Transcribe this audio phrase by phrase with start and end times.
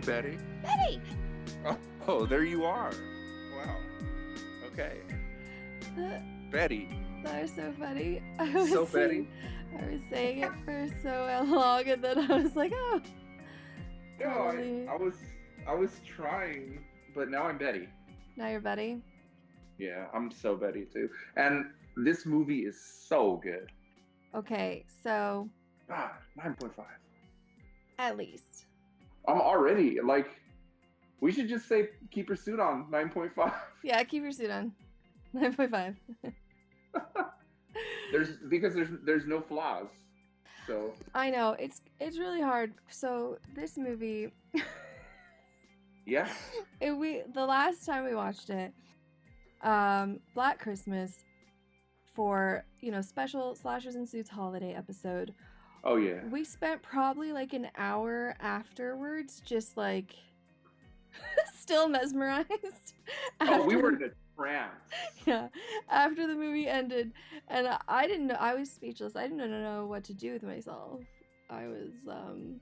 [0.00, 0.38] Betty?
[0.62, 1.00] Betty!
[1.66, 1.76] Oh,
[2.06, 2.92] oh there you are.
[3.56, 3.76] Wow.
[4.66, 4.98] Okay.
[6.50, 6.88] Betty.
[7.24, 8.22] that was so funny.
[8.38, 9.28] I was So saying,
[9.80, 13.00] I was saying it for so long, and then I was like, oh.
[14.20, 14.86] No, Totally.
[14.88, 15.14] I, I was
[15.68, 17.88] I was trying, but now I'm Betty.
[18.36, 19.00] Now you're Betty.
[19.78, 21.08] Yeah, I'm so Betty too.
[21.36, 21.66] And
[21.96, 23.70] this movie is so good.
[24.34, 25.48] Okay, so
[25.90, 26.84] Ah, 9.5.
[27.98, 28.66] at least.
[29.26, 30.28] I'm already like
[31.20, 33.52] we should just say keep your suit on 9.5.
[33.82, 34.72] Yeah, keep your suit on.
[35.34, 35.96] 9.5.
[38.12, 39.88] There's because there's there's no flaws.
[40.66, 42.72] So I know, it's it's really hard.
[42.88, 44.30] So this movie
[46.06, 46.28] yeah.
[46.80, 48.72] it, we the last time we watched it,
[49.62, 51.24] um, Black Christmas
[52.14, 55.34] for, you know, special Slashers and Suits holiday episode.
[55.84, 56.20] Oh yeah.
[56.30, 60.14] We spent probably like an hour afterwards just like
[61.54, 62.48] still mesmerized.
[63.40, 64.70] Oh, we after- were in a trance.
[65.26, 65.48] yeah
[65.90, 67.12] after the movie ended
[67.48, 70.42] and I- i didn't know i was speechless i didn't know what to do with
[70.42, 71.02] myself
[71.50, 72.60] i was um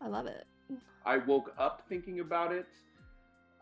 [0.00, 0.44] i love it
[1.06, 2.66] I woke up thinking about it.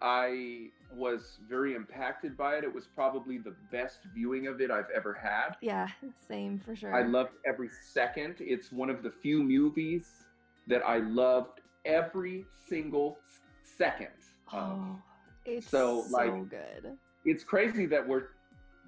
[0.03, 2.65] I was very impacted by it.
[2.65, 5.57] It was probably the best viewing of it I've ever had.
[5.61, 5.89] yeah
[6.27, 8.37] same for sure I loved every second.
[8.41, 10.25] It's one of the few movies
[10.67, 13.19] that I loved every single
[13.63, 14.09] second.
[14.53, 14.73] of.
[14.79, 14.99] oh
[15.45, 18.29] it's So, so, like- good It's crazy that we're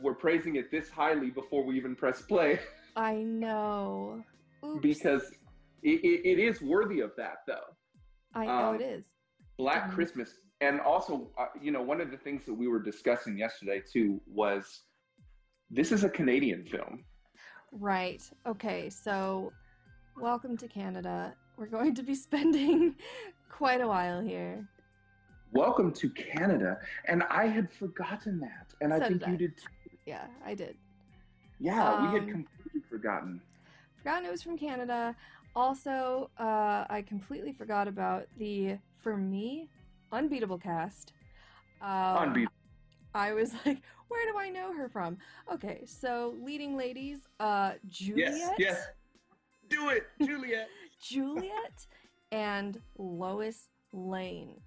[0.03, 2.59] we're praising it this highly before we even press play
[2.97, 4.23] i know
[4.65, 4.81] Oops.
[4.81, 5.23] because
[5.83, 7.69] it, it, it is worthy of that though.
[8.35, 9.05] i know um, it is
[9.59, 9.95] Black Mhm.
[9.95, 10.31] Christmas,
[10.61, 14.21] and also, uh, you know, one of the things that we were discussing yesterday too
[14.27, 14.83] was
[15.71, 17.05] this is a Canadian film.
[17.73, 19.53] right okay so
[20.21, 22.95] welcome to canada we're going to be spending
[23.49, 24.67] quite a while here
[25.53, 26.79] Welcome to Canada,
[27.09, 29.31] and I had forgotten that, and I think did I.
[29.33, 29.57] you did.
[29.57, 29.65] Too.
[30.07, 30.77] yeah i did
[31.59, 33.41] Yeah, we had Um, completely forgotten.
[33.99, 35.17] forgotten it was from Canada.
[35.57, 39.69] Also, uh, I completely forgot about the, for me,
[40.13, 41.13] unbeatable cast.
[41.83, 42.53] Um, Unbeatable.
[43.15, 45.19] I was like, where do I know her from?
[45.53, 48.87] Okay, so leading ladies, uh, Juliet, Yes, yes.
[49.69, 50.69] Do it, Juliet.
[51.03, 51.87] Juliet,
[52.33, 54.61] and Lois Lane.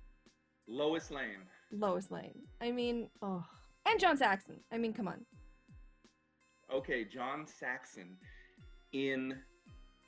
[0.67, 1.43] Lois Lane.
[1.71, 2.39] Lois Lane.
[2.61, 3.43] I mean, oh,
[3.85, 4.59] and John Saxon.
[4.71, 5.25] I mean, come on.
[6.73, 8.15] Okay, John Saxon
[8.93, 9.35] in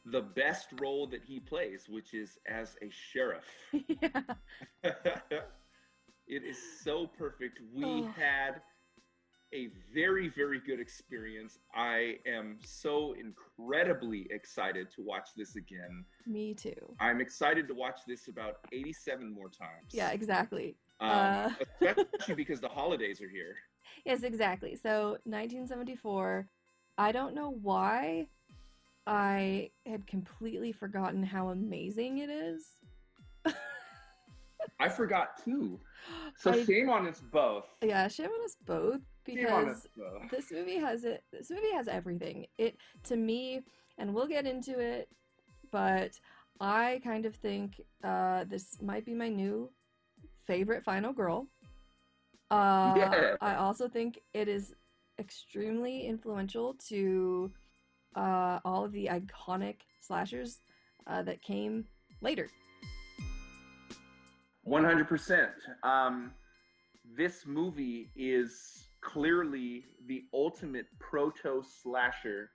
[0.06, 3.46] the best role that he plays, which is as a sheriff.
[3.74, 4.22] yeah.
[6.28, 7.60] it is so perfect.
[7.74, 8.12] We Oh.
[8.16, 8.62] had
[9.54, 11.60] a very, very good experience.
[11.74, 16.04] I am so incredibly excited to watch this again.
[16.26, 16.74] Me too.
[17.00, 19.92] I'm excited to watch this about 87 more times.
[19.92, 20.76] Yeah, exactly.
[21.00, 21.50] Um, uh,
[21.82, 23.56] especially because the holidays are here.
[24.06, 24.76] Yes, exactly.
[24.76, 26.48] So 1974.
[26.98, 28.28] I don't know why
[29.08, 32.66] I had completely forgotten how amazing it is.
[34.80, 35.80] I forgot too.
[36.38, 37.66] So I- shame on us both.
[37.82, 40.30] yeah, shame on us both because us both.
[40.30, 41.24] this movie has it.
[41.32, 42.46] This movie has everything.
[42.60, 43.62] It to me,
[43.98, 45.08] and we'll get into it,
[45.72, 46.12] but
[46.60, 49.72] I kind of think uh, this might be my new
[50.46, 51.48] favorite Final Girl.
[52.52, 53.36] Uh, Yeah.
[53.42, 54.76] I also think it is
[55.20, 57.52] extremely influential to
[58.16, 60.60] uh, all of the iconic slashers
[61.08, 61.86] uh, that came
[62.22, 62.50] later.
[64.68, 65.50] 100%.
[65.84, 66.32] Um,
[67.16, 72.50] this movie is clearly the ultimate proto slasher,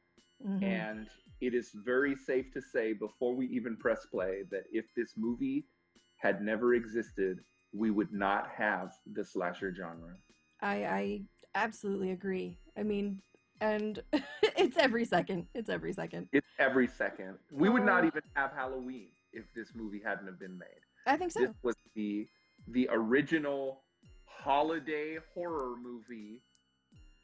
[0.44, 0.62] Mhm.
[0.62, 1.08] and
[1.40, 5.66] it is very safe to say before we even press play that if this movie
[6.16, 7.38] had never existed,
[7.72, 10.16] we would not have the slasher genre.
[10.60, 11.22] I, I
[11.54, 12.58] absolutely agree.
[12.76, 13.22] I mean,
[13.60, 14.02] and
[14.42, 15.46] it's every second.
[15.54, 16.28] It's every second.
[16.32, 17.36] It's every second.
[17.52, 18.08] We would not Oh.
[18.08, 20.68] even have Halloween if this movie hadn't have been made.
[21.06, 21.40] I think so.
[21.40, 22.26] This was the
[22.68, 23.82] the original
[24.26, 26.42] holiday horror movie,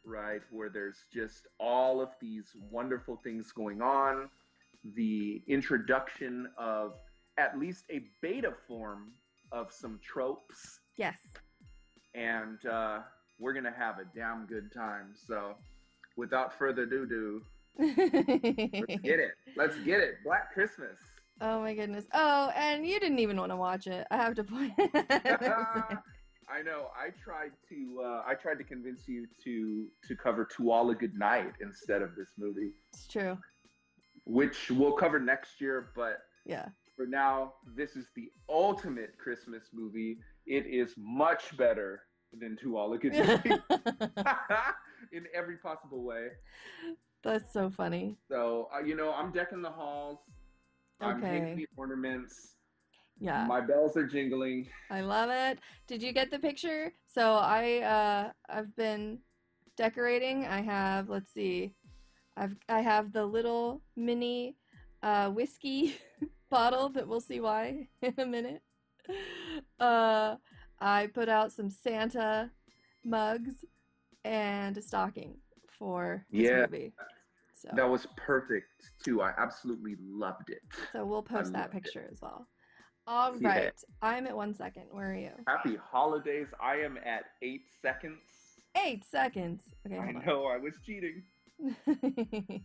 [0.05, 0.41] right?
[0.51, 4.29] Where there's just all of these wonderful things going on.
[4.95, 6.95] The introduction of
[7.39, 9.13] at least a beta form
[9.53, 11.19] of some tropes, Yes.
[12.15, 13.01] and uh,
[13.39, 15.13] we're gonna have a damn good time.
[15.15, 15.55] So,
[16.17, 17.43] without further ado,
[17.79, 17.95] let's
[19.03, 19.33] get it.
[19.57, 20.17] Let's get it.
[20.25, 20.99] Black Christmas.
[21.41, 22.07] Oh my goodness.
[22.15, 24.07] Oh, and you didn't even want to watch it.
[24.11, 24.73] I have to point.
[26.49, 26.89] I know.
[26.97, 28.01] I tried to.
[28.05, 32.03] Uh, I tried to convince you to to cover "To All a Good Night" instead
[32.03, 33.37] of this movie, it's true.
[34.25, 35.91] which we'll cover next year.
[35.95, 36.69] But Yeah.
[36.97, 40.19] for now, this is the ultimate Christmas movie.
[40.47, 42.03] It is much better
[42.33, 43.53] than To All It Could Be
[45.13, 46.29] in every possible way.
[47.23, 48.17] That's so funny.
[48.31, 50.19] So, uh, you know, I'm decking the halls.
[51.03, 51.11] Okay.
[51.11, 52.55] I'm hanging the ornaments.
[53.19, 53.47] Yeah.
[53.47, 54.69] My bells are jingling.
[54.91, 55.59] I love it.
[55.87, 56.93] Did you get the picture?
[57.09, 59.19] So I uh I've been
[59.77, 60.45] decorating.
[60.47, 61.75] I have let's see.
[62.37, 64.57] I've I have the little mini
[65.03, 65.97] uh whiskey
[66.51, 68.63] bottle that we'll see why in a minute.
[69.81, 70.37] Uh
[70.79, 72.51] I put out some Santa
[73.03, 73.65] mugs
[74.27, 75.37] and a stocking
[75.79, 76.63] for this Yeah.
[76.63, 76.93] movie.
[77.55, 79.23] So That was perfect too.
[79.23, 80.63] I absolutely loved it.
[80.93, 81.83] so we'll post that loved it.
[81.85, 82.47] picture as well.
[83.07, 83.49] All Yeah.
[83.49, 83.73] right.
[84.03, 84.87] I'm at one second.
[84.91, 85.31] Where are you?
[85.47, 86.49] Happy holidays.
[86.61, 88.21] I am at eight seconds.
[88.85, 89.63] Eight seconds.
[89.87, 91.23] Okay, I know I was cheating.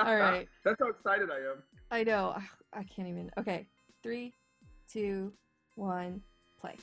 [0.00, 0.48] All right.
[0.64, 1.62] That's how excited I am.
[1.90, 2.36] I know.
[2.72, 3.30] I can't even.
[3.38, 3.66] Okay.
[4.02, 4.34] Three,
[4.92, 5.32] two,
[5.76, 6.20] one,
[6.60, 6.76] play.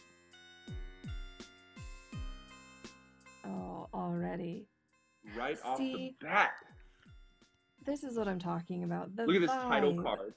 [3.48, 4.68] Oh, already.
[5.36, 6.16] Right off See?
[6.20, 6.52] the bat.
[7.86, 9.16] This is what I'm talking about.
[9.16, 10.34] The Look at this title card.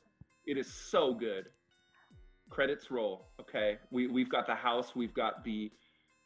[0.46, 1.46] It is so good.
[2.48, 3.28] Credits roll.
[3.40, 4.94] Okay, we we've got the house.
[4.94, 5.70] We've got the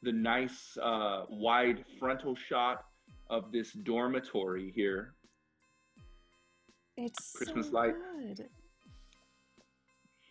[0.03, 2.85] the nice uh, wide frontal shot
[3.31, 5.15] of this dormitory here.
[6.97, 7.95] It's Christmas so light.
[8.19, 8.49] good.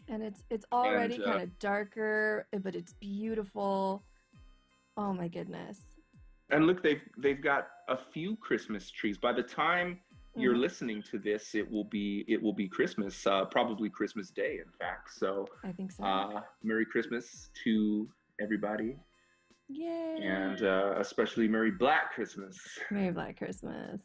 [0.09, 4.03] And it's it's already uh, kind of darker, but it's beautiful.
[4.95, 5.79] Oh my goodness.
[6.53, 9.17] And look, they've they've got a few Christmas trees.
[9.17, 10.00] By the time
[10.35, 10.61] you're Mhm.
[10.61, 14.71] listening to this, it will be it will be Christmas, uh, probably Christmas Day, in
[14.79, 15.11] fact.
[15.13, 16.03] So, I think so.
[16.03, 18.07] uh, Merry Christmas to
[18.39, 18.97] everybody,
[19.67, 20.17] Yay.
[20.21, 22.55] and uh, especially Merry Black Christmas.
[22.91, 24.01] Merry Black Christmas.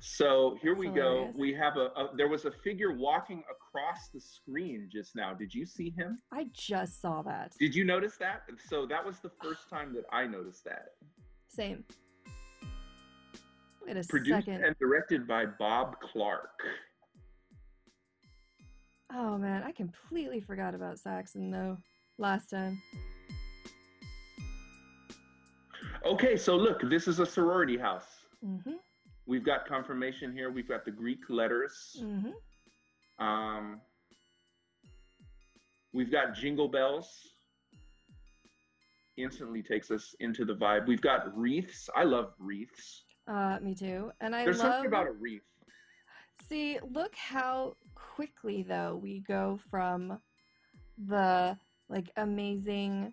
[0.00, 1.32] So here we That's go.
[1.36, 5.34] We have a, a there was a figure walking across the screen just now.
[5.34, 6.18] Did you see him?
[6.32, 7.52] I just saw that.
[7.58, 8.42] Did you notice that?
[8.68, 10.90] So that was the first time that I noticed that.
[11.48, 11.84] Same.
[13.84, 14.64] Wait a Produced second.
[14.64, 16.60] and directed by Bob Clark.
[19.12, 21.78] Oh man, I completely forgot about Saxon though.
[22.18, 22.80] Last time.
[26.04, 28.26] Okay, so look, this is a sorority house.
[28.44, 28.74] Mm-hmm.
[29.28, 30.50] We've got confirmation here.
[30.50, 31.96] We've got the Greek letters.
[32.02, 33.24] Mm-hmm.
[33.24, 33.80] Um,
[35.92, 37.34] we've got jingle bells.
[39.18, 40.86] Instantly takes us into the vibe.
[40.86, 41.90] We've got wreaths.
[41.94, 43.02] I love wreaths.
[43.26, 44.10] Uh, me too.
[44.22, 45.42] And I There's love something about a wreath.
[46.48, 50.18] See, look how quickly though we go from
[51.06, 51.58] the
[51.90, 53.12] like amazing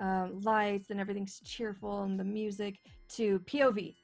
[0.00, 2.80] um, lights and everything's cheerful and the music
[3.10, 3.94] to POV.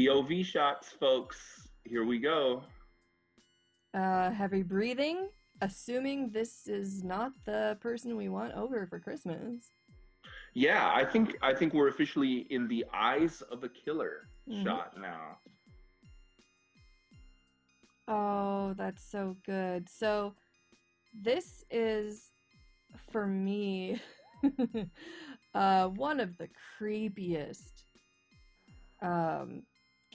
[0.00, 1.68] POV shots, folks.
[1.84, 2.62] Here we go.
[3.92, 5.28] Uh, heavy breathing,
[5.60, 9.72] assuming this is not the person we want over for Christmas.
[10.54, 14.64] Yeah, I think I think we're officially in the eyes of a killer Mhm.
[14.64, 15.38] shot now.
[18.08, 19.88] Oh, that's so good.
[19.88, 20.34] So,
[21.12, 22.32] this is
[23.12, 24.00] for me
[25.54, 26.48] uh, one of the
[26.78, 27.84] creepiest
[29.02, 29.62] um,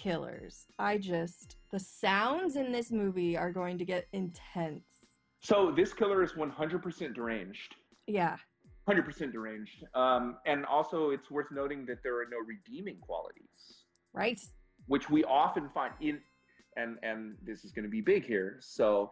[0.10, 0.66] killers.
[0.78, 4.84] I just the sounds in this movie are going to get intense.
[5.42, 7.76] So this killer is 100% deranged.
[8.08, 8.38] Yeah,
[8.88, 9.84] 100% deranged.
[9.96, 13.84] Um, and also, it's worth noting that there are no redeeming qualities.
[14.14, 14.40] right.
[14.88, 16.20] which we often find in
[16.78, 19.12] and and this is going to be big here so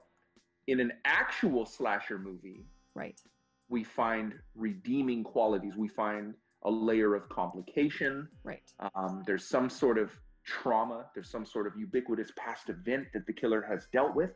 [0.67, 2.61] in an actual slasher movie
[2.93, 3.19] Right.
[3.69, 8.67] we find redeeming qualities we find a layer of complication Right.
[8.95, 10.07] um, there's some sort of
[10.45, 14.31] trauma there's some sort of ubiquitous past event that the killer has dealt with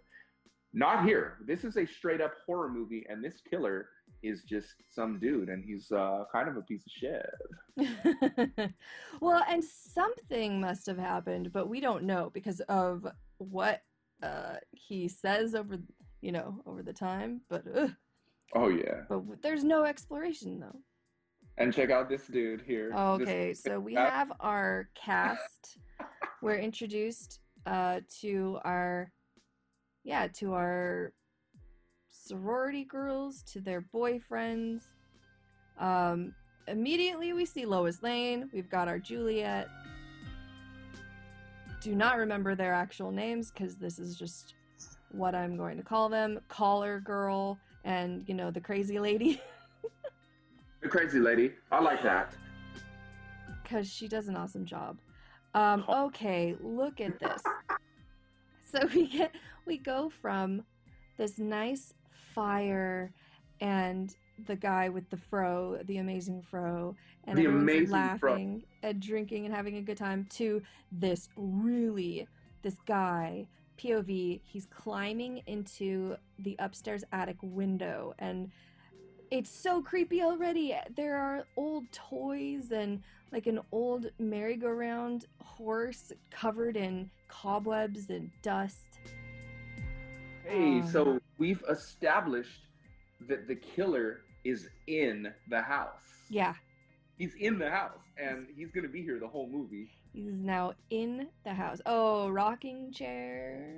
[0.73, 3.89] not here this is a straight up horror movie and this killer
[4.23, 7.25] is just some dude and he's uh, kind of a piece of shit
[9.21, 13.05] well, and something must have happened, but we don't know because of
[13.37, 13.81] what
[14.23, 15.77] uh, he says over,
[16.21, 17.41] you know, over the time.
[17.49, 17.91] But ugh,
[18.53, 20.79] oh yeah but there's no exploration though.
[21.57, 25.77] and check out this dude here This- Okay, so we have our cast.
[26.41, 29.11] We're introduced uh, to our,
[30.03, 31.13] yeah, to our
[32.09, 34.81] sorority girls, to their boyfriends.
[35.79, 36.33] Um,
[36.67, 38.49] immediately, we see Lois Lane.
[38.53, 39.67] We've got our Juliet.
[41.81, 44.53] Do not remember their actual names because this is just
[45.11, 46.39] what I'm going to call them.
[46.49, 49.41] Caller girl and you know the crazy lady.
[50.79, 51.53] The crazy lady.
[51.71, 52.33] I like that.
[53.63, 54.97] because she does an awesome job.
[55.57, 57.41] Um, okay, look at this.
[58.69, 59.33] So we get
[59.65, 60.61] we go from
[61.17, 61.93] this nice
[62.35, 63.13] fire
[63.61, 64.13] and
[64.45, 67.97] the guy with the fro, the amazing fro, and The amazing fro.
[67.97, 70.61] laughing and drinking and having a good time to
[70.91, 72.27] this really
[72.61, 73.47] this guy
[73.77, 78.51] POV he's climbing into the upstairs attic window and
[79.31, 80.75] it's so creepy already.
[80.95, 88.85] There are old toys and like an old merry-go-round horse covered in cobwebs and dust.
[90.45, 92.61] Hey, Um, so we've established
[93.27, 96.01] that the killer is in the house.
[96.29, 96.53] Yeah,
[97.17, 99.89] He's in the house and he's going to be here the whole movie.
[100.13, 101.81] he's now in the house.
[101.87, 103.73] Oh, rocking chair.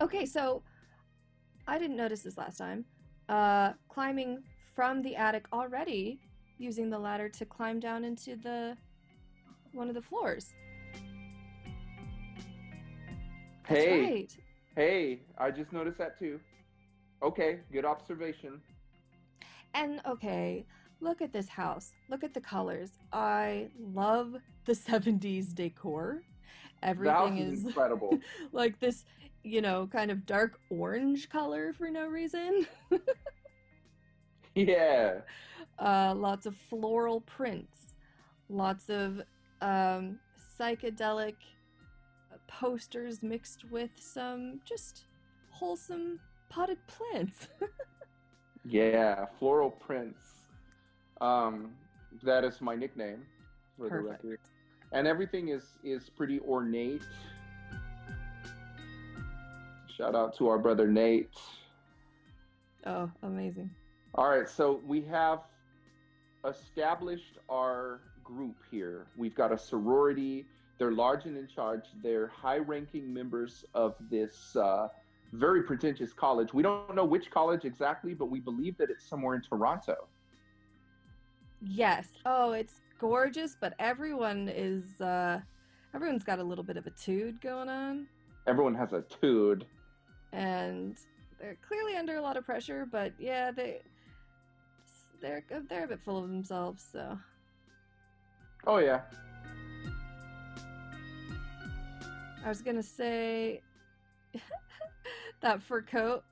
[0.00, 0.62] Okay, so
[1.68, 2.84] I didn't notice this last time.
[3.28, 4.42] Uh, climbing
[4.74, 6.18] from the attic already,
[6.62, 8.76] using the ladder to climb down into the
[9.72, 10.54] one of the floors.
[13.66, 14.36] Hey, right.
[14.76, 16.40] hey, I just noticed that too.
[17.22, 18.60] Okay, good observation.
[19.74, 20.66] And okay,
[21.00, 21.92] look at this house.
[22.10, 22.90] Look at the colors.
[23.12, 26.22] I love the 70s decor.
[26.82, 28.18] Everything is is incredible.
[28.52, 29.04] like this,
[29.44, 32.66] you know, kind of dark orange color for no reason.
[34.54, 35.20] yeah.
[35.78, 37.94] Uh, lots of floral prints,
[38.48, 39.22] lots of
[39.60, 40.18] um,
[40.58, 41.34] psychedelic
[42.46, 45.04] posters mixed with some just
[45.50, 47.48] wholesome potted plants.
[48.64, 50.22] Yeah, floral prints.
[51.20, 51.72] Um,
[52.22, 53.24] that is my nickname
[53.76, 54.38] for the record.
[54.92, 57.02] And everything is is pretty ornate.
[59.96, 61.30] Shout out to our brother Nate.
[62.86, 63.70] Oh, amazing.
[64.14, 65.40] All right, so we have
[66.48, 69.06] established our group here.
[69.16, 70.46] We've got a sorority.
[70.78, 71.84] They're large and in charge.
[72.02, 74.88] They're high-ranking members of this uh,
[75.32, 76.52] very pretentious college.
[76.52, 80.08] We don't know which college exactly, but we believe that it's somewhere in Toronto.
[81.64, 82.08] Yes.
[82.26, 85.40] Oh, it's gorgeous, but everyone is uh
[85.94, 88.06] everyone's got a little bit of a tude going on
[88.46, 89.64] Everyone has a tude.
[90.32, 90.96] and
[91.40, 93.80] they're clearly under a lot of pressure, but yeah, they
[95.22, 97.18] they're they're a bit full of themselves, so
[98.66, 99.00] Oh yeah.
[102.44, 103.60] I was to say
[105.40, 106.24] that fur coat.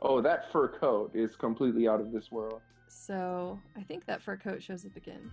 [0.00, 2.60] Oh, that fur coat is completely out of this world.
[2.88, 5.30] So, I think that fur coat shows up again.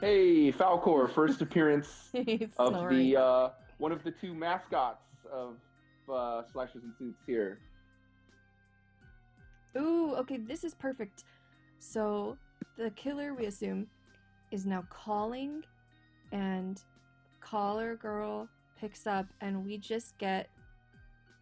[0.00, 2.10] Hey, Falcor, first appearance
[2.58, 5.56] of the uh, one of the two mascots of
[6.12, 7.58] uh, Slashers and Suits here.
[9.76, 11.24] Ooh, okay, this is perfect.
[11.78, 12.36] So
[12.76, 13.86] the killer, we assume,
[14.50, 15.62] is now calling,
[16.32, 16.82] and
[17.40, 18.48] caller girl
[18.78, 20.48] picks up, and we just get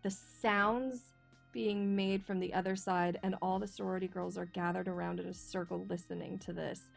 [0.03, 1.15] the sounds
[1.53, 5.27] being made from the other side, and all the sorority girls are gathered around in
[5.27, 6.91] a circle listening to this.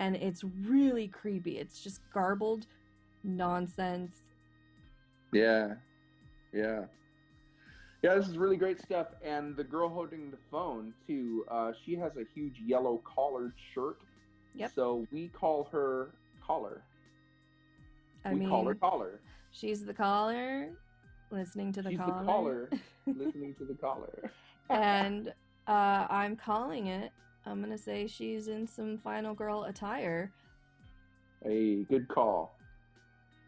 [0.00, 1.58] And it's really creepy.
[1.58, 2.66] It's just garbled
[3.24, 4.22] nonsense.
[5.32, 5.74] Yeah,
[6.52, 6.84] yeah,
[8.02, 8.14] yeah.
[8.14, 9.08] This is really great stuff.
[9.24, 11.44] And the girl holding the phone too.
[11.50, 13.98] Uh, she has a huge yellow collared shirt.
[14.54, 14.72] Yep.
[14.74, 16.10] So we call her
[16.44, 16.82] Collar.
[18.24, 19.20] I we mean, call her Collar.
[19.52, 20.70] she's the caller,
[21.30, 22.18] listening to the She's caller.
[22.20, 22.70] the caller,
[23.06, 24.30] listening to the caller.
[24.70, 25.32] and
[25.68, 27.12] uh, I'm calling it.
[27.46, 30.32] I'm gonna say she's in some final girl attire,
[31.44, 32.58] Hey, good call.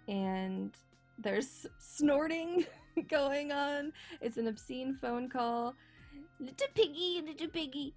[0.08, 0.72] and
[1.18, 2.64] there's snorting
[3.08, 3.92] going on.
[4.20, 5.74] It's an obscene phone call.
[6.38, 7.94] Little piggy, little piggy.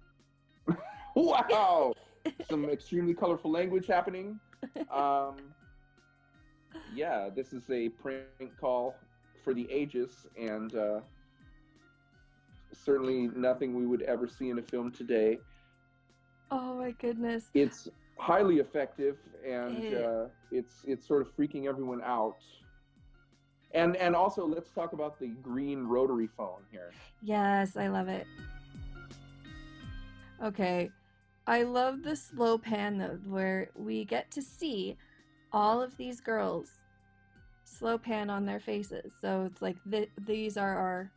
[1.16, 1.94] Wow,
[2.50, 4.40] some extremely colorful language happening.
[4.90, 5.36] Um,
[6.92, 8.26] yeah, this is a prank
[8.60, 8.96] call
[9.44, 10.98] for the ages, and uh,
[12.72, 15.38] certainly nothing we would ever see in a film today.
[16.50, 17.44] Oh my goodness.
[17.54, 19.96] It's highly effective, and Eh.
[20.02, 22.38] uh, it's it's sort of freaking everyone out.
[23.74, 26.92] And and also, let's talk about the green rotary phone here.
[27.22, 28.26] Yes, I love it.
[30.42, 30.90] Okay.
[31.46, 34.96] I love the slow pan though, where we get to see
[35.52, 36.70] all of these girls
[37.64, 39.12] slow pan on their faces.
[39.20, 41.10] So it's like th- these are our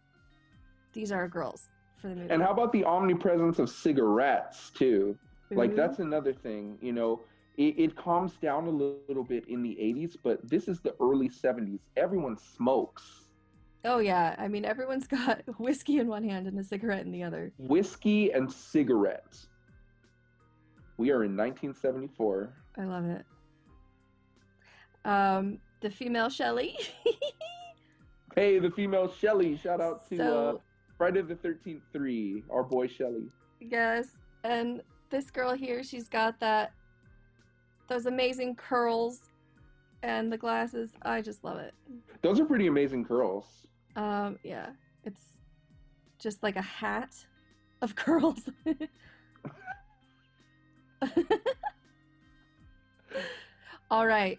[0.94, 2.34] these are our girls for the movie.
[2.34, 5.18] And how about the omnipresence of cigarettes too?
[5.52, 5.78] Like mm-hmm.
[5.78, 7.22] that's another thing, you know.
[7.58, 11.28] It, it calms down a little, bit in the 80s, but this is the early
[11.28, 11.80] 70s.
[11.96, 13.28] Everyone smokes
[13.88, 17.24] Oh yeah, I mean everyone's got whiskey in one hand and a cigarette in the
[17.24, 17.52] other.
[17.58, 19.48] whiskey and cigarettes.
[20.98, 22.54] We are in 1974.
[22.78, 23.26] I love it.
[25.06, 26.78] Um, the female Shelly.
[28.36, 29.58] Hey, the female Shelly.
[29.58, 30.58] Shout out to uh,
[30.96, 33.32] Friday the 13th 3, our boy Shelly.
[33.60, 34.10] yes,
[34.44, 36.72] and this girl here, she's got that
[37.88, 39.30] those amazing curls
[40.04, 40.92] and the glasses.
[41.02, 41.74] I just love it.
[42.22, 43.46] Those are pretty amazing curls.
[43.96, 44.70] Um, yeah,
[45.04, 45.22] it's
[46.20, 47.14] just like a hat
[47.82, 48.40] of curls.
[53.90, 54.38] All right,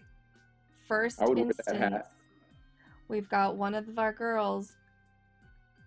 [0.87, 2.05] first I would wear that instance,
[3.07, 4.75] we've got one of our girls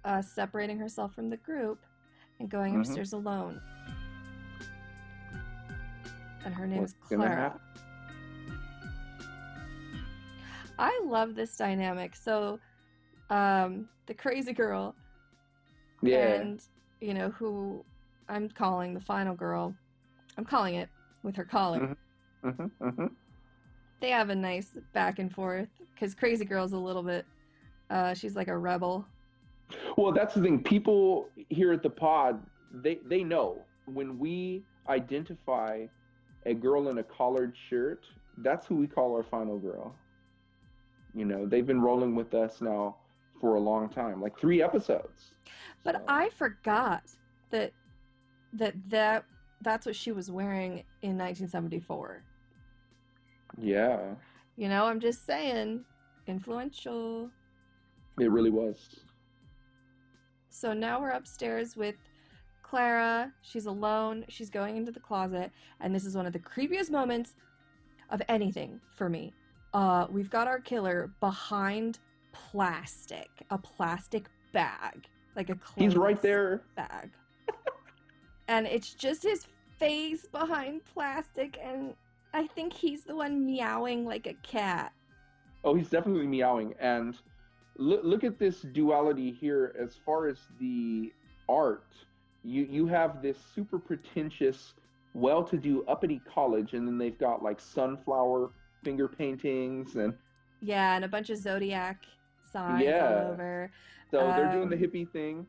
[0.05, 1.79] uh, separating herself from the group
[2.41, 2.81] and going Mhm.
[2.81, 3.61] upstairs alone.
[6.45, 7.61] And her name is What's gonna Clara.
[10.79, 12.17] I love this dynamic.
[12.17, 12.59] So,
[13.31, 14.95] um, the crazy girl
[16.03, 16.41] Yeah.
[16.41, 16.61] and
[17.01, 17.85] you know who
[18.29, 19.75] I'm calling the final girl.
[20.37, 20.89] I'm calling it
[21.23, 21.97] with her collar.
[22.45, 22.57] Mhm.
[22.81, 23.07] hmm hmm
[24.01, 27.25] They have a nice back and forth because crazy girl's a little bit.
[27.91, 29.07] Uh, she's like a rebel.
[29.97, 30.63] Well, that's the thing.
[30.63, 35.87] People here at the pod, they they know when we identify
[36.47, 38.05] a girl in a collared shirt,
[38.39, 39.95] that's who we call our final girl.
[41.15, 42.97] You know, they've been rolling with us now
[43.41, 45.33] for a long time, like three episodes.
[45.85, 47.03] But So, I forgot
[47.51, 47.73] that
[48.55, 49.25] that that
[49.63, 52.23] that's what she was wearing in 1974.
[53.59, 54.15] yeah,
[54.57, 55.85] You know, I'm just saying,
[56.27, 57.31] influential.
[58.19, 58.97] it really was.
[60.51, 61.97] So now we're upstairs with
[62.73, 63.31] Clara.
[63.43, 64.25] She's alone.
[64.31, 67.35] She's going into the closet, and this is one of the creepiest moments
[68.09, 69.35] of anything for me.
[69.75, 71.99] Uh, we've got our killer behind
[72.33, 75.05] plastic, a plastic bag,
[75.37, 76.63] like a He's right there.
[76.75, 77.11] bag,
[78.49, 79.47] and it's just his
[79.79, 81.93] face behind plastic, and
[82.33, 84.95] I think he's the one meowing like a cat.
[85.63, 86.73] Oh, he's definitely meowing.
[86.81, 87.19] And
[87.77, 91.13] look, look at this duality here as far as the
[91.51, 91.85] art.
[92.45, 94.75] You you have this super pretentious,
[95.15, 98.51] well-to-do uppity college, and then they've got like sunflower
[98.83, 100.15] finger paintings, and
[100.61, 102.05] Yeah, and a bunch of zodiac
[102.53, 103.07] signs Yeah.
[103.25, 103.71] all over.
[104.11, 105.47] so they're doing the Um, hippie thing.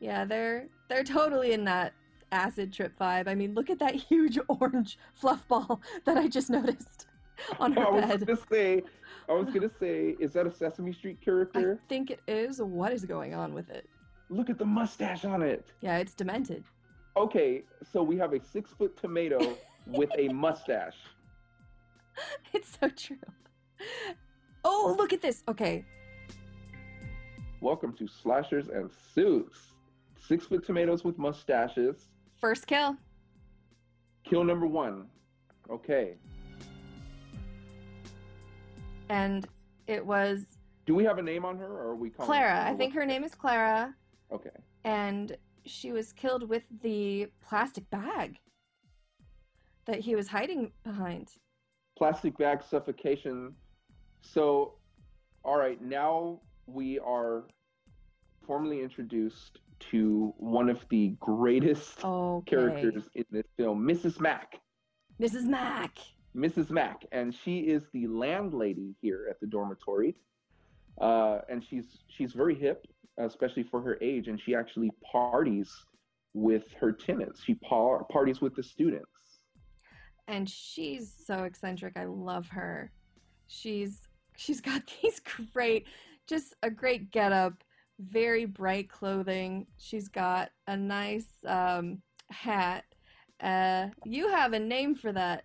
[0.00, 1.92] Yeah, they're they're totally in that
[2.30, 3.26] acid trip vibe.
[3.26, 7.06] I mean, look at that huge orange fluff ball that I just noticed
[7.58, 8.26] on her I was bed.
[8.26, 8.82] gonna say,
[9.28, 11.80] I was gonna say, is that a Sesame Street character?
[11.82, 12.60] I think it is.
[12.60, 13.88] What is going on with it?
[14.30, 15.66] Look at the mustache on it.
[15.80, 16.64] Yeah, it's demented.
[17.16, 17.62] Okay,
[17.92, 20.96] so we have a six-foot tomato with a mustache.
[22.52, 23.16] It's so true.
[24.64, 25.44] Oh, oh, look at this.
[25.46, 25.84] Okay,
[27.60, 29.58] Welcome to Slashers and Suits.
[30.20, 32.08] Six foot tomatoes with mustaches.
[32.40, 32.96] first kill.
[34.24, 35.06] Kill number one.
[35.70, 36.14] Okay.
[39.08, 39.46] And
[39.86, 40.44] it was
[40.86, 42.62] Do we have a name on her or are we calling Clara.
[42.64, 43.94] her I think her name is Clara.
[44.32, 44.50] Okay.
[44.84, 48.38] and she was killed with the plastic bag
[49.86, 51.28] that he was hiding behind.
[51.96, 53.54] Plastic bag suffocation.
[54.22, 54.74] So,
[55.44, 57.44] all right, now we are
[58.46, 59.58] formally introduced
[59.90, 62.50] to one of the greatest Okay.
[62.56, 64.20] characters in this film, Mrs.
[64.20, 64.60] Mack.
[65.20, 65.44] Mrs.
[65.44, 65.98] Mack.
[66.36, 66.70] Mrs.
[66.70, 70.14] Mack, and she is the landlady here at the dormitory.
[71.00, 72.86] Uh, and she's she's very hip,
[73.18, 75.70] especially for her age, and she actually parties
[76.34, 77.42] with her tenants.
[77.44, 79.06] She par- parties with the students.
[80.28, 81.96] And she's so eccentric.
[81.96, 82.92] I love her.
[83.46, 85.20] She's she's got these
[85.52, 85.86] great
[86.28, 87.54] just a great getup,
[87.98, 89.66] very bright clothing.
[89.78, 92.84] She's got a nice um, hat.
[93.40, 95.44] Uh, you have a name for that.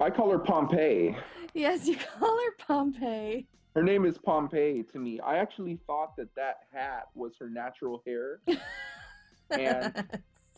[0.00, 1.16] I call her Pompeii.
[1.54, 3.46] Yes, you call her Pompeii.
[3.74, 5.20] Her name is Pompeii to me.
[5.20, 8.40] I actually thought that that hat was her natural hair.
[9.50, 10.06] And-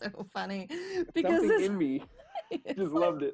[0.01, 0.67] so funny
[1.13, 2.03] because Something in me
[2.67, 3.33] just like, loved it.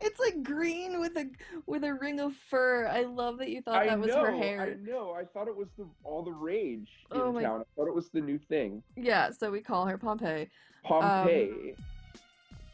[0.00, 1.26] it's like green with a
[1.66, 2.86] with a ring of fur.
[2.88, 4.76] I love that you thought I that was know, her I hair.
[4.82, 5.12] know.
[5.12, 7.60] I thought it was the all the rage oh in Oh town.
[7.60, 8.82] I thought it was the new thing.
[8.96, 10.48] Yeah, so we call her Pompeii.
[10.84, 11.74] Pompeii.
[11.76, 11.84] Um,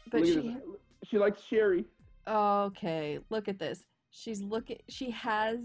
[0.09, 0.55] but she
[1.03, 1.85] she likes Sherry.
[2.27, 3.83] okay, look at this.
[4.11, 4.77] She's looking.
[4.87, 5.59] She has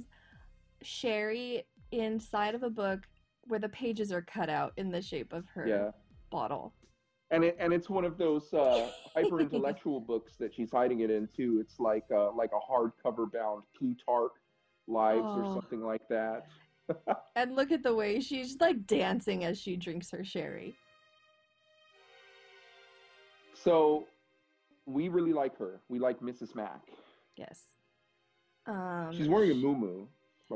[0.82, 3.00] Sherry inside of a book
[3.48, 5.90] where the pages are cut out in the shape of her Yeah.
[6.30, 6.72] bottle.
[7.32, 11.10] and it and it's one of those uh, hyper intellectual books that she's hiding it
[11.10, 11.58] in too.
[11.60, 14.32] It's like uh, like a hardcover bound Plutarch
[14.88, 15.54] Lives or Oh.
[15.54, 16.46] something like that.
[17.36, 20.74] And look at the way she's like dancing as she drinks her sherry.
[23.54, 24.08] So
[24.86, 25.80] we really like her.
[25.88, 26.56] We like Mrs.
[26.56, 26.82] Mack.
[27.36, 27.62] Yes.
[28.66, 30.06] Um, She's wearing a muumuu.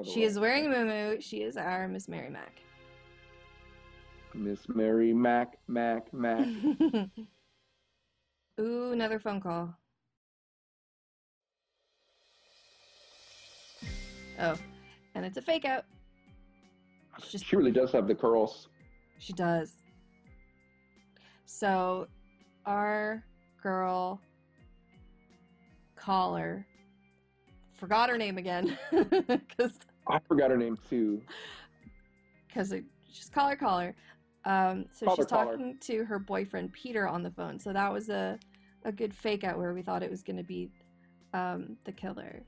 [0.02, 0.26] She way.
[0.26, 1.22] is wearing a muumuu.
[1.22, 2.60] She is our Miss Mary Mac.
[4.34, 6.46] Miss Mary Mac Mac Mac.
[8.60, 9.76] Ooh, another phone call.
[14.40, 14.56] Oh,
[15.14, 15.84] and it's a fake out.
[17.30, 18.68] Just She really does have the curls.
[19.18, 19.74] She does.
[21.46, 22.08] So,
[22.66, 23.24] our
[23.62, 24.20] girl
[25.94, 26.66] caller
[27.74, 29.72] forgot her name again because
[30.08, 31.20] I forgot her name too.
[32.48, 32.72] because
[33.12, 33.94] just call her caller.
[34.44, 35.52] Um, so Call she's her, call her.
[35.52, 37.58] talking to her boyfriend Peter on the phone.
[37.58, 38.38] So that was a
[38.84, 40.70] a good fake out where we thought it was going to be
[41.32, 42.42] um, the killer.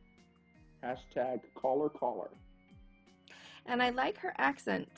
[0.84, 2.28] Hashtag caller caller.
[3.64, 4.88] and I like her accent.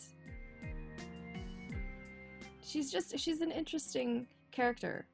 [2.62, 5.06] She's just she's an interesting character,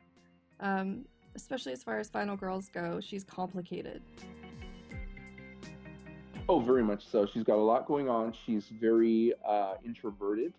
[0.60, 1.04] um,
[1.36, 2.98] especially as far as Final Girls go.
[3.00, 4.02] She's complicated.
[6.48, 7.26] Oh, very much so.
[7.26, 8.34] She's got a lot going on.
[8.44, 10.52] She's very uh, introverted,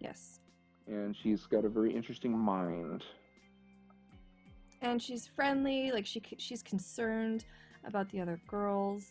[0.00, 0.40] Yes,
[0.86, 3.04] and she's got a very interesting mind.
[4.82, 5.92] and she's friendly.
[5.92, 7.44] Like she she's concerned
[7.86, 9.04] about the other girls.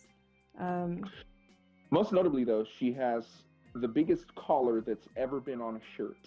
[0.59, 1.05] Um,
[1.91, 3.25] Most notably, though, she has
[3.73, 6.17] the biggest collar that's ever been on a shirt.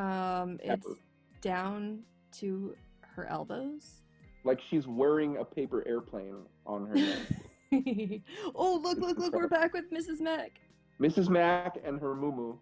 [0.00, 0.96] um, it's Ever.
[1.40, 2.00] down
[2.38, 4.02] to her elbows.
[4.44, 7.18] Like she's wearing a paper airplane on her neck.
[8.54, 9.34] oh look look look!
[9.34, 10.20] We're back with Mrs.
[10.20, 10.60] Mac.
[11.00, 11.28] Mrs.
[11.28, 12.56] Mack and her muumuu.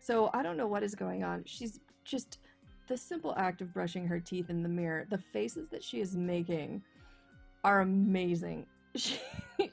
[0.00, 1.42] So I don't know what is going on.
[1.46, 2.38] She's just
[2.88, 5.06] the simple act of brushing her teeth in the mirror.
[5.10, 6.82] The faces that she is making
[7.64, 8.66] are amazing.
[8.94, 9.18] She,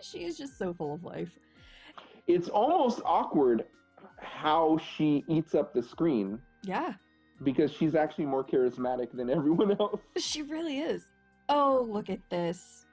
[0.01, 1.29] she is just so full of life.
[2.27, 3.65] It's almost awkward
[4.21, 6.93] how she eats up the screen Yeah,
[7.43, 9.99] because she's actually more charismatic than everyone else.
[10.17, 11.03] she really is.
[11.49, 12.85] Oh, look at this.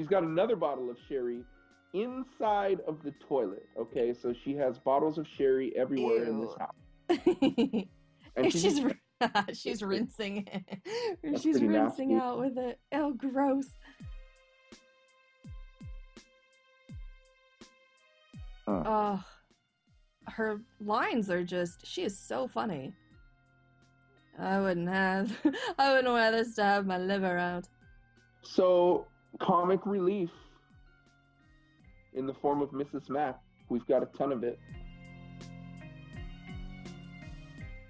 [0.00, 1.44] She's got another bottle of sherry
[1.92, 3.68] inside of the toilet.
[3.78, 7.84] Okay, so she has bottles of sherry everywhere in this house.
[8.36, 8.94] And she's ri-
[9.52, 10.78] she's rinsing it.
[11.42, 12.14] She's rinsing nasty.
[12.14, 12.78] out with it.
[12.92, 13.66] Oh, gross.
[18.66, 18.82] Huh.
[18.86, 19.24] Oh,
[20.28, 21.84] her lines are just.
[21.84, 22.94] She is so funny.
[24.38, 25.36] I wouldn't have.
[25.78, 27.68] I wouldn't wear this to have my liver out.
[28.42, 29.06] So,
[29.38, 30.30] comic relief
[32.14, 33.08] in the form of Mrs.
[33.08, 33.38] Mack.
[33.68, 34.58] We've got a ton of it.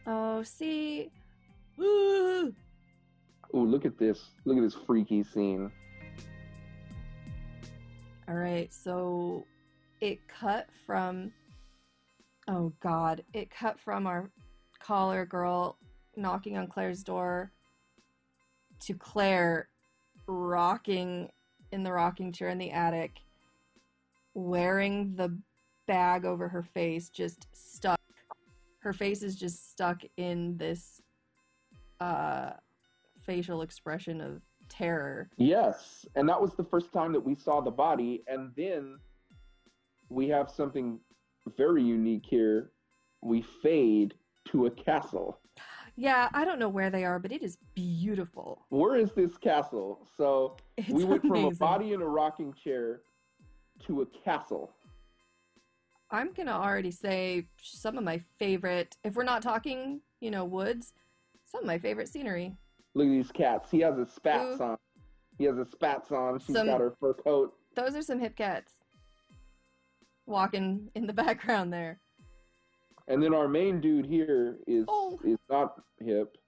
[0.07, 1.11] Oh, see.
[1.81, 2.53] Ooh.
[3.55, 4.31] Ooh, look at this.
[4.45, 5.71] Look at this freaky scene.
[8.29, 9.45] All right, so
[10.01, 11.33] it cut from.
[12.47, 13.25] Oh God!
[13.33, 14.31] It cut from our
[14.79, 15.79] caller girl
[16.17, 17.53] knocking on Claire's door
[18.81, 19.69] to Claire
[20.31, 21.29] rocking
[21.73, 23.21] in the rocking chair in the attic,
[24.35, 25.37] wearing the
[25.87, 27.99] bag over her face, just stuck.
[28.79, 31.03] Her face is just stuck in this
[32.01, 32.51] uh,
[33.21, 35.29] facial expression of terror.
[35.37, 38.97] Yes, and that was the first time that we saw the body, and then
[40.09, 40.99] we have something
[41.57, 42.71] very unique here.
[43.21, 44.15] We fade
[44.49, 45.39] to a castle.
[46.01, 48.65] Yeah, I don't know where they are, but it is beautiful.
[48.71, 50.09] Where is this castle?
[50.17, 53.03] So It's we went from a body in a rocking chair
[53.87, 54.73] to a castle.
[56.11, 58.97] I'm gonna already say some of my favorite.
[59.05, 60.95] If we're not talking, you know, woods,
[61.45, 62.57] some of my favorite scenery.
[62.95, 63.71] Look at these cats.
[63.71, 64.65] He has his spats Ooh.
[64.65, 64.79] on.
[65.37, 66.39] He has his spats on.
[66.39, 67.53] She's Some- got her fur coat.
[67.75, 68.73] Those are some hip cats
[70.25, 72.01] walking in the background there.
[73.11, 75.19] And then our main dude here is Oh.
[75.25, 76.39] is not hip.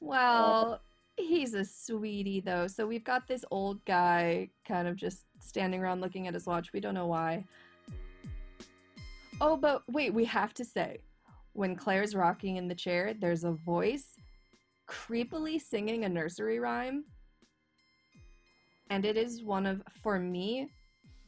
[0.00, 0.78] Well, uh,
[1.16, 2.66] he's a sweetie though.
[2.66, 6.72] So we've got this old guy kind of just standing around looking at his watch.
[6.72, 7.44] We don't know why.
[9.40, 10.98] Oh, but wait, we have to say
[11.52, 14.16] when Claire's rocking in the chair, there's a voice
[14.88, 17.04] creepily singing a nursery rhyme.
[18.90, 20.70] And it is one of, for me,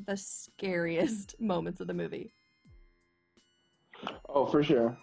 [0.07, 2.33] the scariest moments of the movie.
[4.29, 4.97] Oh, for sure.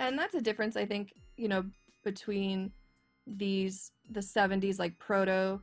[0.00, 1.64] and that's a difference i think you know
[2.04, 2.72] between
[3.26, 5.60] these the 70s like proto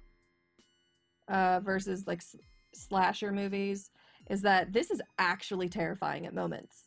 [1.27, 2.35] uh versus like s-
[2.73, 3.91] slasher movies
[4.29, 6.85] is that this is actually terrifying at moments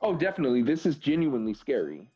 [0.00, 0.60] Oh, definitely.
[0.62, 2.10] This is genuinely scary.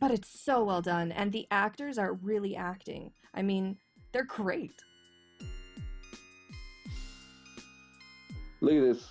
[0.00, 3.76] but it's so well done and the actors are really acting i mean
[4.12, 4.82] they're great
[8.64, 9.04] Look at this.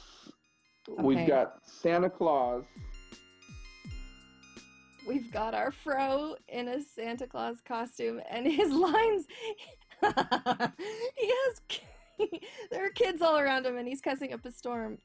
[1.00, 2.64] We've got Santa Claus
[5.06, 9.26] we've got our fro in a Santa Claus costume, and his lines.
[11.18, 11.62] he has.
[12.72, 14.98] there are kids all around him, and he's cussing up a storm.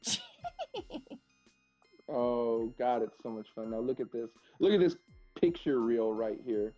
[2.08, 3.70] oh God, it's so much fun.
[3.70, 4.28] Now look at this.
[4.60, 4.96] Look at this
[5.40, 6.74] picture reel right here.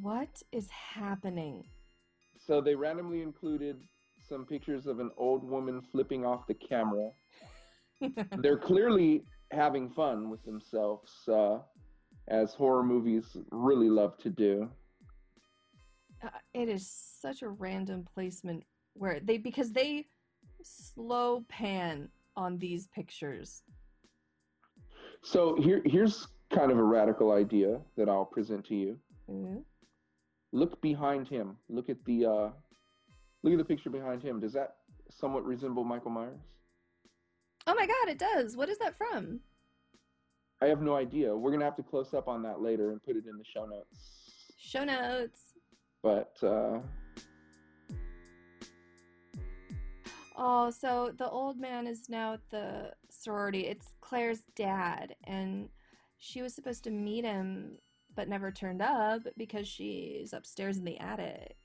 [0.00, 1.64] What is happening?
[2.46, 3.76] So they randomly included
[4.30, 7.10] some pictures of an old woman flipping off the camera.
[8.38, 11.58] They're clearly having fun with themselves, uh,
[12.28, 14.70] as horror movies really love to do.
[16.22, 16.88] Uh, it is
[17.20, 18.62] such a random placement
[18.94, 20.06] where they because they
[20.62, 23.62] slow pan on these pictures.
[25.22, 28.98] So here here's kind of a radical idea that I'll present to you.
[29.28, 29.58] Mm-hmm.
[30.52, 31.56] Look behind him.
[31.68, 32.48] Look at the uh,
[33.42, 34.40] look at the picture behind him.
[34.40, 34.76] Does that
[35.10, 36.40] somewhat resemble Michael Myers?
[37.66, 38.56] Oh my god, it does.
[38.56, 39.40] What is that from?
[40.62, 41.34] I have no idea.
[41.34, 43.66] We're gonna have to close up on that later and put it in the show
[43.66, 44.52] notes.
[44.58, 45.54] Show notes.
[46.02, 46.80] But uh
[50.42, 53.66] Oh, so the old man is now at the sorority.
[53.66, 55.68] It's Claire's dad, and
[56.16, 57.76] she was supposed to meet him,
[58.14, 61.56] but never turned up because she's upstairs in the attic.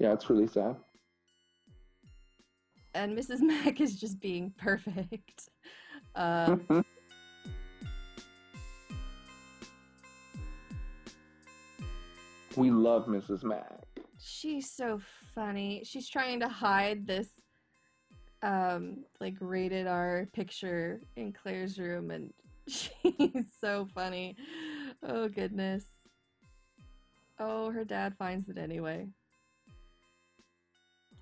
[0.00, 0.76] Yeah, it's really sad.
[2.94, 3.40] And Mrs.
[3.40, 5.50] Mack is just being perfect.
[6.14, 6.56] Uh,
[12.56, 13.44] we love Mrs.
[13.44, 13.84] Mack.
[14.18, 15.00] She's so
[15.34, 15.82] funny.
[15.84, 17.28] She's trying to hide this
[18.42, 22.32] um like rated R picture in Claire's room and
[22.68, 24.34] she's so funny.
[25.02, 25.84] Oh goodness.
[27.38, 29.06] Oh, her dad finds it anyway.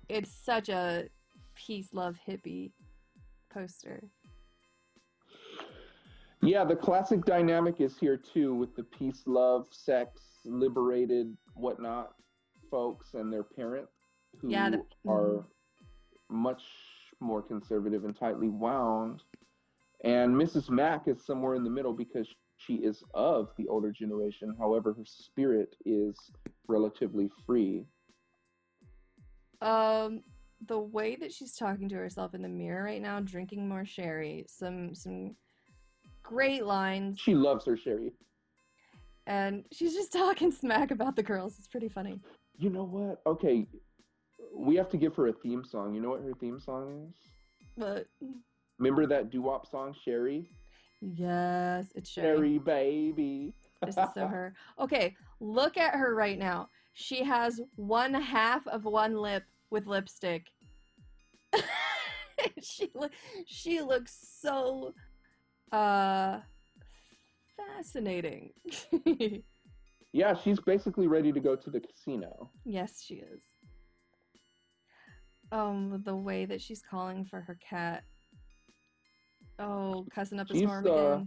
[0.09, 1.07] It's such a
[1.55, 2.71] peace love hippie
[3.53, 4.01] poster.
[6.41, 12.13] Yeah, the classic dynamic is here too with the peace, love, sex, liberated, whatnot
[12.71, 13.87] folks and their parent
[14.39, 15.43] who yeah, the, are
[16.31, 16.41] mm-hmm.
[16.41, 16.61] much
[17.19, 19.23] more conservative and tightly wound.
[20.03, 20.69] And Mrs.
[20.69, 24.55] Mack is somewhere in the middle because she is of the older generation.
[24.57, 26.15] However, her spirit is
[26.67, 27.85] relatively free.
[29.61, 30.23] Um,
[30.67, 34.45] the way that she's talking to herself in the mirror right now, drinking more sherry,
[34.47, 35.35] some some
[36.23, 37.19] great lines.
[37.19, 38.11] She loves her sherry.
[39.27, 41.55] And she's just talking smack about the girls.
[41.57, 42.19] It's pretty funny.
[42.57, 43.21] You know what?
[43.25, 43.65] Okay,
[44.53, 45.93] we have to give her a theme song.
[45.93, 47.15] You know what her theme song is?
[47.75, 48.07] What?
[48.77, 50.49] Remember that doo wop song, Sherry?
[51.01, 52.35] Yes, it's Sherry.
[52.37, 53.53] Sherry, baby.
[53.85, 54.53] this is so her.
[54.79, 56.69] Okay, look at her right now.
[56.99, 60.47] She has one half of one lip with lipstick.
[62.61, 62.91] she
[63.45, 64.93] she looks so
[65.71, 66.39] uh
[67.55, 68.51] fascinating.
[70.11, 72.51] yeah, she's basically ready to go to the casino.
[72.65, 73.43] Yes, she is.
[75.53, 78.03] Um, the way that she's calling for her cat.
[79.57, 81.19] Oh, cussing up a she's, storm uh.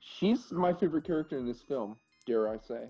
[0.00, 2.88] She's my favorite character in this film, dare I say.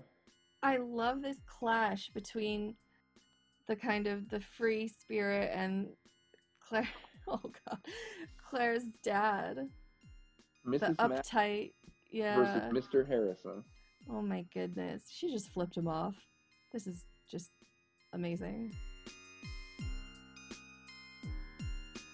[0.65, 2.73] I love this clash between
[3.67, 5.87] the kind of the free spirit and
[6.59, 6.89] Claire.
[7.27, 7.79] Oh God,
[8.37, 9.57] Claire's dad.
[10.63, 10.79] Mrs.
[10.79, 11.71] The uptight,
[12.11, 12.35] yeah.
[12.35, 13.07] Versus Mr.
[13.07, 13.63] Harrison.
[14.07, 16.13] Oh my goodness, she just flipped him off.
[16.71, 17.49] This is just
[18.13, 18.75] amazing.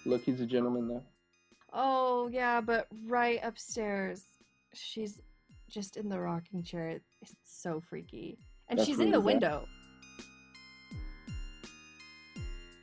[0.06, 1.04] Look, he's a gentleman though.
[1.74, 4.24] Oh yeah, but right upstairs,
[4.74, 5.20] she's
[5.70, 7.02] just in the rocking chair.
[7.22, 9.66] It's so freaky, and That's she's in the window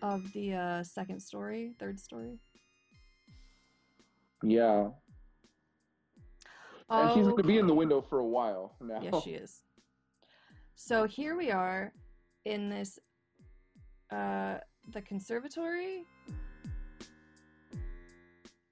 [0.03, 2.38] of the uh, second story, third story.
[4.42, 4.88] Yeah.
[6.90, 9.01] And she's going to be in the window for a while now.
[9.03, 9.62] Yes, she is.
[10.74, 11.92] So here we are
[12.44, 12.98] in this,
[14.11, 14.59] uh,
[14.92, 16.05] the conservatory.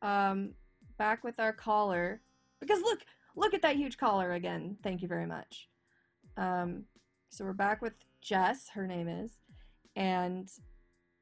[0.00, 0.54] Um,
[0.96, 2.22] back with our caller.
[2.60, 3.00] Because look,
[3.36, 4.76] look at that huge collar again.
[4.82, 5.68] Thank you very much.
[6.36, 6.84] Um,
[7.30, 9.32] so we're back with Jess, her name is,
[9.94, 10.50] and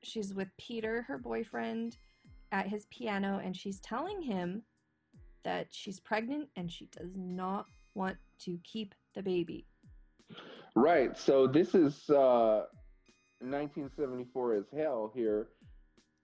[0.02, 1.96] she's with Peter, her boyfriend,
[2.52, 4.62] at his piano, and she's telling him
[5.42, 9.66] that she's pregnant and she does not want to keep the baby.
[10.76, 11.16] Right.
[11.18, 12.66] So this is uh,
[13.40, 15.48] 1974 as hell here.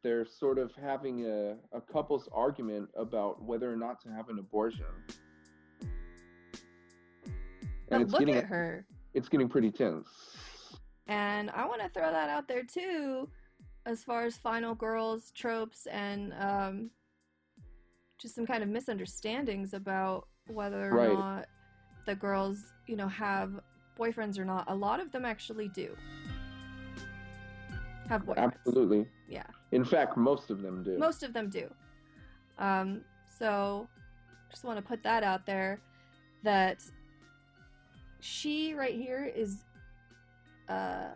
[0.02, 4.38] They're sort of having a, a couple's argument about whether or not to have an
[4.38, 4.86] abortion.
[7.90, 8.86] And but it's look getting, at her.
[9.14, 10.08] It's getting pretty tense.
[11.06, 13.28] And I want to throw that out there too,
[13.86, 16.90] as far as final girls tropes and um,
[18.20, 21.12] just some kind of misunderstandings about whether or Right.
[21.18, 21.46] not
[22.06, 23.60] the girls, you know, have
[23.98, 24.64] boyfriends or not.
[24.68, 25.96] A lot of them actually do
[28.08, 28.52] have boyfriends.
[28.66, 29.06] Absolutely.
[29.28, 29.46] Yeah.
[29.72, 30.98] In fact, most of them do.
[30.98, 31.68] Most of them do.
[32.58, 33.02] Um,
[33.38, 33.88] so
[34.50, 35.80] just want to put that out there
[36.42, 36.82] that
[38.20, 39.64] she right here is
[40.68, 41.08] uh,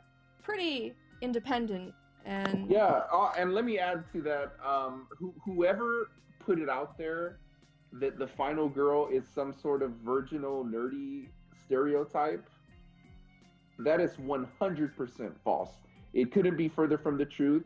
[0.42, 4.54] pretty independent and Yeah, uh, and let me add to that.
[4.64, 7.38] Um, who, whoever put it out there
[7.92, 11.26] that the final girl is some sort of virginal, nerdy
[11.64, 12.48] stereotype,
[13.78, 15.70] that is 100% false.
[16.12, 17.64] It couldn't be further from the truth.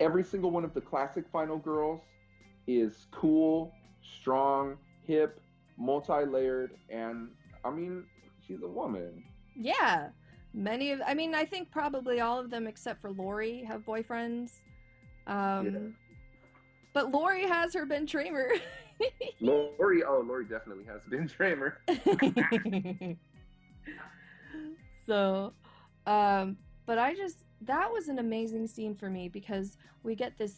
[0.00, 2.00] Every single one of the classic final girls
[2.66, 5.40] is cool, strong, hip,
[5.76, 7.28] multi layered, and
[7.64, 8.04] I mean,
[8.48, 9.22] she's a woman.
[9.54, 10.08] yeah,
[10.54, 14.50] many of I mean I think probably all of them except for Laurie have boyfriends.
[15.26, 15.78] Um, Yeah.
[16.94, 18.48] But Laurie has her Ben Tramer.
[19.40, 21.74] Laurie, oh, Laurie definitely has Ben Tramer.
[25.06, 25.52] so,
[26.06, 26.56] um,
[26.86, 30.56] but I just that was an amazing scene for me because we get this.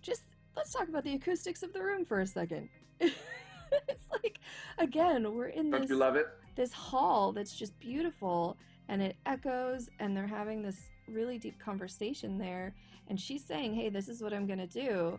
[0.00, 0.22] Just
[0.56, 2.68] let's talk about the acoustics of the room for a second.
[3.00, 4.38] it's like
[4.78, 6.26] again we're in Don't this you love it?
[6.54, 8.56] This hall that's just beautiful
[8.88, 12.74] and it echoes and they're having this really deep conversation there
[13.08, 15.18] and she's saying hey this is what i'm gonna do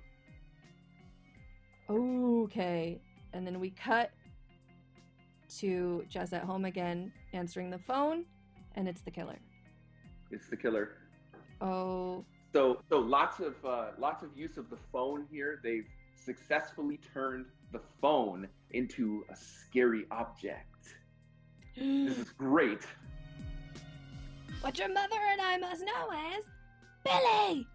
[1.89, 2.99] okay
[3.33, 4.11] and then we cut
[5.49, 8.25] to jess at home again answering the phone
[8.75, 9.37] and it's the killer
[10.31, 10.97] It's the killer.
[11.61, 15.59] oh So, so lots of uh, lots of use of the phone here.
[15.63, 20.72] They've successfully turned the phone into a scary object.
[21.75, 22.81] This is great.
[24.61, 26.45] what your mother and i must know is
[27.03, 27.67] billy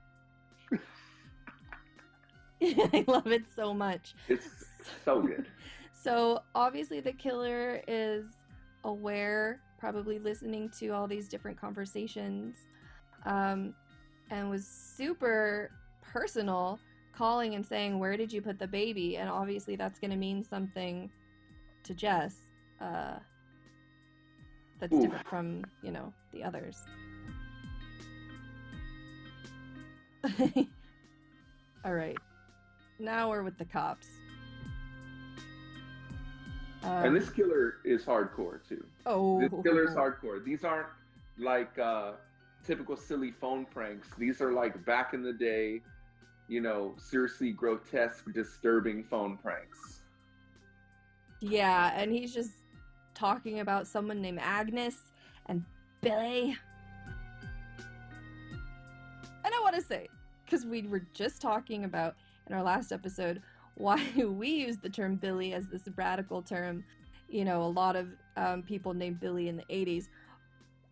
[2.92, 4.46] i love it so much It's
[5.04, 5.46] so good.
[6.00, 8.26] So obviously the killer is
[8.84, 12.56] aware, probably listening to all these different conversations,
[13.26, 13.74] um,
[14.30, 16.78] and was super personal,
[17.12, 20.44] calling and saying, "Where did you put the baby?" And obviously that's going to mean
[20.44, 21.10] something
[21.82, 22.36] to Jess.
[22.80, 23.18] Uh,
[24.80, 25.02] that's Oof.
[25.02, 26.82] different from you know the others.
[31.84, 32.16] all right,
[32.98, 34.08] now we're with the cops.
[36.82, 38.84] And Um, this killer is hardcore too.
[39.04, 40.44] Oh, This killer is hardcore.
[40.44, 40.86] These aren't
[41.36, 42.12] like uh,
[42.64, 44.08] typical silly phone pranks.
[44.16, 45.82] These are like back in the day,
[46.48, 50.02] you know, seriously grotesque, disturbing phone pranks.
[51.40, 52.52] Yeah, and he's just
[53.18, 54.96] talking about someone named Agnes
[55.46, 55.64] and
[56.00, 56.56] Billy.
[59.44, 60.08] And I want to say,
[60.44, 62.14] because we were just talking about
[62.46, 63.42] in our last episode
[63.74, 66.84] why we use the term Billy as this radical term.
[67.28, 70.08] You know, a lot of um, people named Billy in the 80s.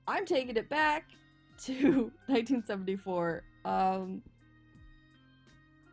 [0.06, 1.10] I'm taking it back
[1.64, 3.42] to 1974.
[3.64, 4.22] Um,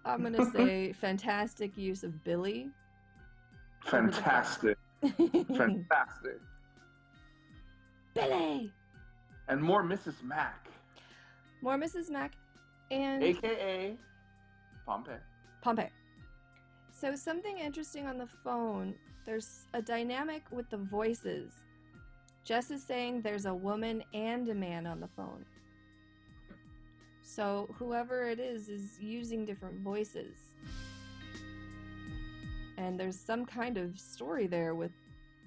[0.05, 2.69] I'm going to say fantastic use of Billy.
[3.91, 4.23] Over the phone.
[4.23, 4.72] Fantastic.
[5.57, 6.39] Fantastic.
[8.13, 8.71] Billy!
[9.47, 10.23] And more Mrs.
[10.23, 10.67] Mac,
[11.61, 12.09] More Mrs.
[12.09, 12.33] Mac
[12.91, 13.97] and aka
[14.85, 15.11] Pompey.
[15.61, 15.89] Pompey.
[16.91, 21.53] So, something interesting on the phone there's a dynamic with the voices.
[22.43, 25.45] Jess is saying there's a woman and a man on the phone.
[27.21, 30.37] So, whoever it is is using different voices.
[32.77, 34.91] And there's some kind of story there with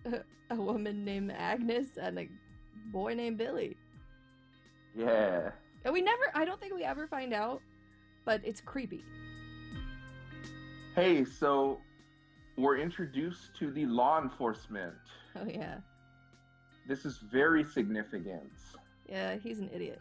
[0.50, 2.28] a woman named Agnes and a
[2.92, 3.76] boy named Billy.
[4.96, 5.50] Yeah.
[5.84, 7.60] And we never, I don't think we ever find out,
[8.24, 9.04] but it's creepy.
[10.94, 11.80] Hey, so
[12.56, 14.94] we're introduced to the law enforcement.
[15.36, 15.76] Oh, yeah.
[16.88, 18.50] This is very significant.
[19.08, 20.00] Yeah, he's an idiot.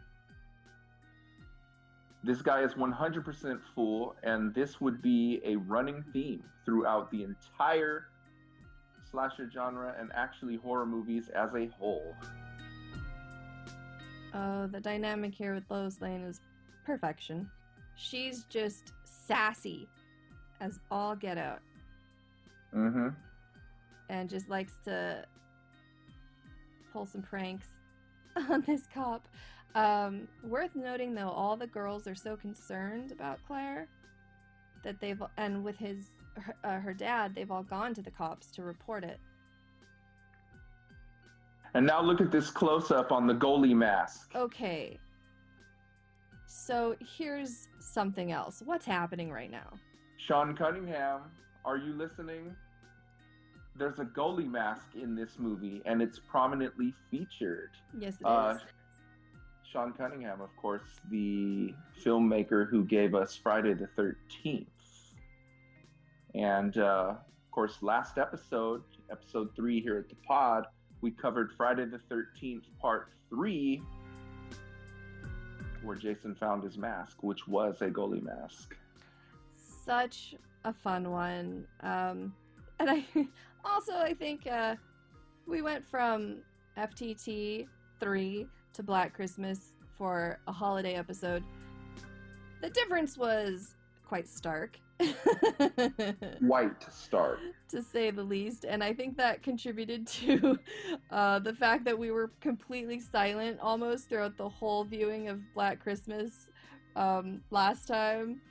[2.26, 8.08] This guy is 100% fool, and this would be a running theme throughout the entire
[9.12, 12.16] slasher genre and actually horror movies as a whole.
[14.34, 16.42] Oh, the dynamic here with Lois Lane is
[16.84, 17.48] perfection.
[17.96, 19.88] She's just sassy
[20.62, 21.60] as all get out
[22.76, 23.10] Mm-hmm.
[24.10, 25.24] and just likes to
[26.92, 27.68] pull some pranks
[28.50, 29.28] on this cop.
[29.76, 33.88] Um, worth noting though, all the girls are so concerned about Claire
[34.84, 38.48] that they've, and with his, her, uh, her dad, they've all gone to the cops
[38.52, 39.20] to report it.
[41.74, 44.32] And now look at this close up on the goalie mask.
[44.34, 44.98] Okay.
[46.48, 48.62] So here's something else.
[48.64, 49.74] What's happening right now?
[50.16, 51.20] Sean Cunningham,
[51.66, 52.56] are you listening?
[53.76, 57.72] There's a goalie mask in this movie, and it's prominently featured.
[58.00, 58.62] Yes, it is.
[59.72, 64.66] Sean Cunningham, of course, the filmmaker who gave us Friday the 13th.
[66.34, 70.66] And uh, of course, last episode, episode three here at the pod,
[71.02, 73.82] we covered Friday the 13th, part three,
[75.84, 78.76] where Jason found his mask, which was a goalie mask.
[79.54, 81.68] Such a fun one.
[81.82, 82.34] Um,
[82.80, 83.06] and I
[83.66, 84.76] also I think uh,
[85.48, 86.38] we went from
[86.78, 87.68] FTT
[88.00, 91.44] three to Black Christmas for a holiday episode.
[92.62, 94.78] The difference was quite stark.
[96.40, 97.38] White Star.
[97.70, 98.66] to say the least.
[98.66, 100.60] And I think that contributed to
[101.12, 105.80] uh, the fact that we were completely silent almost throughout the whole viewing of Black
[105.82, 106.50] Christmas
[106.96, 108.42] um, last time.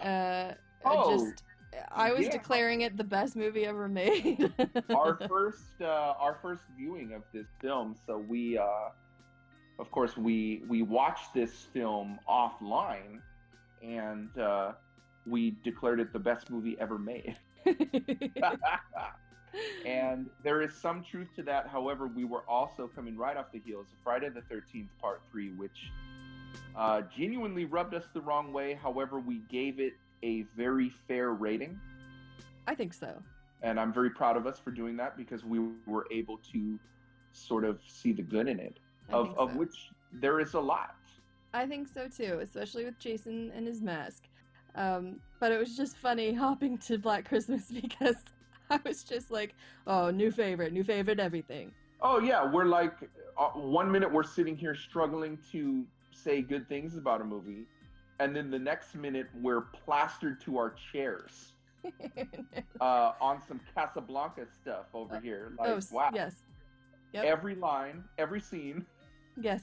[0.00, 0.54] Uh, I
[0.86, 1.42] Oh, just,
[1.92, 2.32] I was yeah.
[2.32, 4.52] declaring it the best movie ever made.
[4.94, 7.96] our first uh, our first viewing of this film.
[8.06, 8.90] So we, uh,
[9.78, 13.20] of course, we we watched this film offline,
[13.82, 14.72] and uh,
[15.26, 17.36] we declared it the best movie ever made.
[19.86, 21.68] and there is some truth to that.
[21.68, 25.50] However, we were also coming right off the heels of Friday the Thirteenth Part Three,
[25.50, 25.90] which
[26.76, 28.74] uh, genuinely rubbed us the wrong way.
[28.74, 31.78] However, we gave it a very fair rating
[32.66, 33.22] I think so.
[33.62, 36.78] and I'm very proud of us for doing that because we were able to
[37.32, 38.78] sort of see the good in it,
[39.12, 40.94] of, think of which there is a lot.
[41.52, 44.24] I think so too, especially with Jason and his mask.
[44.74, 48.16] Um, but it was just funny hopping to Black Christmas because
[48.70, 49.54] I was just like,
[49.86, 51.72] oh, new favorite, new favorite, everything.
[52.00, 52.94] Oh yeah, we're like
[53.38, 57.64] uh, one minute we're sitting here struggling to say good things about a movie,
[58.20, 61.52] and then the next minute we're plastered to our chairs
[62.80, 65.52] uh, on some Casablanca stuff over Uh, here.
[65.58, 66.34] Like oh, wow, yes.
[67.12, 67.24] Yep.
[67.24, 68.84] every line, every scene.
[69.40, 69.62] Yes.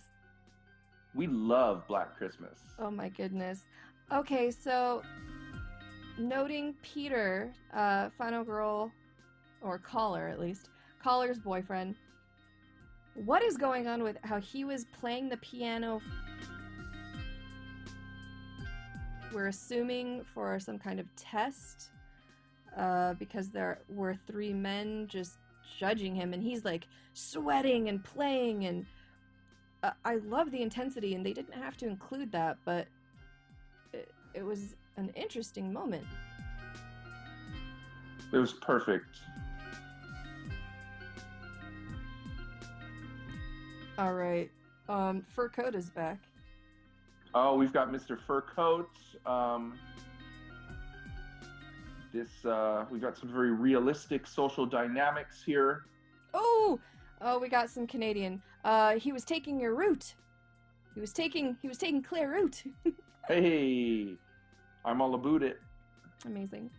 [1.13, 2.59] We love Black Christmas.
[2.79, 3.65] Oh my goodness.
[4.11, 5.01] Okay, so
[6.17, 8.91] noting Peter, uh, final girl,
[9.61, 10.69] or caller at least,
[11.01, 11.95] caller's boyfriend.
[13.13, 16.01] What is going on with how he was playing the piano?
[19.33, 21.91] We're assuming for some kind of test,
[22.77, 25.37] uh, because there were three men just
[25.77, 28.85] judging him, and he's like sweating and playing, and
[29.83, 32.87] uh, I love the intensity, and they didn't have to include that, but
[33.93, 36.05] it, it was an interesting moment.
[38.31, 39.19] It was perfect.
[43.97, 44.49] All right,
[44.87, 46.19] um, Fur Coat is back.
[47.33, 48.17] Oh, we've got Mr.
[48.19, 48.89] Fur Coat.
[49.25, 49.77] Um,
[52.13, 55.85] this uh, we've got some very realistic social dynamics here.
[56.33, 56.79] Oh,
[57.21, 58.41] oh, we got some Canadian.
[58.63, 60.13] Uh, he was taking your route.
[60.93, 62.63] He was taking, he was taking Claire route.
[63.27, 64.15] Hey,
[64.83, 65.59] I'm all about it.
[66.25, 66.71] Amazing.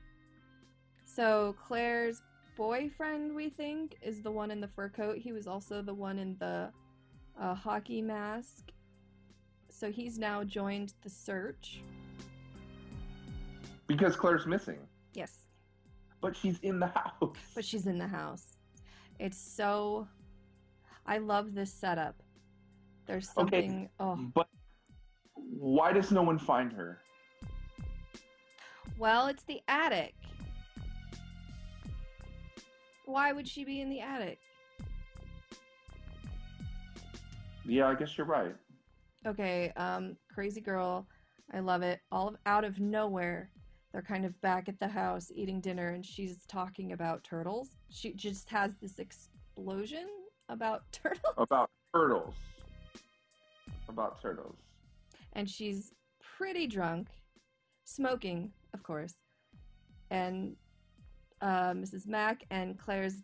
[1.04, 2.20] So Claire's
[2.56, 5.16] boyfriend, we think, is the one in the fur coat.
[5.18, 6.70] He was also the one in the
[7.40, 8.72] uh, hockey mask.
[9.70, 11.80] So he's now joined the search.
[13.86, 14.78] Because Claire's missing,
[15.14, 15.38] Yes,
[16.20, 17.36] but she's in the house.
[17.54, 18.56] but she's in the house.
[19.20, 20.08] It's so.
[21.06, 22.22] I love this setup.
[23.06, 23.66] There's Okay.
[23.68, 23.88] something.
[23.98, 24.48] Oh, But
[25.34, 27.00] why does no one find her?
[28.98, 30.14] well, it's the attic.
[33.04, 34.38] Why would she be in the attic?
[37.64, 38.54] Yeah, I guess you're right.
[39.26, 41.06] Okay, um, crazy girl.
[41.52, 42.00] I love it.
[42.10, 43.50] All of, out of nowhere,
[43.92, 47.70] they're kind of back at the house eating dinner, and she's talking about turtles.
[47.90, 50.06] She just has this explosion
[50.52, 52.34] about turtles, About turtles.
[53.88, 54.56] About turtles.
[55.34, 55.92] and she's
[56.38, 57.08] pretty drunk,
[57.84, 59.14] smoking, of course.
[60.10, 60.56] And
[61.40, 62.06] uh, Mrs.
[62.06, 63.22] Mack and Claire's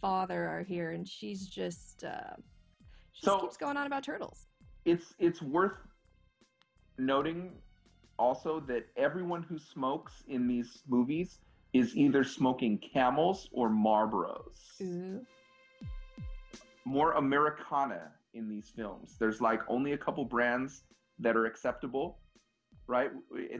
[0.00, 2.34] father are here, and she's just uh,
[3.12, 4.46] she just keeps going on about turtles.
[4.84, 5.78] It's it's worth
[6.98, 7.52] noting
[8.18, 11.38] also that everyone who smokes in these movies
[11.72, 14.80] is either smoking camels or Marlboros.
[14.82, 15.20] Ooh.
[16.86, 19.16] More Americana in these films.
[19.18, 20.84] There's like only a couple brands
[21.18, 22.18] that are acceptable,
[22.86, 23.10] right?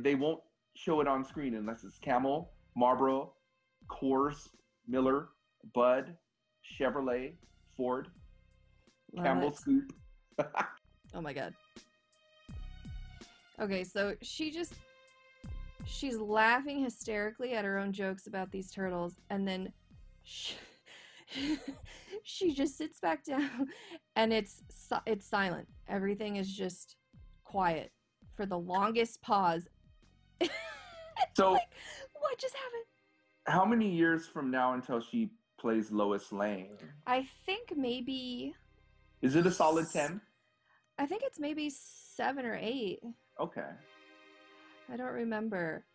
[0.00, 0.40] They won't
[0.76, 3.32] show it on screen unless it's Camel, Marlboro,
[3.90, 4.48] Coors,
[4.86, 5.28] Miller,
[5.74, 6.14] Bud,
[6.78, 7.32] Chevrolet,
[7.76, 8.08] Ford,
[9.12, 9.56] Love Campbell it.
[9.56, 9.92] Scoop.
[11.14, 11.54] Oh my god.
[13.58, 14.74] Okay, so she just
[15.86, 19.72] she's laughing hysterically at her own jokes about these turtles, and then
[20.24, 20.56] she,
[22.28, 23.68] she just sits back down,
[24.16, 24.62] and it's
[25.06, 25.68] it's silent.
[25.88, 26.96] Everything is just
[27.44, 27.92] quiet
[28.34, 29.68] for the longest pause.
[31.34, 31.62] So, like,
[32.20, 32.84] what just happened?
[33.46, 36.76] how many years from now until she plays Lois Lane?
[37.06, 38.54] I think maybe
[39.22, 40.20] Is it a solid 10?
[40.98, 43.00] I think it's maybe seven or eight.
[43.40, 43.68] Okay.
[44.92, 45.86] I don't remember.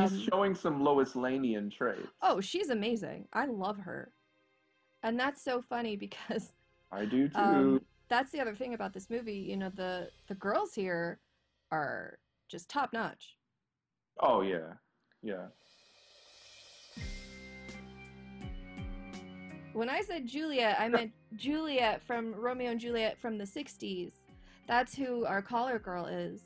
[0.00, 2.06] She's Um, showing some Lois Laneian traits.
[2.22, 3.26] oh, she's amazing.
[3.32, 4.12] I love her,
[5.02, 6.52] and that's so funny because
[6.90, 7.38] I do too.
[7.38, 9.34] um, that's the other thing about this movie.
[9.34, 11.18] You know, the the girls here
[11.70, 13.36] are just top notch.
[14.20, 14.74] oh, yeah.
[15.22, 15.46] Yeah.
[19.72, 24.12] When I said Juliet, I meant Juliet from Romeo and Juliet from the '60s.
[24.68, 26.40] That's who our collar girl is.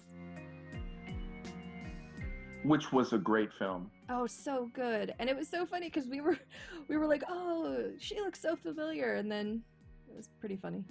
[2.65, 3.91] Which was a great film.
[4.09, 5.15] Oh, so good.
[5.19, 6.39] And it was so funny because we were
[6.89, 9.63] we were like, "Oh, she looks so familiar." And then
[10.09, 10.85] it was pretty funny.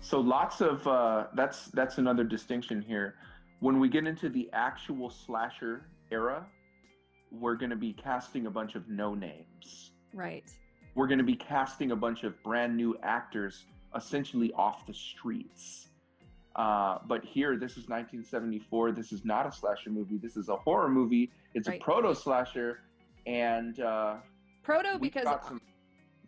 [0.00, 3.14] So lots of uh, that's that's another distinction here.
[3.60, 6.44] When we get into the actual slasher era,
[7.30, 9.92] we're going to be casting a bunch of no names.
[10.12, 10.44] Right.
[10.94, 13.64] We're going to be casting a bunch of brand new actors,
[13.96, 15.88] essentially off the streets.
[16.56, 18.92] Uh, but here, this is 1974.
[18.92, 20.18] This is not a slasher movie.
[20.18, 21.30] This is a horror movie.
[21.54, 21.80] It's Right.
[21.80, 22.80] a proto slasher,
[23.26, 24.16] and uh,
[24.62, 25.60] Proto because got some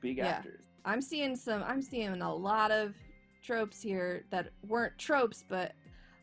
[0.01, 0.29] big yeah.
[0.29, 0.62] actors.
[0.85, 2.95] I'm seeing some I'm seeing a lot of
[3.43, 5.72] tropes here that weren't tropes, but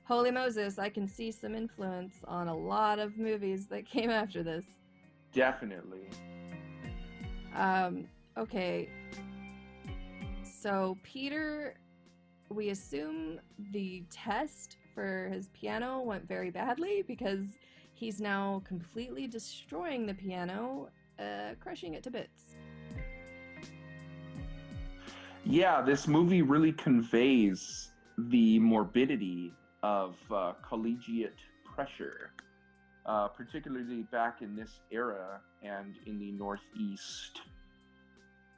[0.05, 4.43] holy Moses, I can see some influence on a lot of movies that came after
[4.43, 4.65] this.
[5.33, 6.09] Definitely.
[7.55, 8.89] Um, okay.
[10.43, 11.75] So Peter,
[12.53, 13.39] we assume
[13.71, 17.45] the test for his piano went very badly because
[17.93, 20.89] he's now completely destroying the piano,
[21.19, 22.55] uh, crushing it to bits.
[25.43, 31.39] Yeah, this movie really conveys the morbidity of uh, collegiate
[31.73, 32.31] pressure,
[33.05, 37.41] uh, particularly back in this era and in the Northeast,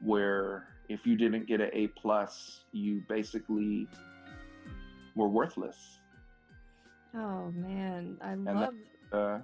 [0.02, 3.88] where if you didn't get an A plus, you basically
[5.16, 6.00] were worthless.
[7.16, 8.76] Oh man, I that- love
[9.12, 9.40] Uh,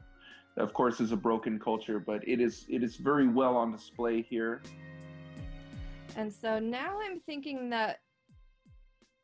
[0.57, 4.21] of course, is a broken culture, but it is it is very well on display
[4.21, 4.61] here.
[6.15, 7.99] And so now I'm thinking that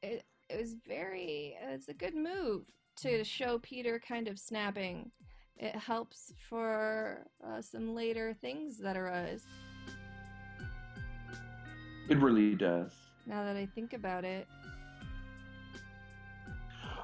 [0.04, 2.64] it, it was very, it's a good move
[2.98, 5.12] to show Peter kind of snapping.
[5.58, 9.46] It helps for uh, some later things that arise.
[12.10, 12.92] It really does.
[13.26, 14.48] Now that I think about it.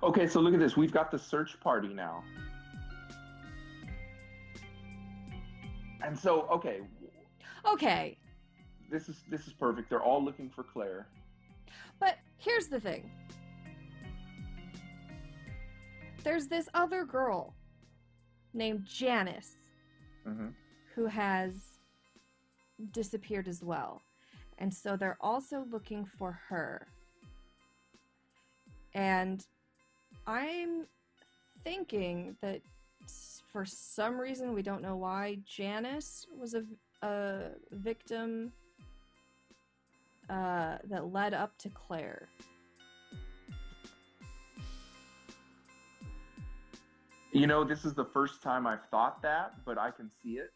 [0.04, 0.76] Okay, so look at this.
[0.78, 2.24] We've got the search party now.
[6.04, 6.82] And so, okay,
[7.72, 8.18] Okay,
[8.90, 9.88] this is this is perfect.
[9.90, 11.06] They're all looking for Claire.
[12.00, 13.12] but here's the thing
[16.24, 17.54] there's this other girl
[18.54, 19.54] named Janice
[20.28, 20.50] Mm-hmm.
[20.96, 21.54] who has
[22.92, 24.02] disappeared as well.
[24.62, 26.86] And so they're also looking for her.
[28.94, 29.44] And
[30.28, 30.86] I'm
[31.64, 32.62] thinking that
[33.52, 36.64] for some reason, we don't know why, Janice was a,
[37.02, 38.52] a victim
[40.30, 42.30] uh, that led up to Claire.
[47.32, 50.52] You know, this is the first time I've thought that, but I can see it.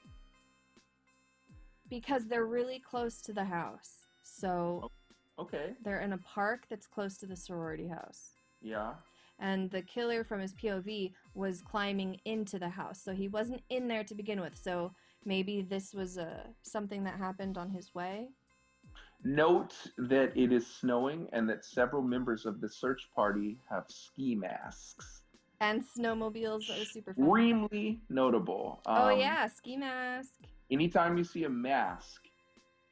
[1.95, 4.05] Because they're really close to the house.
[4.23, 4.91] So
[5.39, 5.75] Okay.
[5.81, 8.31] they're in a park that's close to the sorority house.
[8.61, 8.95] Yeah.
[9.39, 13.01] and the killer from his POV was climbing into the house.
[13.01, 14.57] So he wasn't in there to begin with.
[14.57, 14.91] So
[15.25, 18.29] maybe this was uh, something that happened on his way.
[19.23, 24.35] Note that it is snowing and that several members of the search party have ski
[24.35, 25.21] masks.
[25.61, 27.23] And snowmobiles that was super fun.
[27.25, 28.81] Extremely notable.
[28.85, 30.31] oh Um, yeah, ski mask.
[30.71, 32.21] Anytime you see a mask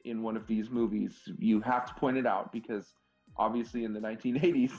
[0.04, 2.94] in one of these movies, you have to point it out because
[3.36, 4.72] obviously in the 1980s,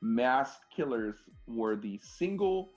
[0.00, 2.70] masked killers were the single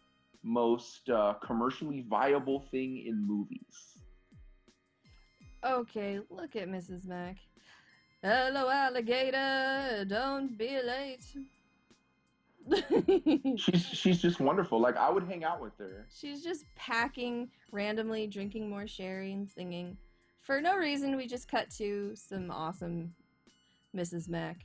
[0.43, 4.03] most uh, commercially viable thing in movies.
[5.65, 7.07] Okay, look at Mrs.
[7.07, 7.37] Mac.
[8.21, 10.05] Hello, alligator.
[10.07, 11.25] Don't be late.
[13.57, 14.79] She's she's just wonderful.
[14.79, 16.07] Like I would hang out with her.
[16.13, 19.97] She's just packing randomly, drinking more sherry and singing.
[20.41, 23.13] For no reason, we just cut to some awesome
[23.95, 24.29] Mrs.
[24.29, 24.57] Mac.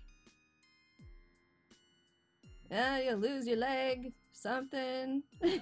[2.71, 5.23] Yeah, you lose your leg, something.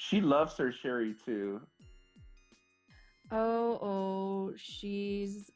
[0.00, 1.60] She loves her sherry too.
[3.32, 5.50] oh, oh, she's.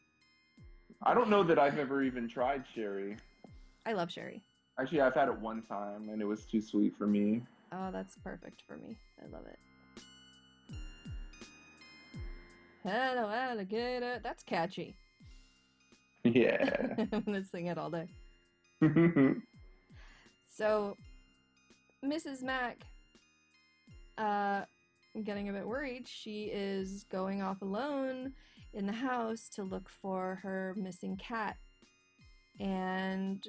[1.05, 3.17] I don't know that I've ever even tried sherry.
[3.87, 4.43] I love Sherry.
[4.79, 7.43] Actually, I've had it one time and it was too sweet for me.
[7.73, 8.97] Oh, that's perfect for me.
[9.23, 9.59] I love it.
[12.83, 14.19] Hello, alligator.
[14.23, 14.97] That's catchy.
[16.25, 16.95] Yeah.
[17.13, 18.09] I'm gonna sing it all day.
[20.55, 20.99] So,
[22.05, 22.43] Mrs.
[22.43, 22.83] Mack,
[24.19, 24.63] uh,
[25.25, 26.07] getting a bit worried.
[26.07, 28.35] She is going off alone
[28.75, 31.57] in the house to look for her missing cat,
[32.61, 33.43] and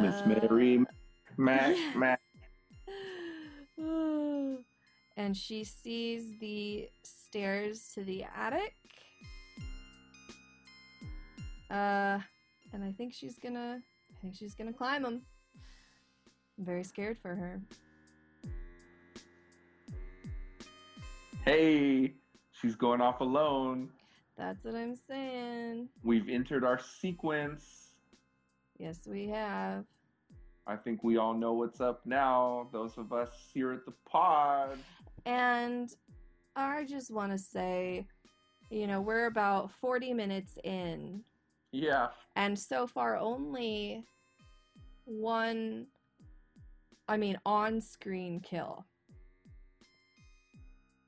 [0.00, 0.84] Miss uh, Mary
[1.36, 2.20] Mac Mac.
[5.16, 8.74] and she sees the stairs to the attic.
[11.70, 12.18] Uh,
[12.72, 13.80] and I think she's gonna.
[13.80, 15.22] I think she's gonna climb them.
[16.58, 17.60] I'm very scared for her.
[21.44, 22.14] Hey,
[22.52, 23.90] she's going off alone.
[24.36, 25.88] That's what I'm saying.
[26.02, 27.87] We've entered our sequence.
[28.78, 29.84] Yes, we have.
[30.66, 32.68] I think we all know what's up now.
[32.72, 34.78] Those of us here at the pod.
[35.26, 35.90] And
[36.54, 38.06] I just want to say,
[38.70, 41.22] you know, we're about 40 minutes in,
[41.72, 42.08] Yeah.
[42.36, 44.04] and so far only
[45.06, 45.86] one,
[47.08, 48.84] I mean, on screen kill.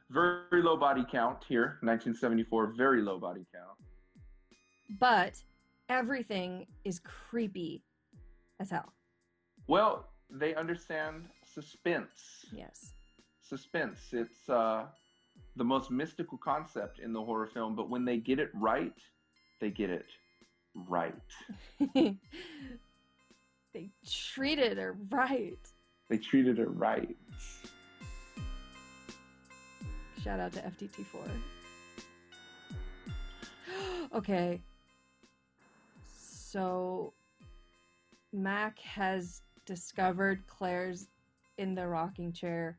[0.08, 1.78] Very low body count here.
[1.82, 2.72] 1974.
[2.76, 3.78] Very low body count.
[4.98, 5.40] But
[5.90, 7.82] everything is creepy
[8.60, 8.94] as hell.
[9.66, 12.46] Well, they understand suspense.
[12.52, 12.92] Yes.
[13.42, 13.98] Suspense.
[14.12, 14.84] It's uh,
[15.56, 18.94] the most mystical concept in the horror film, but when they get it right,
[19.60, 20.06] they get it
[20.74, 21.14] right.
[21.94, 25.58] they treated her right.
[26.08, 27.16] They treated it right.
[30.22, 31.28] Shout out to FTT4.
[34.14, 34.60] okay.
[36.50, 37.12] So
[38.32, 41.08] Mac has discovered Claire's
[41.58, 42.76] in the rocking chair.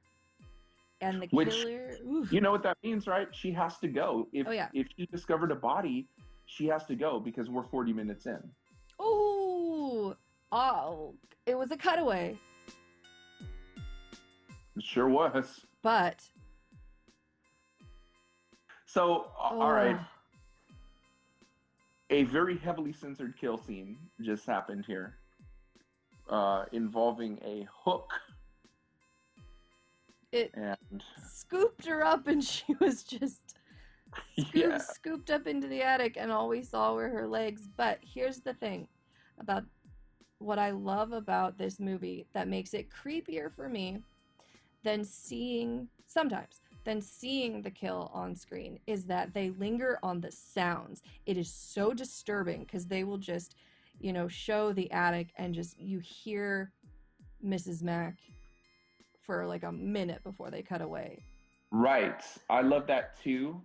[1.00, 2.32] And the Which- killer oof.
[2.34, 3.28] You know what that means, right?
[3.34, 4.28] She has to go.
[4.34, 4.68] If Oh, yeah.
[4.74, 6.08] if she discovered a body,
[6.48, 8.40] she has to go because we're 40 minutes in.
[9.00, 10.16] Oh,
[10.52, 11.16] oh,
[11.46, 12.38] it was a cutaway,
[14.76, 15.66] It sure was.
[15.82, 16.30] but
[18.86, 20.06] So, a- all right, oh,
[22.12, 25.16] a very heavily censored kill scene just happened here,
[26.30, 28.12] uh, involving a hook.
[30.32, 33.56] It and scooped her up, and she was just
[34.40, 37.68] scoop, yeah, scooped up into the attic, and all we saw were her legs.
[37.78, 38.88] But here's the thing
[39.40, 39.64] about
[40.40, 44.00] what I love about this movie that makes it creepier for me
[44.84, 50.32] than seeing sometimes than seeing the kill on screen is that they linger on the
[50.32, 51.02] sounds.
[51.26, 53.56] It is so disturbing because they will just,
[54.00, 56.72] you know, show the attic and just you hear
[57.46, 57.84] Mrs.
[57.84, 58.16] Mack
[59.26, 61.24] for like a minute before they cut away.
[61.72, 62.22] right.
[62.50, 63.62] I love that too.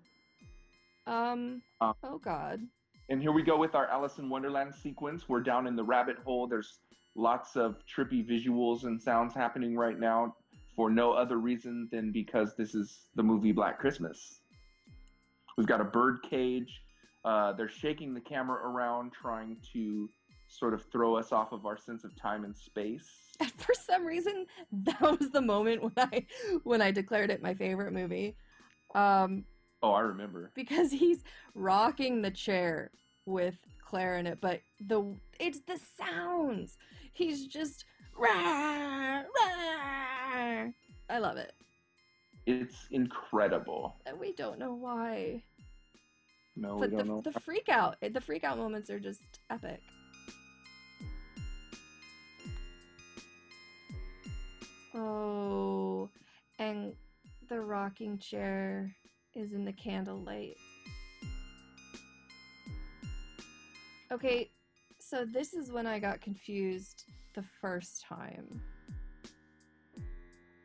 [1.07, 1.93] Um, Uh.
[2.03, 2.61] oh god.
[3.09, 5.29] And here we go with our Alice in Wonderland sequence.
[5.29, 6.49] We're down in the rabbit hole.
[6.49, 6.81] There's
[7.14, 10.35] lots of trippy visuals and sounds happening right now
[10.77, 14.41] for no other reason than because this is the movie Black Christmas.
[15.57, 16.83] We've got a bird cage.
[17.24, 20.09] Uh, they're shaking the camera around, trying to
[20.49, 23.09] sort of throw us off of our sense of time and space.
[23.39, 26.24] And for some reason, that was the moment when I
[26.62, 28.35] when I declared it my favorite movie.
[28.95, 29.45] Um,
[29.83, 30.53] Oh, I remember.
[30.55, 31.22] because he's
[31.55, 32.91] rocking the chair
[33.27, 35.05] with Claire in it, but the
[35.39, 36.79] it's the sounds.
[37.12, 37.85] He's just
[38.19, 40.67] rah, rah.
[41.09, 41.53] I love it.
[42.47, 43.97] It's incredible.
[44.07, 45.43] And we don't know why.
[46.57, 47.21] No, but we the, don't know.
[47.21, 49.81] the freak out the freak out moments are just epic.
[54.95, 56.09] Oh,
[56.59, 56.95] and
[57.49, 58.91] the rocking chair
[59.35, 60.57] is in the candlelight.
[64.11, 64.51] Okay,
[64.99, 67.05] so this is when I got confused
[67.37, 68.61] the first time.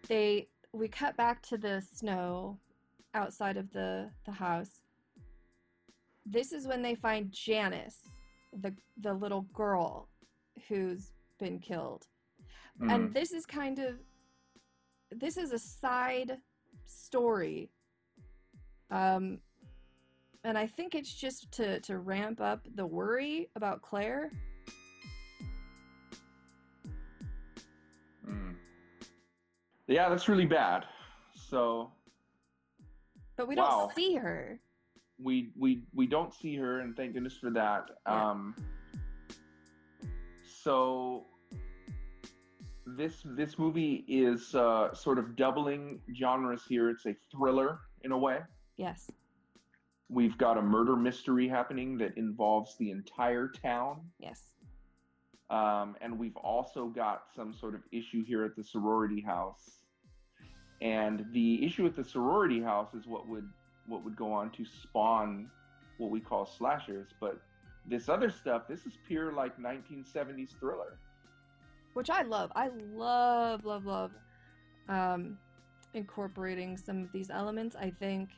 [0.08, 2.58] They we cut back to the snow
[3.14, 4.82] outside of the the house.
[6.26, 8.10] This is when they find Janice,
[8.60, 10.08] the the little girl
[10.68, 12.08] who's been killed.
[12.82, 12.96] Mm.
[12.96, 13.96] And this is kind of
[15.12, 16.38] this is a side
[16.86, 17.70] story.
[18.90, 19.40] Um
[20.44, 24.32] and I think it's just to to ramp up the worry about Claire.
[29.92, 30.86] Yeah, that's really bad.
[31.36, 31.92] So
[33.36, 33.70] But we Wow.
[33.88, 34.60] don't see her.
[35.20, 37.92] we we we don't see her, and thank goodness for that.
[38.08, 38.30] Yeah.
[38.32, 38.56] Um,
[40.64, 41.26] so
[42.86, 46.90] this this movie is uh, sort of doubling genres here.
[46.90, 48.40] It's a thriller in a way.
[48.78, 49.12] Yes.
[50.10, 54.02] We've got a murder mystery happening that involves the entire town.
[54.20, 54.54] Yes.
[55.52, 59.80] Um, and we've also got some sort of issue here at the sorority house.
[60.82, 63.48] And the issue at the sorority house is what would
[63.86, 65.52] what would go on to spawn
[65.98, 67.10] what we call slashers.
[67.20, 67.42] But
[67.86, 70.98] this other stuff, this is pure like 1970s thriller.
[71.94, 72.52] Which I love.
[72.56, 74.12] I love, love, love
[74.88, 75.38] um,
[75.94, 77.76] incorporating some of these elements.
[77.76, 78.30] I think,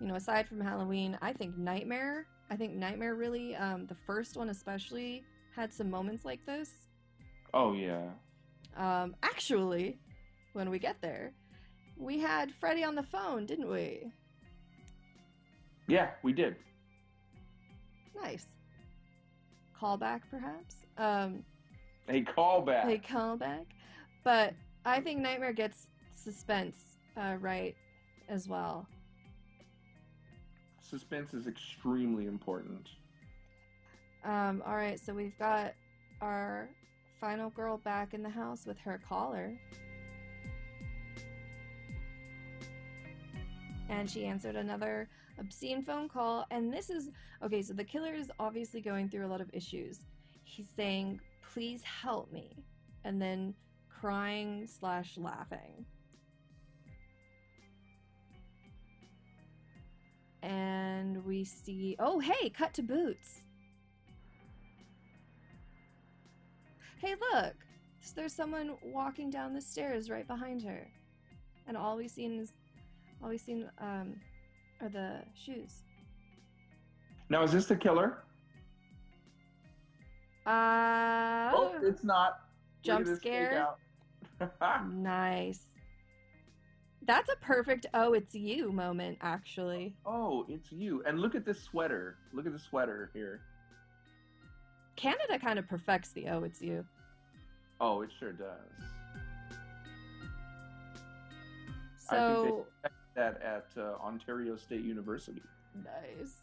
[0.00, 4.36] you know, aside from Halloween, I think Nightmare, I think Nightmare really, um, the first
[4.36, 5.24] one especially,
[5.58, 6.70] had some moments like this.
[7.52, 8.10] Oh yeah,
[8.76, 9.98] Um, actually,
[10.52, 11.32] when we get there,
[11.96, 14.12] we had Freddy on the phone, didn't we?
[15.88, 16.54] yeah, we did.
[18.22, 18.46] Nice.
[19.80, 20.74] Callback, perhaps?
[20.98, 21.42] Um,
[22.08, 22.84] A callback.
[22.92, 23.64] a callback.
[24.22, 24.52] But
[24.84, 26.76] I think Nightmare gets suspense
[27.16, 27.74] uh, right
[28.28, 28.86] as well.
[30.82, 32.90] Suspense is extremely important.
[34.28, 35.72] Um, all right, so we've got
[36.20, 36.68] our
[37.18, 39.58] final girl back in the house with her collar.
[43.88, 45.08] And she answered another
[45.38, 46.44] obscene phone call.
[46.50, 47.08] And this is
[47.42, 50.00] okay, so the killer is obviously going through a lot of issues.
[50.44, 51.20] He's saying,
[51.54, 52.54] Please help me.
[53.04, 53.54] And then
[53.88, 55.86] crying slash laughing.
[60.42, 63.42] And we see, oh, hey, cut to boots.
[67.00, 67.54] Hey, look!
[68.16, 70.88] There's someone walking down the stairs right behind her,
[71.68, 72.54] and all we've seen is,
[73.22, 74.14] all we've seen um,
[74.80, 75.84] are the shoes.
[77.28, 78.24] Now, is this the killer?
[80.46, 82.40] Uh, oh, it's not.
[82.82, 83.68] Jump at this fake scare.
[84.92, 85.60] Nice.
[87.02, 89.94] That's a perfect "oh, it's you" moment, actually.
[90.06, 91.02] oh, it's you.
[91.06, 92.16] And look at this sweater.
[92.32, 93.42] Look at the sweater here.
[94.98, 96.84] Canada kind of perfects the "oh, it's you."
[97.80, 98.48] Oh, it sure does.
[102.10, 102.66] I think So
[103.14, 105.42] That at uh, Ontario State University.
[105.84, 106.34] nice.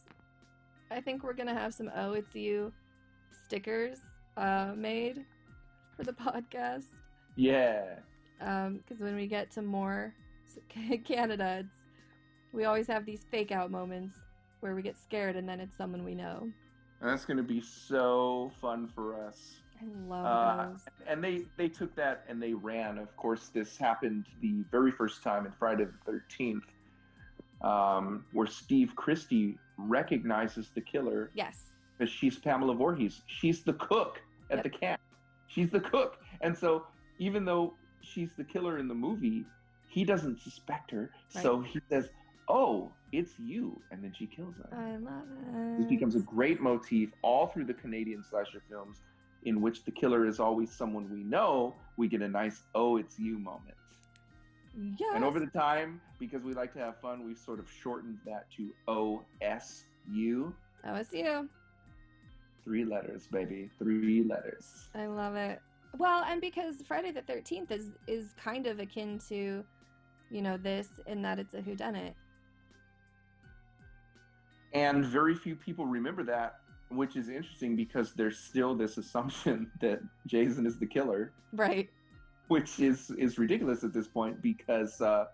[0.90, 2.72] I think we're gonna have some "oh, it's you"
[3.46, 4.00] stickers
[4.38, 5.26] uh, made
[5.98, 6.86] for the podcast.
[7.36, 7.96] Yeah.
[8.40, 10.14] because when we get to more
[11.04, 11.70] Canada, it's,
[12.54, 14.18] we always have these fake out moments
[14.62, 16.50] where we get scared and then it's someone we know.
[17.02, 19.58] And that's going to be so fun for us.
[19.82, 20.86] I love Uh, those.
[21.08, 22.98] and they they took that and they ran.
[22.98, 26.64] Of course, this happened the very first time in Friday the Thirteenth,
[27.62, 31.74] um, where Steve Christy recognizes the killer Yes.
[31.98, 33.22] because she's Pamela Voorhees.
[33.28, 34.64] She's the cook at Yep.
[34.64, 35.02] the camp.
[35.48, 36.88] She's the cook, and so
[37.20, 39.46] even though she's the killer in the movie,
[39.88, 41.12] he doesn't suspect her.
[41.30, 42.10] So he says,
[42.48, 44.68] "Oh, it's you," and then she kills him.
[44.72, 45.78] I love it.
[45.80, 49.02] This becomes a great motif all through the Canadian slasher films,
[49.44, 51.76] in which the killer is always someone we know.
[51.98, 53.78] We get a nice "Oh, it's you" moment.
[55.00, 55.12] yes.
[55.16, 58.46] And over the time, because we like to have fun, we've sort of shortened that
[58.58, 60.54] to OSU.
[60.88, 61.48] Oh.
[62.64, 63.70] Three letters, baby.
[63.78, 64.90] Three letters.
[64.96, 65.62] I love it.
[65.98, 69.64] Well, and because Friday the Thirteenth is is kind of akin to,
[70.32, 72.14] you know, this in that it's a whodunit.
[74.76, 76.60] And very few people remember that,
[76.90, 81.90] which is interesting because there's still this assumption that Jason is the killer, Right.
[82.50, 85.26] which is is ridiculous at this point because uh,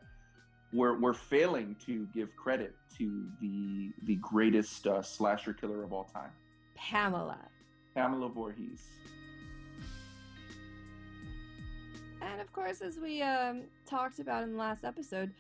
[0.72, 6.04] we're we're failing to give credit to the the greatest uh, slasher killer of all
[6.06, 6.30] time,
[6.76, 7.40] Pamela.
[7.96, 8.84] Pamela Voorhees.
[12.22, 15.32] And of course, as we um, talked about in the last episode,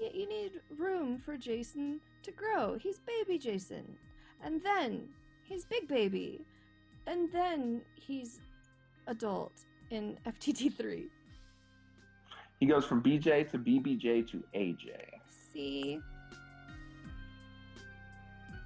[0.00, 2.76] y- you need room for Jason to grow.
[2.78, 3.96] He's baby Jason.
[4.44, 5.08] And then
[5.44, 6.44] he's big baby.
[7.06, 8.40] And then he's
[9.06, 9.52] adult
[9.90, 11.04] in FTT3.
[12.60, 14.90] He goes from BJ to BBJ to AJ.
[15.52, 16.00] See?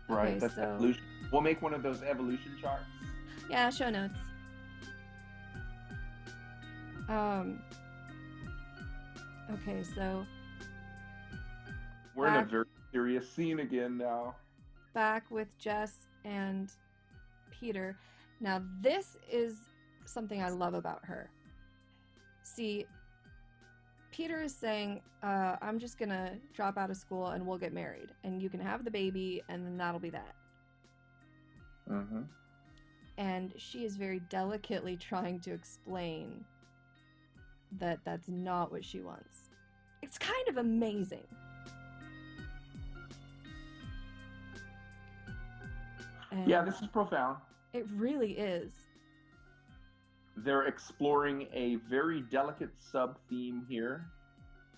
[0.09, 1.03] Right, Okay, that's so- evolution.
[1.31, 2.83] We'll make one of those evolution charts.
[3.49, 4.15] Yeah, show notes.
[7.09, 7.61] Um.
[9.53, 10.25] Okay, so
[12.17, 14.35] We're in a very serious scene again now.
[14.93, 16.73] back with Jess and
[17.51, 17.97] Peter.
[18.41, 19.59] Now, this is
[20.05, 21.31] something I love about her.
[22.43, 22.87] See,
[24.11, 28.11] Peter is saying, uh, I'm just gonna drop out of school and we'll get married.
[28.25, 30.35] And you can have the baby, and then that'll be that.
[31.89, 32.23] Mm-hmm.
[33.19, 36.45] And she is very delicately trying to explain
[37.79, 39.51] that that's not what she wants.
[40.03, 41.27] It's kind of amazing.
[46.47, 47.39] Yeah, this is profound.
[47.73, 48.73] it really is.
[50.37, 54.07] They're exploring a very delicate sub theme here,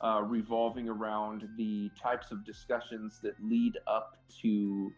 [0.00, 4.92] uh, revolving around the types of discussions that lead up to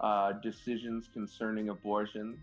[0.00, 2.38] uh, decisions concerning abortion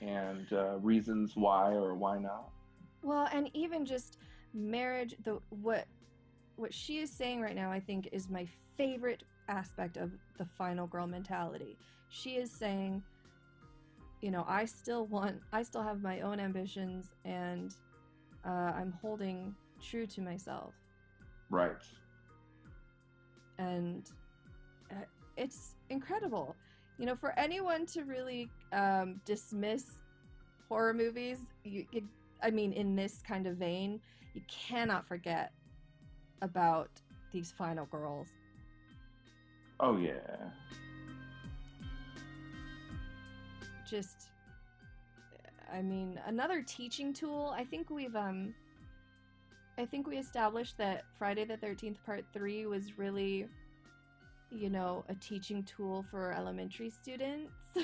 [0.00, 2.50] and uh, reasons why or why not.
[3.02, 4.18] Well, and even just
[4.54, 5.86] marriage, the what
[6.56, 8.46] what she is saying right now, I think, is my
[8.76, 11.76] favorite aspect of the final girl mentality.
[12.10, 13.02] She is saying,
[14.20, 17.74] you know, I still want, I still have my own ambitions, and
[18.46, 20.74] uh, I'm holding true to myself,
[21.50, 21.82] Right.
[23.58, 24.10] and
[24.90, 25.04] uh,
[25.36, 26.56] it's incredible.
[26.98, 29.84] You know, for anyone to really um, dismiss
[30.68, 32.02] horror movies, you, you,
[32.42, 34.00] I mean, in this kind of vein,
[34.34, 35.52] you cannot forget
[36.42, 36.90] about
[37.32, 38.28] these final girls.
[39.80, 40.12] Oh yeah.
[43.88, 44.30] Just,
[45.72, 47.54] I mean, another teaching tool.
[47.56, 48.54] I think we've, um,
[49.78, 53.46] I think we established that Friday the 13th Part 3 was really,
[54.50, 57.52] you know, a teaching tool for elementary students.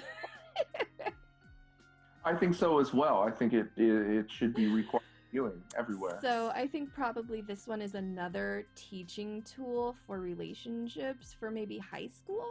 [2.24, 3.20] I think so as well.
[3.20, 5.02] I think it it, it should be required
[5.34, 6.18] viewing everywhere.
[6.22, 12.06] So I think probably this one is another teaching tool for relationships for maybe high
[12.06, 12.46] school.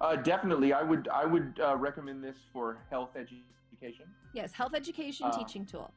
[0.00, 4.06] Uh, definitely, I would I would uh, recommend this for health education.
[4.32, 5.92] Yes, health education Uh, teaching tool.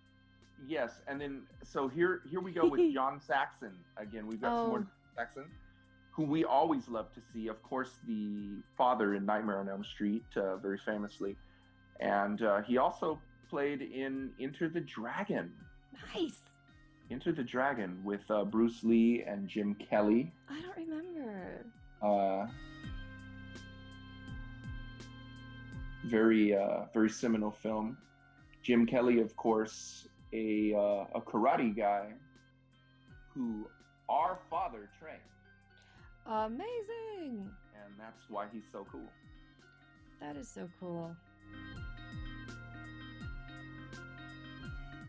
[0.68, 4.28] Yes, and then so here here we go with John Saxon again.
[4.28, 5.16] We've got some more Oh.
[5.16, 5.46] Saxon,
[6.12, 7.48] who we always love to see.
[7.48, 11.36] Of course, the father in Nightmare on Elm Street, uh, very famously,
[12.00, 13.20] and uh, he also
[13.50, 15.52] played in Enter the Dragon.
[16.14, 16.40] Nice.
[17.10, 20.32] Enter the Dragon with uh, Bruce Lee and Jim Kelly.
[20.50, 21.66] I don't remember.
[22.02, 22.48] Uh,
[26.06, 27.98] very uh, very seminal film.
[28.64, 32.14] Jim Kelly, of course, a uh, a karate guy
[33.34, 33.68] who
[34.10, 35.20] our father trained,
[36.26, 37.50] Amazing.
[37.76, 39.10] and that's why he's so cool.
[40.22, 41.16] That is so cool.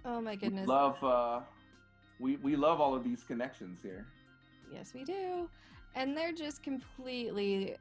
[0.09, 0.67] Oh my goodness.
[0.67, 1.41] Love uh,
[2.19, 4.07] we we love all of these connections here.
[4.73, 5.51] Yes, we do.
[5.95, 7.77] And they're just completely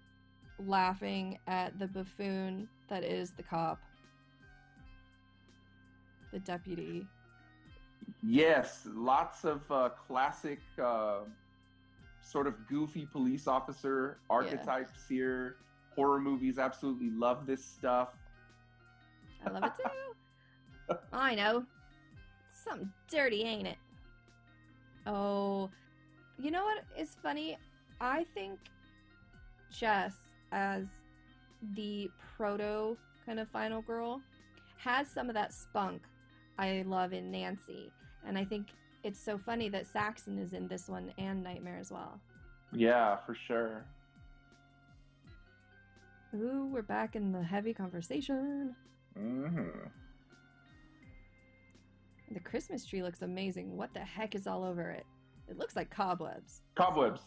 [0.60, 3.80] laughing at the buffoon that is the cop,
[6.34, 7.08] the deputy.
[8.22, 11.20] Yes, lots of uh, classic, uh,
[12.22, 15.56] sort of goofy police officer archetypes here.
[15.96, 18.10] Horror movies absolutely love this stuff.
[19.46, 20.96] I love it too.
[21.14, 21.66] I know.
[22.68, 23.78] Something dirty, ain't it?
[25.06, 25.70] Oh,
[26.38, 27.58] you know what is funny?
[28.02, 28.60] I think
[29.72, 30.14] Jess,
[30.52, 30.86] as
[31.76, 34.22] the proto kind of final girl,
[34.78, 36.02] has some of that spunk
[36.60, 37.92] I love in Nancy.
[38.26, 38.68] And I think
[39.04, 42.20] it's so funny that Saxon is in this one and Nightmare as well.
[42.74, 43.86] Yeah, for sure.
[46.36, 48.76] Ooh, we're back in the heavy conversation.
[49.16, 49.70] hmm
[52.32, 53.76] The Christmas tree looks amazing.
[53.78, 55.06] What the heck is all over it?
[55.48, 56.62] It looks like cobwebs.
[56.76, 57.22] Cobwebs.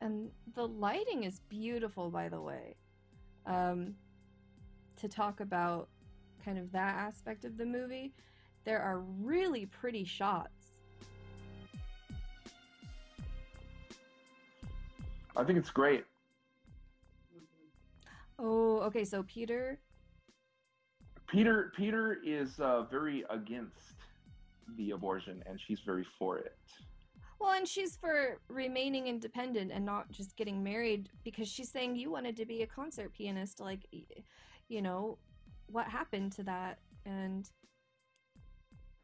[0.00, 2.76] and the lighting is beautiful, by the way.
[3.44, 3.94] Um,
[4.96, 5.88] to talk about
[6.42, 8.14] kind of that aspect of the movie,
[8.64, 10.50] there are really pretty shots.
[15.36, 16.04] I think it's great.
[18.38, 19.78] Oh, okay, so Peter.
[21.28, 23.94] Peter Peter is uh, very against
[24.76, 26.56] the abortion, and she's very for it.
[27.38, 32.10] Well, and she's for remaining independent and not just getting married because she's saying you
[32.10, 33.60] wanted to be a concert pianist.
[33.60, 33.86] Like,
[34.68, 35.18] you know,
[35.66, 36.78] what happened to that?
[37.04, 37.48] And,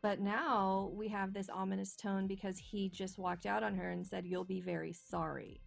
[0.03, 4.07] but now we have this ominous tone because he just walked out on her and
[4.07, 5.61] said, You'll be very sorry.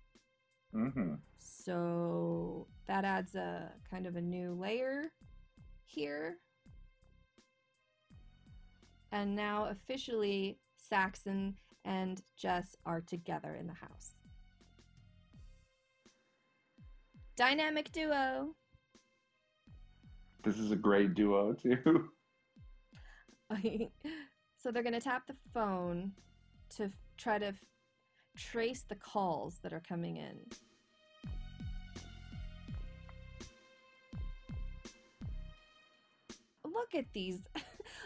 [0.73, 1.15] Mm-hmm.
[1.37, 5.11] So that adds a kind of a new layer
[5.85, 6.39] here.
[9.15, 11.55] And now officially Saxon
[11.85, 14.11] and Jess are together in the house.
[17.37, 18.49] Dynamic duo.
[20.43, 22.09] This is a great duo too.
[24.57, 26.11] so they're going to tap the phone
[26.71, 27.63] to try to f-
[28.35, 30.41] trace the calls that are coming in.
[36.65, 37.39] Look at these.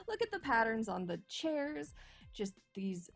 [0.09, 1.93] Look at the patterns on the chairs.
[2.33, 3.09] Just these.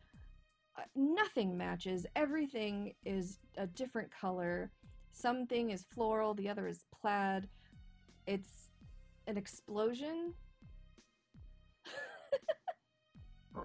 [0.78, 2.06] Uh, nothing matches.
[2.16, 4.72] Everything is a different color.
[5.12, 7.48] Something is floral, the other is plaid.
[8.26, 8.72] It's
[9.28, 10.34] an explosion.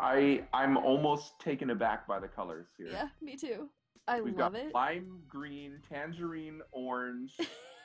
[0.00, 2.88] I I'm almost taken aback by the colors here.
[2.90, 3.68] Yeah, me too.
[4.06, 4.74] I We've love got it.
[4.74, 7.36] lime green, tangerine orange,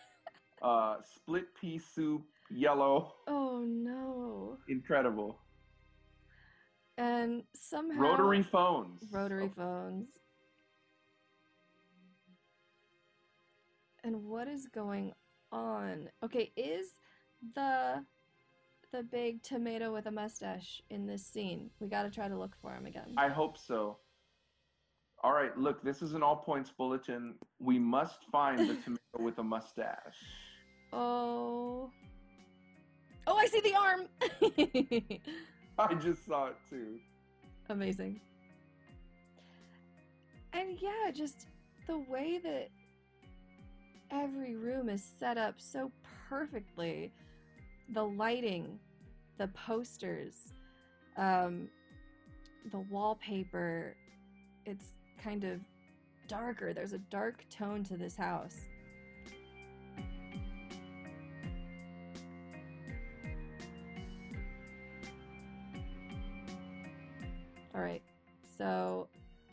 [0.62, 2.24] uh, split pea soup,
[2.54, 3.16] yellow.
[3.28, 4.58] Oh no.
[4.68, 5.40] Incredible.
[6.98, 9.04] And somehow Rotary phones.
[9.12, 9.54] rotary oh.
[9.56, 10.10] phones.
[14.04, 15.14] And what is going
[15.52, 16.10] on?
[16.24, 16.88] Okay, is
[17.56, 18.04] the
[18.92, 21.72] the big tomato with a mustache in this scene?
[21.80, 23.16] We got to try to look for him again.
[23.18, 23.98] I hope so.
[25.24, 27.36] All right, look, this is an all points bulletin.
[27.60, 30.18] We must find the tomato with a mustache.
[30.92, 31.90] Oh.
[33.26, 34.08] Oh, I see the arm.
[35.80, 37.00] I just saw it too.
[37.70, 38.20] Amazing.
[40.52, 41.48] And yeah, just
[41.88, 42.70] the way that
[44.12, 45.92] every room is set up so
[46.30, 47.12] perfectly.
[47.94, 48.80] The lighting,
[49.38, 50.36] the posters,
[51.18, 51.68] um,
[52.72, 53.96] the wallpaper,
[54.66, 54.86] it's
[55.22, 55.60] kind of
[56.28, 56.74] darker.
[56.74, 58.68] There's a dark tone to this house.
[67.76, 68.02] All right.
[68.58, 69.08] So,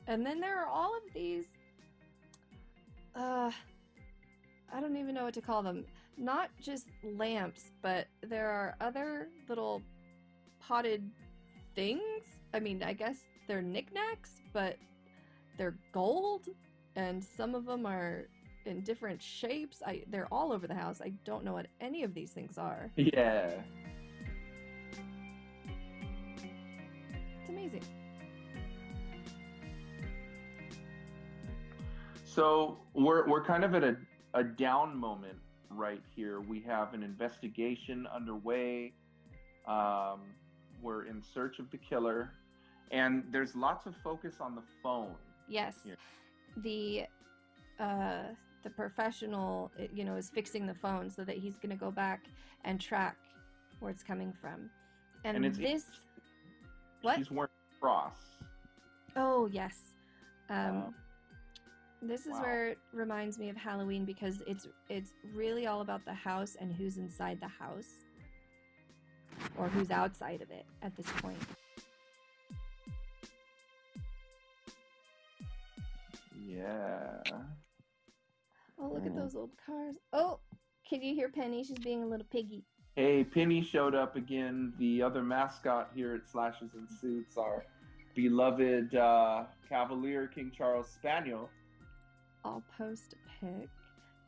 [0.07, 1.45] and then there are all of these
[3.15, 3.51] uh
[4.73, 5.85] I don't even know what to call them.
[6.17, 9.83] Not just lamps, but there are other little
[10.61, 11.11] potted
[11.75, 12.25] things.
[12.55, 13.17] I mean, I guess
[13.49, 14.77] they're knickknacks, but
[15.59, 16.49] they're gold
[16.97, 18.27] and some of them are
[18.67, 19.83] in different shapes.
[19.85, 21.01] I they're all over the house.
[21.03, 22.91] I don't know what any of these things are.
[22.97, 23.51] Yeah.
[27.41, 27.83] It's amazing.
[32.41, 33.97] So we're we're kind of at a,
[34.33, 35.37] a down moment
[35.69, 36.41] right here.
[36.41, 38.95] We have an investigation underway.
[39.69, 40.21] Um,
[40.81, 42.31] we're in search of the killer,
[42.93, 45.17] and there's lots of focus on the phone.
[45.49, 45.81] Yes.
[45.85, 45.97] Yeah.
[46.57, 47.05] The
[47.79, 48.23] uh
[48.63, 51.91] the professional, uh, you know, is fixing the phone so that he's going to go
[51.91, 52.25] back
[52.65, 53.19] and track
[53.81, 54.71] where it's coming from.
[55.25, 55.85] And, And this
[57.03, 57.19] what?
[57.19, 58.17] He's wearing a cross.
[59.15, 59.93] Oh, yes.
[60.49, 60.91] Um Uh,
[62.03, 62.43] this is wow.
[62.43, 66.73] where it reminds me of Halloween because it's it's really all about the house and
[66.73, 68.05] who's inside the house
[69.59, 71.39] or who's outside of it at this point.
[76.47, 77.21] Yeah.
[78.79, 79.17] Oh, look at Mm.
[79.17, 79.97] those old cars.
[80.13, 80.41] Oh,
[80.89, 81.63] can you hear Penny?
[81.63, 82.65] She's being a little piggy.
[82.97, 84.73] Hey, Penny showed up again.
[84.79, 87.65] The other mascot here at Slashes and Suits, our
[88.15, 91.49] beloved uh, Cavalier King Charles Spaniel.
[92.45, 93.69] I'll post a pic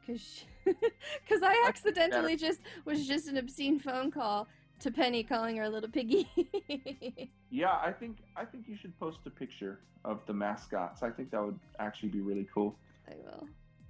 [0.00, 4.48] because because I accidentally just was just an obscene phone call
[4.80, 6.28] to Penny calling her a little piggy.
[7.54, 11.02] Yeah, I think I think you should post a picture of the mascots.
[11.02, 13.46] I think that would actually be really cool I will.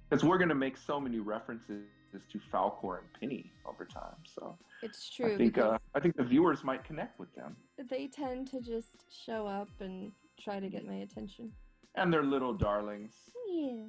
[0.09, 1.85] because we're gonna make so many references
[2.29, 4.17] to Falcor and Penny over time.
[4.25, 7.55] So It's true I think uh, I think the viewers might connect with them
[7.89, 11.51] they tend to just show up and try to get my attention.
[11.95, 13.13] and they're little darlings.
[13.49, 13.85] Yeah.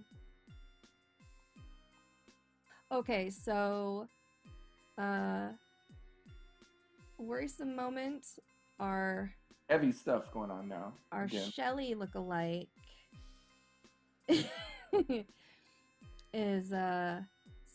[2.95, 4.07] Okay, so
[4.99, 5.49] uh
[7.19, 8.25] worrisome moment
[8.79, 9.33] are
[9.69, 10.93] Heavy stuff going on now.
[11.11, 11.51] our again.
[11.51, 12.69] Shelly look-alike
[16.33, 17.21] is uh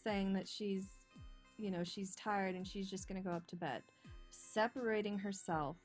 [0.03, 0.85] saying that she's
[1.57, 3.81] you know she's tired and she's just gonna go up to bed
[4.31, 5.75] separating herself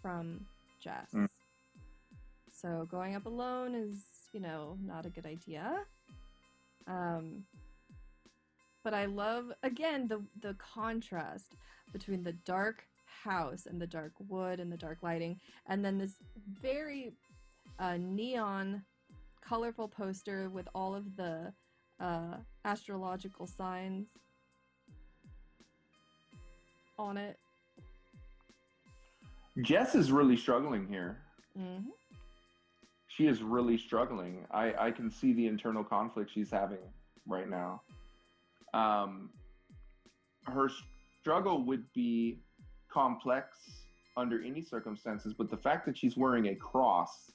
[0.00, 0.40] from
[0.80, 1.28] Jess Mm.
[2.50, 4.02] so going up alone is
[4.32, 5.84] you know not a good idea
[6.86, 7.44] um
[8.86, 11.56] but I love again the the contrast
[11.92, 16.14] between the dark house and the dark wood and the dark lighting and then this
[16.62, 17.12] very
[17.80, 18.84] uh, neon
[19.44, 21.52] colorful poster with all of the
[21.98, 24.06] uh, astrological signs
[26.96, 27.36] on it
[29.62, 31.16] Jess is really struggling here.
[31.58, 31.88] hmm
[33.08, 34.46] She is really struggling.
[34.52, 36.84] I, I can see the internal conflict she's having
[37.26, 37.80] right now.
[38.74, 39.30] Um,
[40.44, 40.68] her
[41.20, 42.40] struggle would be
[42.90, 43.56] complex
[44.16, 47.30] under any circumstances, but the fact that she's wearing a cross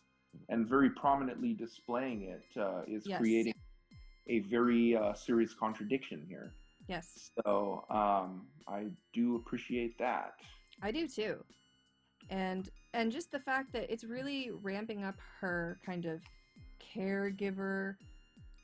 [0.50, 3.20] and very prominently displaying it uh, is Yes.
[3.20, 3.54] creating
[4.28, 6.54] a very uh, serious contradiction here.
[6.88, 10.34] Yes, So um, I do appreciate that.
[10.82, 11.44] I do too.
[12.30, 16.22] And and just the fact that it's really ramping up her kind of
[16.96, 17.96] caregiver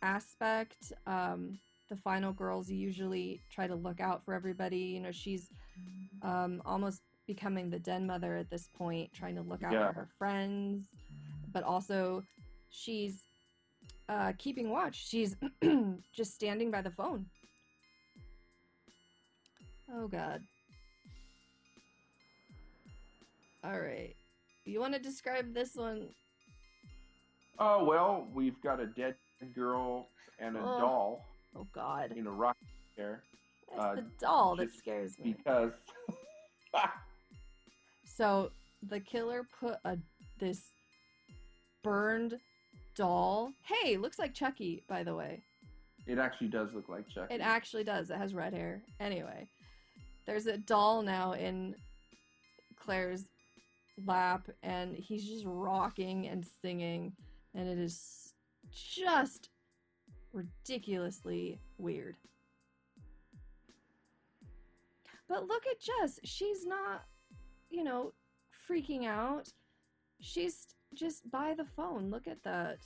[0.01, 0.91] aspect.
[1.05, 1.57] Um,
[1.89, 4.77] the final girls usually try to look out for everybody.
[4.77, 5.49] You know, she's
[6.21, 9.87] um, almost becoming the den mother at this point, trying to look out Yeah.
[9.87, 10.85] for her friends,
[11.53, 12.23] but also
[12.69, 13.23] she's
[14.09, 15.07] uh, keeping watch.
[15.07, 15.35] She's
[16.13, 17.25] just standing by the phone.
[19.93, 20.41] Oh God.
[23.63, 24.15] All right.
[24.65, 26.09] You want to describe this one?
[27.59, 29.15] Oh well, we've got a dead
[29.55, 30.07] girl
[30.39, 30.77] and a Oh.
[30.77, 31.26] doll
[31.57, 32.13] Oh God.
[32.15, 32.57] in a rock
[32.95, 33.23] chair
[33.71, 35.33] It's uh, the doll that scares me.
[35.37, 35.71] because
[38.05, 38.51] So
[38.87, 39.97] the killer put a
[40.39, 40.61] this
[41.83, 42.37] burned
[42.95, 43.51] doll.
[43.63, 45.41] Hey, looks like Chucky, by the way.
[46.05, 47.33] it actually does look like Chucky.
[47.33, 48.09] It actually does.
[48.09, 48.81] It has red hair.
[48.99, 49.47] Anyway,
[50.25, 51.75] there's a doll now in
[52.79, 53.25] Clare's
[54.05, 57.13] lap, and he's just rocking and singing,
[57.55, 58.33] and it is
[58.71, 59.49] just
[60.37, 62.15] ridiculously weird.
[65.27, 66.19] But look at Jess.
[66.23, 67.03] She's not,
[67.69, 68.13] you know,
[68.69, 69.49] freaking out.
[70.21, 72.09] She's just by the phone.
[72.09, 72.77] Look at that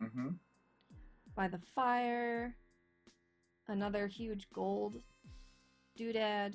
[0.00, 0.30] hmm
[1.36, 2.56] by the fire.
[3.66, 5.00] Another huge gold
[5.98, 6.54] doodad.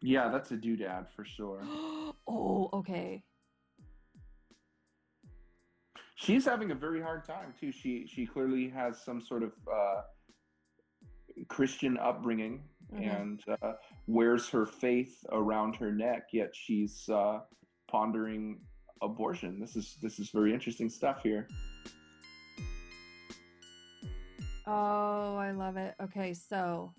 [0.00, 1.60] Yeah, that's a doodad for sure.
[2.26, 3.22] oh, okay.
[6.18, 7.70] She's having a very hard time too.
[7.70, 10.00] She she clearly has some sort of uh,
[11.48, 12.62] Christian upbringing
[12.94, 13.20] Mhm.
[13.20, 13.72] and uh,
[14.06, 16.28] wears her faith around her neck.
[16.32, 17.40] Yet she's uh,
[17.88, 18.60] pondering
[19.02, 19.60] abortion.
[19.60, 21.48] This is this is very interesting stuff here.
[24.66, 25.94] Oh, I love it.
[26.02, 26.92] Okay, so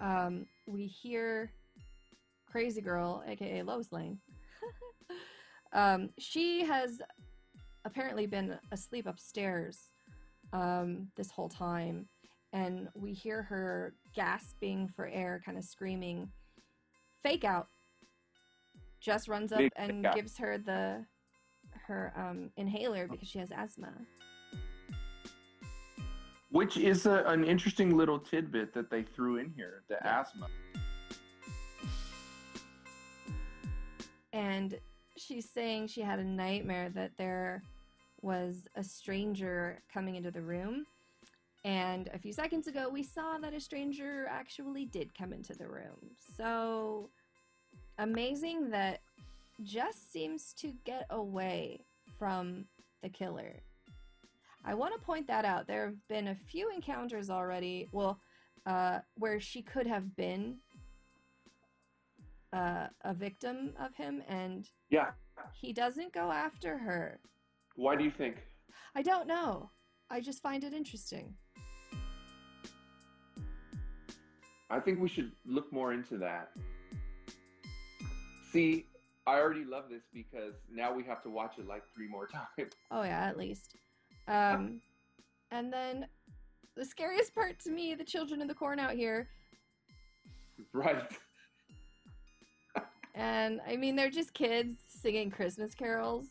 [0.00, 1.52] um we hear
[2.46, 4.18] Crazy Girl, aka Lois Lane.
[5.72, 7.00] um she has
[7.84, 9.92] apparently been asleep upstairs
[10.52, 12.08] um this whole time
[12.52, 16.28] and we hear her gasping for air, kind of screaming
[17.22, 17.68] fake out.
[19.00, 21.04] Jess runs up and gives her the
[21.86, 23.92] her um inhaler because she has asthma.
[26.50, 30.20] Which is a, an interesting little tidbit that they threw in here the Yeah.
[30.20, 30.48] asthma.
[34.32, 34.78] and
[35.20, 37.62] she's saying she had a nightmare that there
[38.22, 40.84] was a stranger coming into the room.
[41.64, 45.68] And a few seconds ago, we saw that a stranger actually did come into the
[45.68, 46.10] room.
[46.36, 47.10] So
[47.98, 49.00] amazing that
[49.62, 51.84] Jess seems to get away
[52.18, 52.64] from
[53.02, 53.60] the killer.
[54.64, 55.66] I want to point that out.
[55.66, 58.18] There have been a few encounters already, well,
[58.66, 60.56] uh, where she could have been
[62.52, 65.10] uh, a victim of him, and Yeah.
[65.54, 67.20] he doesn't go after her.
[67.76, 68.36] Why do you think?
[68.94, 69.70] I don't know.
[70.10, 71.34] I just find it interesting.
[74.68, 76.50] I think we should look more into that.
[78.52, 78.86] See,
[79.26, 82.26] I already love this because now we have to watch it like three more
[82.58, 82.72] times.
[82.90, 83.76] Oh yeah, at least.
[84.28, 84.80] Um,
[85.50, 86.06] and then
[86.76, 89.28] the scariest part to me, the children in the corn out here,
[90.72, 91.02] Right.
[93.20, 96.26] And I mean they're just kids singing Christmas carols.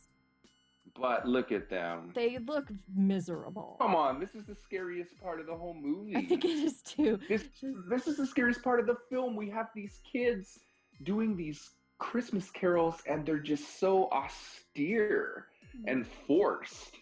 [1.00, 2.12] But look at them.
[2.16, 3.78] They look miserable.
[3.80, 6.16] Come on, this is the scariest part of the whole movie.
[6.16, 7.20] I think it is too.
[7.30, 9.36] this Just- this is the scariest part of the film.
[9.36, 10.60] We have these kids
[11.04, 15.46] doing these Christmas carols and they're just so austere
[15.86, 16.96] and forced.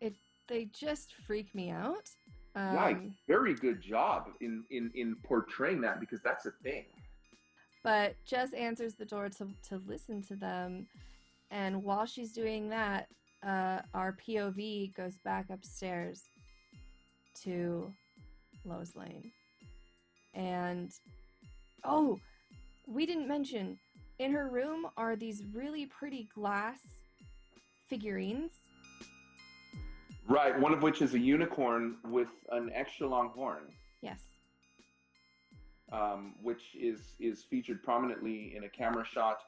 [0.00, 0.14] It
[0.48, 2.10] They just freak me out.
[2.56, 2.98] Um, yeah,
[3.28, 6.86] very good job in, in in portraying that because that's a thing.
[7.82, 10.86] But Jess answers the door to, to listen to them.
[11.50, 13.08] And while she's doing that,
[13.42, 16.22] uh, our POV goes back upstairs
[17.42, 17.92] to
[18.64, 19.30] Lois Lane.
[20.34, 20.92] And,
[21.84, 22.18] oh,
[22.86, 23.78] we didn't mention
[24.18, 26.78] in her room are these really pretty glass
[27.88, 28.52] figurines.
[30.28, 33.62] Right, one of which is a unicorn with an extra long horn.
[34.02, 34.20] Yes.
[35.92, 39.38] Um, which is is featured prominently in a camera shot.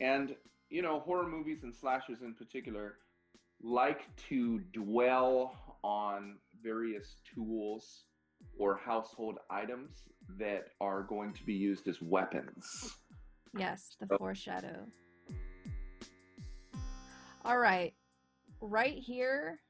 [0.00, 0.34] And
[0.70, 2.96] you know, horror movies and slashers in particular
[3.62, 8.04] like to dwell on various tools
[8.58, 10.02] or household items
[10.38, 12.96] that are going to be used as weapons.
[13.56, 14.18] Yes, the Oh.
[14.18, 14.86] foreshadow.
[17.44, 17.94] All right.
[18.60, 19.60] Right here.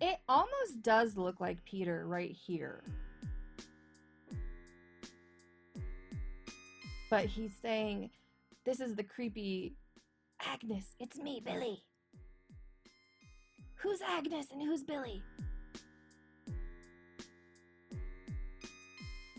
[0.00, 2.82] It almost does look like Peter right here.
[7.10, 8.10] But he's saying,
[8.64, 9.74] This is the creepy
[10.40, 10.94] Agnes.
[11.00, 11.82] It's me, Billy.
[13.76, 15.22] Who's Agnes and who's Billy?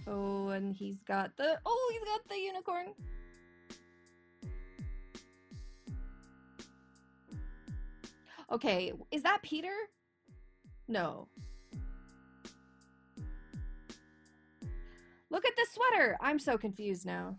[0.08, 1.60] Oh, and he's got the.
[1.66, 2.88] Oh, he's got the unicorn.
[8.52, 9.76] Okay, is that Peter?
[10.88, 11.28] No.
[15.30, 16.18] Look at the sweater.
[16.20, 17.38] I'm so confused now.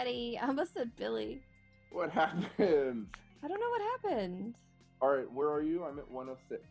[0.00, 1.42] Betty, I almost said Billy.
[1.92, 3.06] what happened?
[3.42, 4.54] I don't know what happened.
[5.02, 5.84] All right, where are you?
[5.84, 6.62] I'm at 106.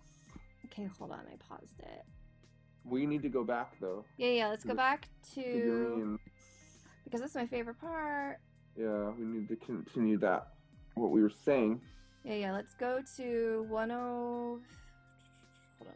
[0.66, 1.20] Okay, hold on.
[1.32, 2.06] I paused it.
[2.84, 4.04] We need to go back though.
[4.18, 4.48] Yeah, yeah.
[4.48, 6.18] Let's go The back to
[7.04, 8.40] because that's my favorite part.
[8.76, 10.48] Yeah, we need to continue that.
[10.96, 11.82] What we were saying.
[12.24, 12.52] Yeah, yeah.
[12.52, 13.70] Let's go to 10.
[13.70, 13.92] Hold
[15.82, 15.94] on.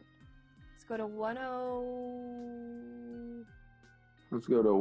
[0.70, 2.73] Let's go to 10.
[4.34, 4.74] Let's go to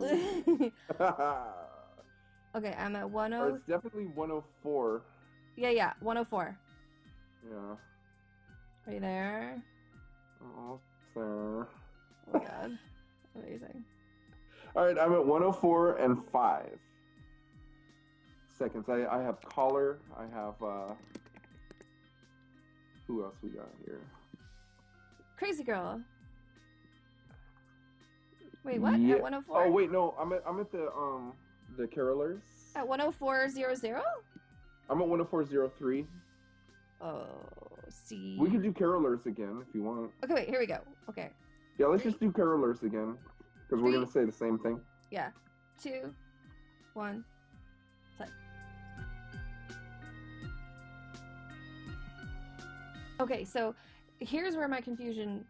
[0.00, 0.72] 10.
[2.56, 5.02] okay, I'm at Or it's definitely 104.
[5.56, 5.92] Yeah, yeah.
[6.00, 6.58] 104.
[7.44, 7.56] Yeah.
[8.86, 9.62] Are you there?
[10.56, 10.84] Almost
[11.14, 11.24] there.
[11.24, 11.68] Oh
[12.32, 12.78] my god.
[13.34, 13.84] Amazing.
[14.74, 16.78] All right, I'm at 104 and 5
[18.58, 18.88] seconds.
[18.88, 19.98] I, I have collar.
[20.16, 20.94] I have, uh,
[23.06, 24.00] who else we got here?
[25.36, 26.00] Crazy girl.
[28.66, 28.98] Wait, what?
[28.98, 29.14] Yeah.
[29.14, 29.64] At 104?
[29.64, 31.32] Oh, wait, no, I'm at, I'm at the, um,
[31.78, 32.40] the carolers.
[32.74, 34.02] At 10400?
[34.90, 36.06] I'm at 10403.
[37.00, 37.26] Oh,
[37.88, 38.36] see.
[38.40, 40.10] We can do carolers again if you want.
[40.24, 40.80] Okay, wait, here we go.
[41.08, 41.30] Okay.
[41.78, 43.16] Yeah, let's just do carolers again
[43.68, 44.80] because we're gonna say the same thing.
[45.10, 45.30] Yeah.
[45.80, 46.12] Two,
[46.94, 47.24] one,
[48.16, 48.26] play.
[53.20, 53.74] Okay, so
[54.18, 55.44] here's where my confusion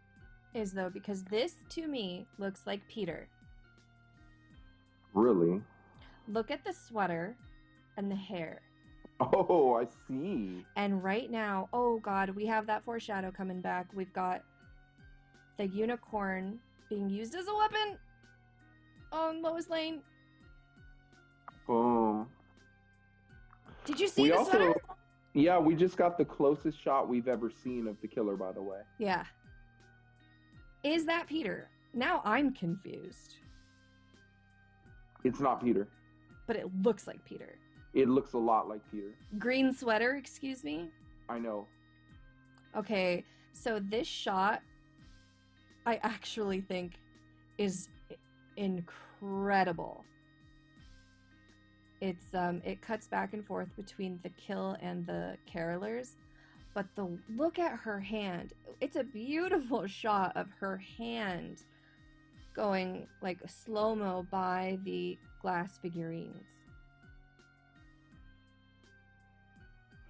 [0.53, 3.27] is though, because this to me looks like Peter.
[5.13, 5.61] Really?
[6.27, 7.35] Look at the sweater
[7.97, 8.61] and the hair.
[9.19, 10.63] Oh, I see.
[10.75, 13.87] And right now, oh god, we have that foreshadow coming back.
[13.93, 14.43] We've got
[15.57, 16.59] the unicorn
[16.89, 17.97] being used as a weapon
[19.11, 20.01] on Lois Lane.
[21.65, 22.27] Boom.
[23.85, 24.75] Did you see We the also, sweater?
[25.33, 28.35] yeah, we just got the closest shot we've ever seen of the killer.
[28.35, 28.79] By the way.
[28.99, 29.23] Yeah.
[30.87, 31.69] Is that Peter?
[31.93, 33.35] Now I'm confused.
[35.25, 35.85] It's not Peter.
[36.45, 37.57] But it looks like Peter.
[37.93, 39.13] It looks a lot like Peter.
[39.37, 40.89] Green sweater, excuse me.
[41.27, 41.67] I know.
[42.77, 44.61] Okay, so this shot
[45.85, 46.93] I actually think
[47.57, 47.89] is
[48.55, 50.05] incredible.
[51.99, 56.15] It's um it cuts back and forth between the kill and the carolers,
[56.77, 58.53] but the look at her hand.
[58.81, 61.63] It's a beautiful shot of her hand
[62.55, 66.45] going like slow-mo by the glass figurines.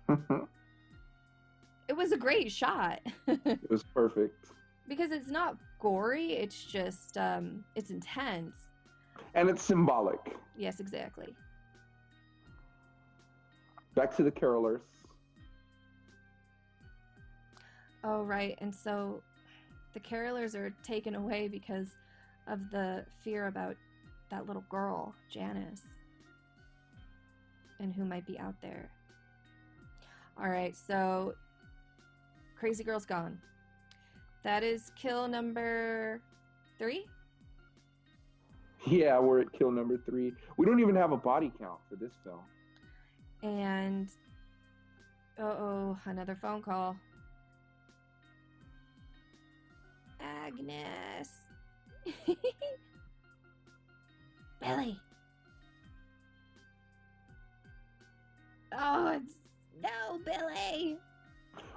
[1.87, 4.47] it was a great shot It was perfect.
[4.89, 6.33] because it's not gory.
[6.33, 8.57] It's just um, it's intense.
[9.35, 10.35] And it's symbolic.
[10.57, 11.33] Yes, exactly.
[13.95, 14.81] Back to the carolers.
[18.03, 18.57] Oh, right.
[18.61, 19.21] And so
[19.93, 21.87] the carolers are taken away because
[22.47, 23.75] of the fear about
[24.29, 25.81] that little girl, Janice,
[27.79, 28.89] and who might be out there.
[30.39, 31.33] All right, so
[32.59, 33.39] Crazy Girl's gone.
[34.43, 36.21] That is kill number
[36.77, 37.05] three.
[38.85, 40.33] Yeah, we're at kill number three.
[40.57, 42.39] We don't even have a body count for this film.
[43.43, 44.09] And
[45.39, 46.95] uh oh, another phone call.
[50.19, 51.29] Agnes.
[54.61, 54.99] Billy.
[58.77, 59.35] Oh, it's
[59.81, 60.97] no, Billy.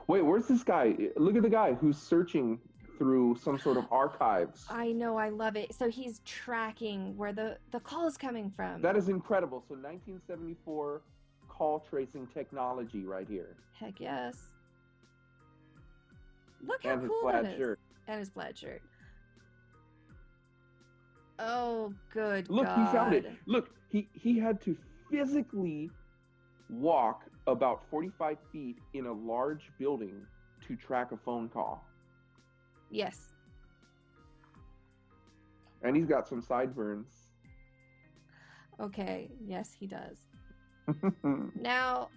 [0.07, 0.95] Wait, where's this guy?
[1.17, 2.59] Look at the guy who's searching
[2.99, 4.65] through some sort of archives.
[4.69, 5.75] I know, I love it.
[5.75, 8.81] So he's tracking where the the call is coming from.
[8.83, 9.63] That is incredible.
[9.69, 11.03] So 1974
[11.49, 13.57] call tracing technology right here.
[13.79, 14.37] Heck yes.
[16.67, 17.57] Look how And his cool that is.
[17.59, 17.79] shirt.
[18.11, 18.83] And his plaid shirt.
[21.39, 22.79] Oh, good Look, God.
[22.87, 23.27] he found it.
[23.47, 24.77] Look, he, he had to
[25.09, 25.93] physically
[26.69, 30.27] walk about 45 feet in a large building
[30.67, 31.85] to track a phone call.
[32.91, 33.33] Yes.
[35.85, 37.13] And he's got some sideburns.
[38.81, 39.31] Okay.
[39.47, 40.19] Yes, he does.
[41.55, 42.09] Now,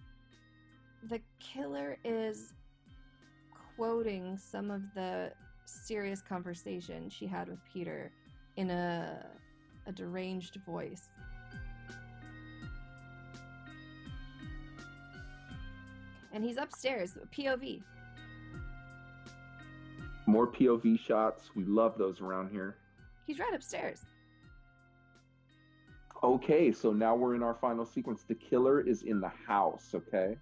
[1.08, 2.54] the killer is
[3.76, 5.32] quoting some of the
[5.74, 8.12] serious conversation she had with Peter
[8.56, 9.26] in a
[9.86, 11.10] a deranged voice.
[16.32, 17.82] And he's upstairs, POV.
[20.26, 21.52] More POV shots.
[21.56, 22.78] We love those around here.
[23.28, 24.06] He's right upstairs.
[26.24, 28.24] Okay, so now we're in our final sequence.
[28.24, 30.38] The killer is in the house, okay?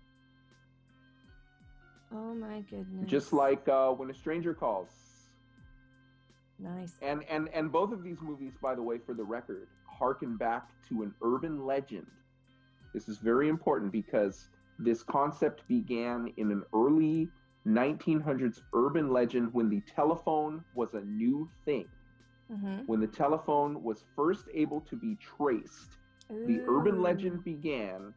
[2.13, 3.09] Oh my goodness.
[3.09, 4.89] Just like uh, when a stranger calls.
[6.61, 6.93] Nice.
[7.01, 10.69] And and and both of these movies, by the way, for the record, harken back
[10.89, 12.07] to an urban legend.
[12.93, 17.29] This is very important because this concept began in an early
[17.67, 21.87] 1900s urban legend when the telephone was a new thing.
[22.51, 22.79] Mm-hmm.
[22.87, 25.97] When the telephone was first able to be traced,
[26.29, 28.13] the urban legend began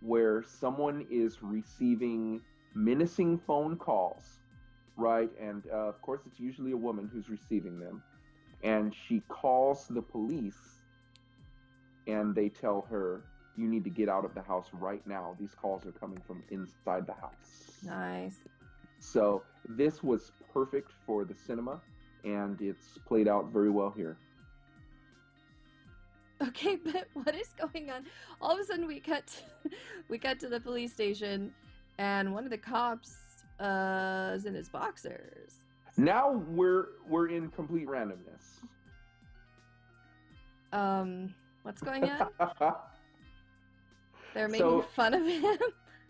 [0.00, 2.40] where someone is receiving
[2.74, 4.38] menacing phone calls,
[4.96, 5.30] right?
[5.40, 8.02] And uh, of course, it's usually a woman who's receiving them.
[8.62, 10.82] And she calls the police
[12.06, 13.22] and they tell her,
[13.56, 15.36] You need to get out of the house right now.
[15.38, 17.80] These calls are coming from inside the house.
[17.84, 18.36] Nice.
[19.00, 21.80] So, this was perfect for the cinema
[22.24, 24.16] and it's played out very well here.
[26.42, 28.04] Okay, but what is going on?
[28.40, 29.42] All of a sudden, we cut,
[30.08, 31.52] we cut to the police station,
[31.98, 33.16] and one of the cops
[33.62, 35.52] uh, in his boxers.
[35.96, 38.60] Now we're we're in complete randomness.
[40.72, 42.28] Um, what's going on?
[44.34, 45.56] They're making So- fun of him.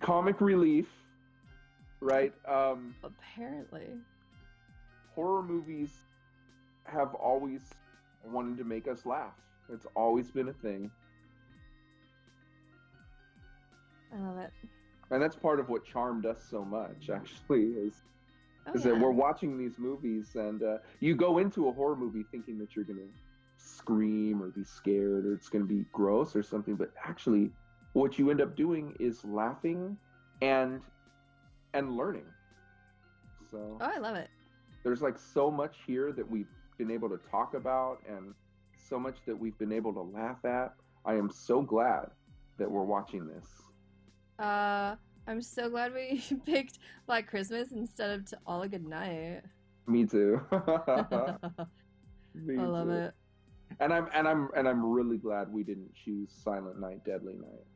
[0.00, 0.86] comic relief,
[2.00, 2.32] right?
[2.46, 3.88] Um, Apparently.
[5.14, 5.90] horror movies
[6.84, 7.60] have always
[8.24, 9.34] wanted to make us laugh.
[9.72, 10.90] It's always been a thing,
[14.14, 14.52] I love it.
[15.12, 17.10] And that's part of what charmed us so much.
[17.10, 18.02] Actually, is
[18.66, 18.92] Oh, is yeah.
[18.92, 22.76] that we're watching these movies, and uh, you go into a horror movie thinking that
[22.76, 23.08] you're gonna
[23.56, 27.50] scream or be scared or it's gonna be gross or something, but actually,
[27.94, 29.96] what you end up doing is laughing
[30.42, 30.80] and
[31.74, 32.26] and learning.
[33.50, 33.78] So.
[33.80, 34.28] Oh, I love it.
[34.84, 36.46] there's like so much here that we've
[36.78, 38.32] been able to talk about and
[38.88, 40.72] so much that we've been able to laugh at.
[41.04, 42.10] I am so glad
[42.58, 43.46] that we're watching this.
[44.38, 44.96] Uh,
[45.26, 49.42] I'm so glad we picked Black Christmas instead of To All a Good Night.
[49.86, 50.40] Me too.
[50.52, 51.66] I
[52.34, 52.92] Me love too.
[52.94, 53.14] it.
[53.80, 57.66] And I'm and I'm and I'm really glad we didn't choose Silent Night, Deadly Night.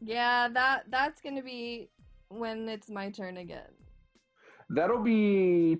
[0.00, 1.90] Yeah, that that's gonna be
[2.28, 3.72] when it's my turn again.
[4.68, 5.78] That'll be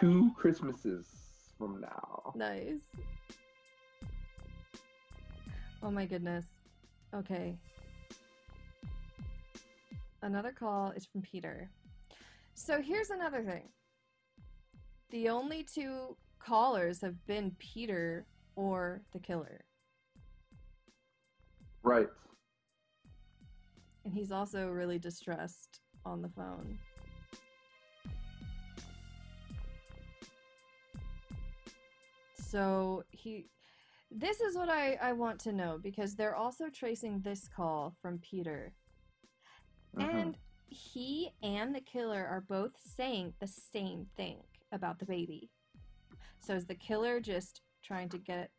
[0.00, 1.06] two Christmases
[1.58, 2.32] from now.
[2.36, 2.82] Nice.
[5.82, 6.44] Oh my goodness.
[7.14, 7.56] Okay.
[10.22, 11.70] Another call is from Peter.
[12.54, 13.68] So here's another thing.
[15.10, 18.26] The only two callers have been Peter
[18.56, 19.64] or the killer.
[21.82, 22.08] Right.
[24.04, 26.78] And he's also really distressed on the phone.
[32.38, 33.48] So he
[34.10, 38.18] this is what I, I want to know because they're also tracing this call from
[38.18, 38.72] Peter
[39.96, 40.14] Mhm.
[40.14, 44.42] And he and the killer are both saying the same thing
[44.72, 45.50] about the baby.
[46.40, 48.50] So is the killer just trying to get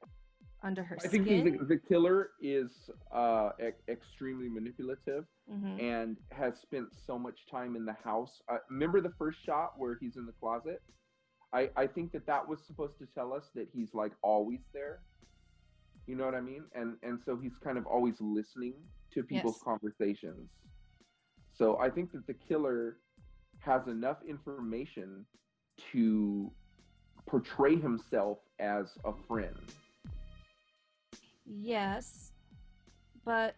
[0.64, 5.80] under her I think the, the killer is uh, e- extremely manipulative Mhm.
[5.80, 8.42] and has spent so much time in the house.
[8.50, 10.82] Uh, remember the first shot where he's in the closet?
[11.54, 15.04] I, I think that that was supposed to tell us that he's like always there.
[16.08, 16.64] You know what I mean?
[16.74, 18.74] And and so he's kind of always listening
[19.12, 19.64] to people's Yes.
[19.64, 20.50] conversations.
[21.58, 22.98] So I think that the killer
[23.60, 25.26] has enough information
[25.92, 26.52] to
[27.26, 29.56] portray himself as a friend.
[31.46, 32.32] Yes,
[33.26, 33.56] but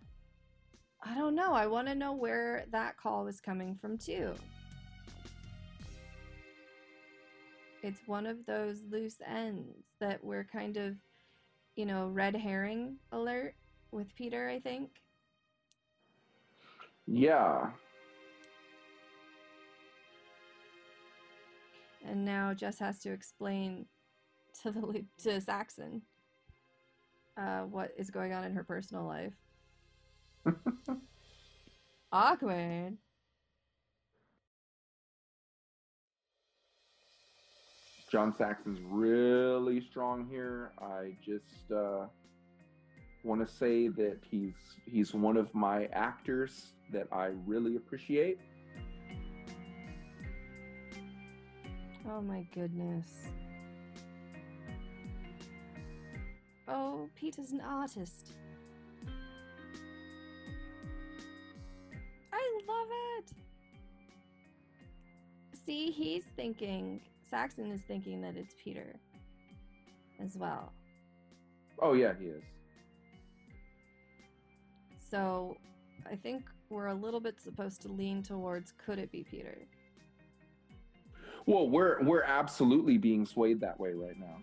[1.04, 1.54] I don't know.
[1.54, 4.34] I want to know where that call was coming from too.
[7.84, 10.96] It's one of those loose ends that we're kind of,
[11.76, 13.56] you know, red herring alert
[13.92, 14.90] with Peter, I think.
[17.08, 17.72] Yeah.
[22.10, 23.86] And now Jess has to explain
[24.64, 26.02] to the to Saxon
[27.38, 29.34] uh, what is going on in her personal life.
[32.12, 32.98] Awkward.
[38.12, 40.72] John Saxon's really strong here.
[40.82, 42.08] I just uh,
[43.24, 44.56] want to say that he's
[44.88, 48.40] he's one of my actors that I really appreciate.
[52.12, 53.08] Oh my goodness.
[56.68, 58.32] Oh, Peter's an artist.
[62.34, 62.88] I love
[63.20, 63.32] it.
[65.66, 67.00] See, he's thinking,
[67.30, 68.96] Saxon is thinking that it's Peter
[70.20, 70.74] as well.
[71.80, 72.44] Oh yeah, he is.
[75.12, 75.58] So
[76.12, 79.60] I think we're a little bit supposed to lean towards could it be Peter?
[81.50, 84.38] Well, we're we're absolutely being swayed that way right now.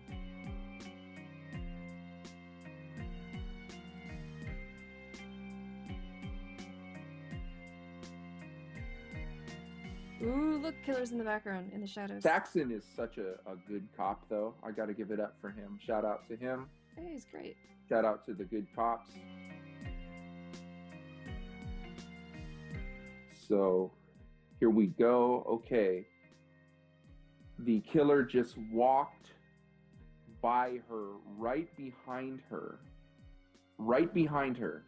[10.21, 12.23] Ooh, look, killer's in the background, in the shadows.
[12.23, 14.53] Saxon is such a, a good cop, though.
[14.61, 15.79] I got to give it up for him.
[15.81, 16.67] Shout out to him.
[16.97, 17.55] Hey, he's great.
[17.87, 19.11] Shout out to the good cops.
[23.47, 23.93] So
[24.59, 25.45] here we go.
[25.47, 26.05] Okay.
[27.59, 29.31] The killer just walked
[30.41, 32.79] by her, right behind her,
[33.77, 34.83] right behind her,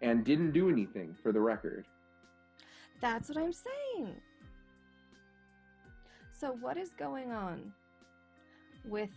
[0.00, 1.86] and didn't do anything for the record.
[3.00, 4.14] That's what I'm saying.
[6.32, 7.72] So what is going on
[8.84, 9.10] with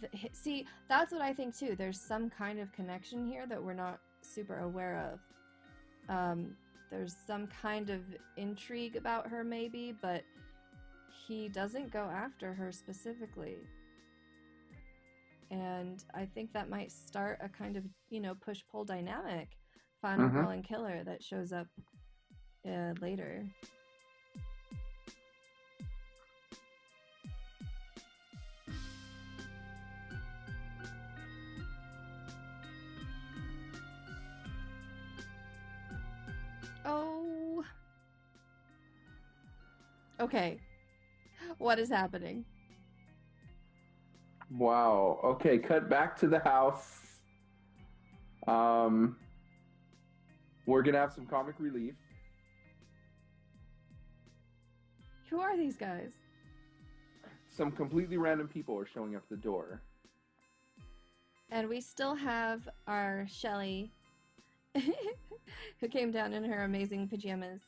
[0.00, 0.66] the see?
[0.88, 1.74] That's what I think too.
[1.76, 6.14] There's some kind of connection here that we're not super aware of.
[6.14, 6.56] Um,
[6.90, 8.00] there's some kind of
[8.36, 10.22] intrigue about her, maybe, but
[11.28, 13.58] he doesn't go after her specifically.
[15.50, 19.48] And I think that might start a kind of, you know, push pull dynamic,
[20.00, 20.32] final Mhm.
[20.32, 21.68] girl and killer that shows up
[22.66, 23.46] uh, later.
[36.84, 37.64] Oh.
[40.20, 40.58] Okay.
[41.58, 42.44] What is happening?
[44.50, 45.20] Wow.
[45.24, 47.00] Okay, cut back to the house.
[48.46, 49.16] Um,
[50.66, 51.94] we're gonna have some comic relief.
[55.28, 56.12] Who are these guys?
[57.50, 59.82] Some completely random people are showing up the door.
[61.50, 63.92] And we still have our Shelly,
[64.74, 67.62] who came down in her amazing pajamas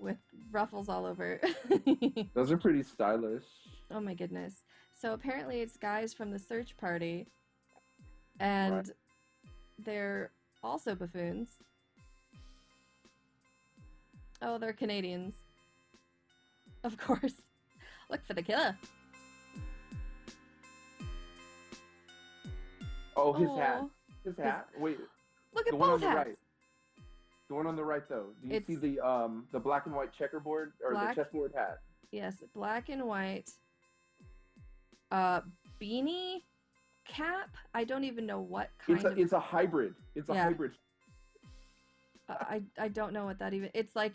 [0.00, 0.16] with
[0.50, 1.40] ruffles all over.
[2.34, 3.44] Those are pretty stylish.
[3.90, 4.62] oh my goodness.
[5.00, 7.26] So apparently it's guys from the search party,
[8.38, 8.90] and Right.
[9.78, 10.30] they're
[10.62, 11.48] also buffoons.
[14.42, 15.34] Oh, they're Canadians.
[16.84, 17.34] Of course.
[18.10, 18.76] Look for the killer.
[23.16, 23.84] Oh, his hat.
[24.24, 24.68] His hat.
[24.78, 24.98] Wait,
[25.54, 26.26] Look at the one on both hats.
[26.28, 26.36] right.
[27.50, 28.26] The one on the right, though.
[28.40, 31.52] Do you It's- see the um the black and white checkerboard or Black- the chessboard
[31.52, 31.80] hat?
[32.12, 33.50] Yes, black and white.
[35.10, 35.40] Uh,
[35.80, 36.44] beanie
[37.04, 37.50] cap.
[37.74, 39.18] I don't even know what kind It's a of.
[39.18, 39.96] it's a hybrid.
[40.14, 40.44] It's a Yeah.
[40.44, 40.72] hybrid.
[42.28, 43.70] I I don't know what that even.
[43.74, 44.14] It's like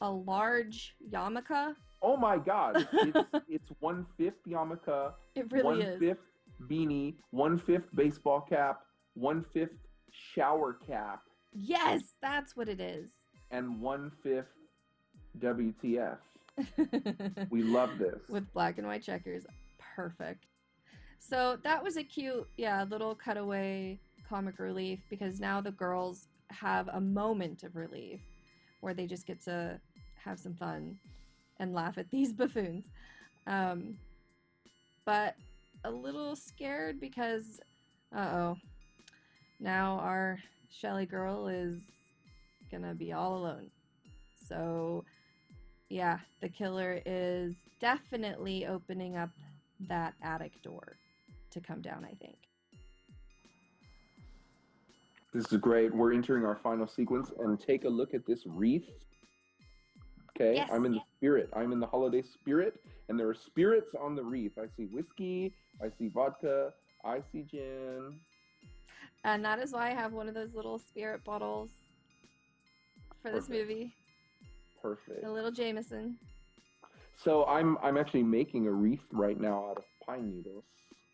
[0.00, 1.76] a large yarmulke.
[2.02, 2.88] Oh my God!
[2.92, 6.00] It's it's, one fifth yarmulke, It really one is.
[6.00, 6.26] fifth
[6.62, 9.78] beanie, one fifth baseball cap, one fifth
[10.10, 13.10] shower cap, Yes, that's what it is.
[13.50, 14.46] and one fifth
[15.38, 16.16] WTF.
[17.50, 18.20] We love this.
[18.28, 19.44] with black and white checkers.
[19.96, 20.44] Perfect.
[21.18, 23.98] So that was a cute, yeah, little cutaway
[24.28, 28.20] comic relief because now the girls have a moment of relief
[28.80, 29.78] where they just get to
[30.16, 30.98] have some fun
[31.60, 32.86] and laugh at these buffoons.
[33.46, 33.96] Um,
[35.04, 35.34] but
[35.84, 37.60] a little scared because,
[38.14, 38.56] uh oh,
[39.60, 40.38] now our
[40.72, 41.80] Shelly girl is
[42.70, 43.70] gonna be all alone.
[44.48, 45.04] So
[45.88, 49.30] yeah, the killer is definitely opening up
[49.88, 50.96] that attic door
[51.50, 52.36] to come down, I think.
[55.34, 55.94] This is great.
[55.94, 58.88] We're entering our final sequence and take a look at this wreath.
[60.34, 61.50] Okay, Yes, I'm in the spirit.
[61.54, 64.58] I'm in the holiday spirit, and there are spirits on the wreath.
[64.58, 66.72] I see whiskey, I see vodka,
[67.04, 68.18] I see gin.
[69.24, 71.70] And that is why I have one of those little spirit bottles
[73.22, 73.94] for this movie.
[74.80, 75.22] Perfect.
[75.22, 76.16] The little Jameson.
[77.22, 80.64] So I'm I'm actually making a wreath right now out of pine needles.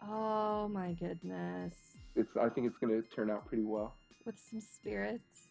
[0.03, 1.75] Oh my goodness.
[2.17, 3.95] It's I think it's gonna turn out pretty well.
[4.25, 5.49] With some spirits.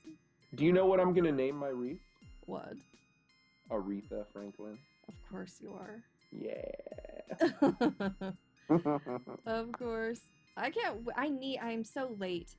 [0.56, 2.02] Do you know what I'm gonna name my wreath?
[2.46, 2.74] What?
[3.70, 4.80] Aretha Franklin.
[5.08, 6.02] Of course you are.
[6.32, 6.72] Yeah.
[9.46, 10.22] of course.
[10.58, 11.08] I can't.
[11.16, 11.60] I need.
[11.60, 12.56] I'm so late,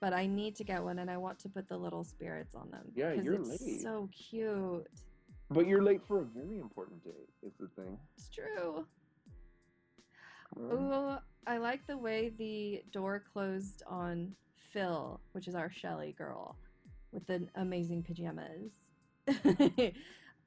[0.00, 2.70] but I need to get one, and I want to put the little spirits on
[2.70, 2.84] them.
[2.94, 3.82] Yeah, you're it's late.
[3.82, 4.86] So cute.
[5.50, 7.28] but you're late for a very important date.
[7.46, 7.98] Is the thing.
[8.16, 8.84] It's true.
[10.56, 11.16] Um, Ooh,
[11.46, 14.34] I like the way the door closed on
[14.74, 16.56] Phyl, which is our Shelly girl,
[17.12, 18.72] with the amazing pajamas.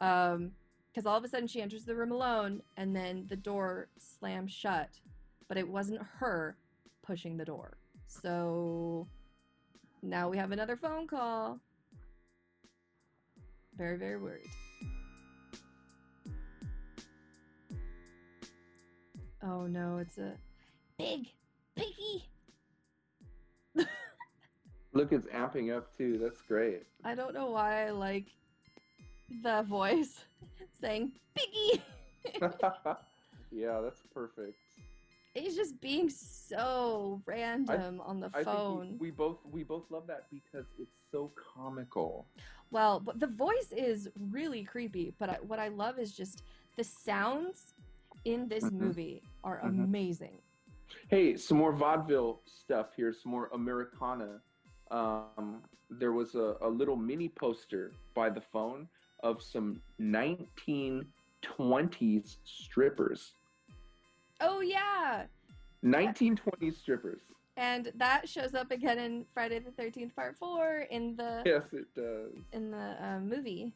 [0.02, 0.52] um,
[0.94, 4.52] because all of a sudden she enters the room alone, and then the door slams
[4.52, 4.90] shut,
[5.48, 6.58] but it wasn't her
[7.02, 7.78] pushing the door.
[8.08, 9.08] So
[10.02, 11.60] now we have another phone call.
[13.78, 14.50] Very, very worried.
[19.44, 20.34] Oh no, it's a
[21.00, 21.28] big
[21.76, 22.30] piggy.
[24.94, 26.20] Look, it's amping up too.
[26.22, 26.84] That's great.
[27.04, 28.28] I don't know why I like
[29.42, 30.24] the voice
[30.82, 31.82] saying piggy.
[33.52, 34.60] yeah, that's perfect.
[35.34, 38.88] He's just being so random on the I phone.
[38.90, 42.28] think we, we both we both love that because it's so comical.
[42.70, 45.14] Well, but the voice is really creepy.
[45.20, 46.44] But I, what I love is just
[46.76, 47.74] the sounds
[48.26, 48.72] in this Mhm.
[48.74, 49.84] movie are Mhm.
[49.86, 50.42] amazing.
[51.10, 53.14] Hey, some more vaudeville stuff here.
[53.14, 54.42] Some more Americana.
[54.92, 58.90] Um, there was a, a little mini poster by the phone
[59.24, 63.34] of some 1920s strippers.
[64.42, 65.26] Oh yeah,
[65.86, 67.22] 1920s strippers.
[67.58, 71.86] and that shows up again in Friday the Thirteenth Part Four in the Yes, it
[71.96, 72.34] does.
[72.54, 73.72] in the uh, movie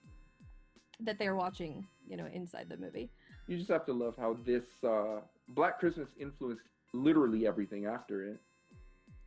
[1.02, 1.86] that they're watching.
[2.08, 3.10] You know, inside the movie.
[3.48, 8.40] You just have to love how this uh, Black Christmas influenced literally everything after it.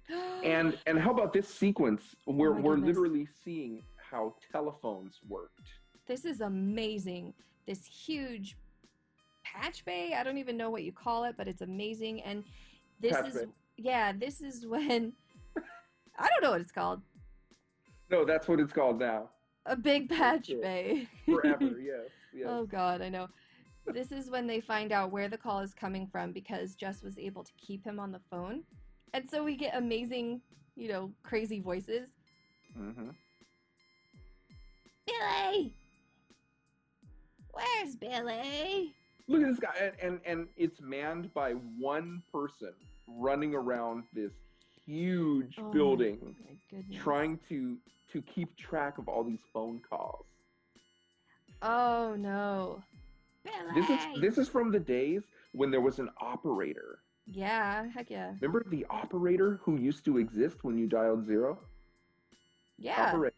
[0.45, 2.97] And and how about this sequence where Oh we're goodness.
[2.97, 5.69] literally seeing how telephones worked.
[6.07, 7.35] this is amazing.
[7.67, 8.57] This huge
[9.53, 10.15] patch bay.
[10.17, 12.23] I don't even know what you call it, but it's amazing.
[12.23, 12.45] And
[13.01, 13.45] this Patch is bay.
[13.77, 15.13] yeah, this is when
[16.19, 17.03] I don't know what it's called.
[18.11, 19.31] No, that's what it's called now.
[19.67, 20.63] A big patch it.
[20.63, 21.09] bay.
[21.27, 22.09] Forever, yes.
[22.35, 22.47] yes.
[22.49, 23.29] Oh god, I know.
[23.95, 27.17] This is when they find out where the call is coming from because Jess was
[27.17, 28.63] able to keep him on the phone.
[29.15, 30.43] And so we get amazing,
[30.77, 32.11] you know, crazy voices.
[32.79, 33.09] Mm-hmm.
[35.07, 35.75] Billy!
[37.51, 38.95] Where's Billy?
[39.29, 42.73] Look at this guy, and, and and it's manned by one person
[43.07, 44.33] running around this
[44.87, 46.35] huge Oh, building,
[46.95, 47.77] trying to
[48.13, 50.25] to keep track of all these phone calls.
[51.61, 52.83] Oh no.
[53.45, 53.81] Billy!
[53.81, 55.23] This is this is from the days
[55.53, 57.01] when there was an operator.
[57.27, 58.33] Yeah, heck yeah.
[58.41, 61.59] Remember the operator who used to exist when you dialed zero?
[62.79, 63.09] Yeah.
[63.09, 63.35] Operator.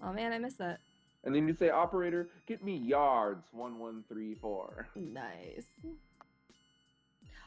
[0.00, 0.78] Oh man, I miss that.
[1.24, 4.88] And then you say, operator, get me yards one one three four.
[4.94, 5.66] Nice.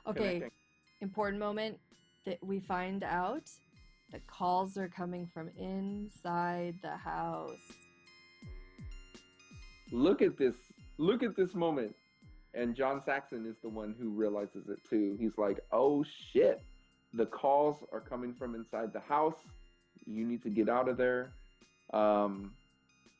[0.08, 0.52] Okay, Connecting.
[1.02, 1.80] important moment
[2.26, 3.50] that we find out
[4.12, 7.52] the calls are coming from inside the house.
[9.92, 10.56] Look at this.
[10.98, 11.96] Look at this moment.
[12.54, 15.16] And John Saxon is the one who realizes it too.
[15.20, 16.04] He's like, oh
[16.34, 16.62] shit.
[17.14, 19.40] The calls are coming from inside the house.
[20.06, 21.32] You need to get out of there.
[21.94, 22.54] Um,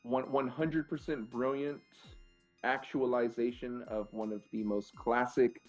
[0.06, 1.80] 100% brilliant
[2.64, 5.60] actualization of one of the most classic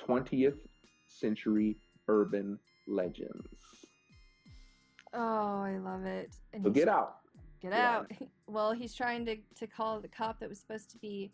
[0.00, 0.58] 20th
[1.08, 1.76] century
[2.08, 3.86] urban legends.
[5.12, 6.30] Oh, I love it.
[6.52, 7.16] And So get out.
[7.60, 7.98] Get Yeah.
[7.98, 8.10] out.
[8.48, 11.32] Well, he's trying to, to call the cop that was supposed to be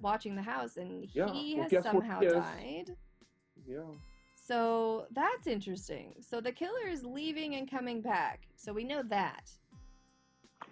[0.00, 2.94] watching the house, and Yeah, he well, has somehow died.
[3.66, 3.80] Yeah.
[4.36, 6.14] So that's interesting.
[6.20, 8.46] So the killer is leaving and coming back.
[8.54, 9.50] So we know that.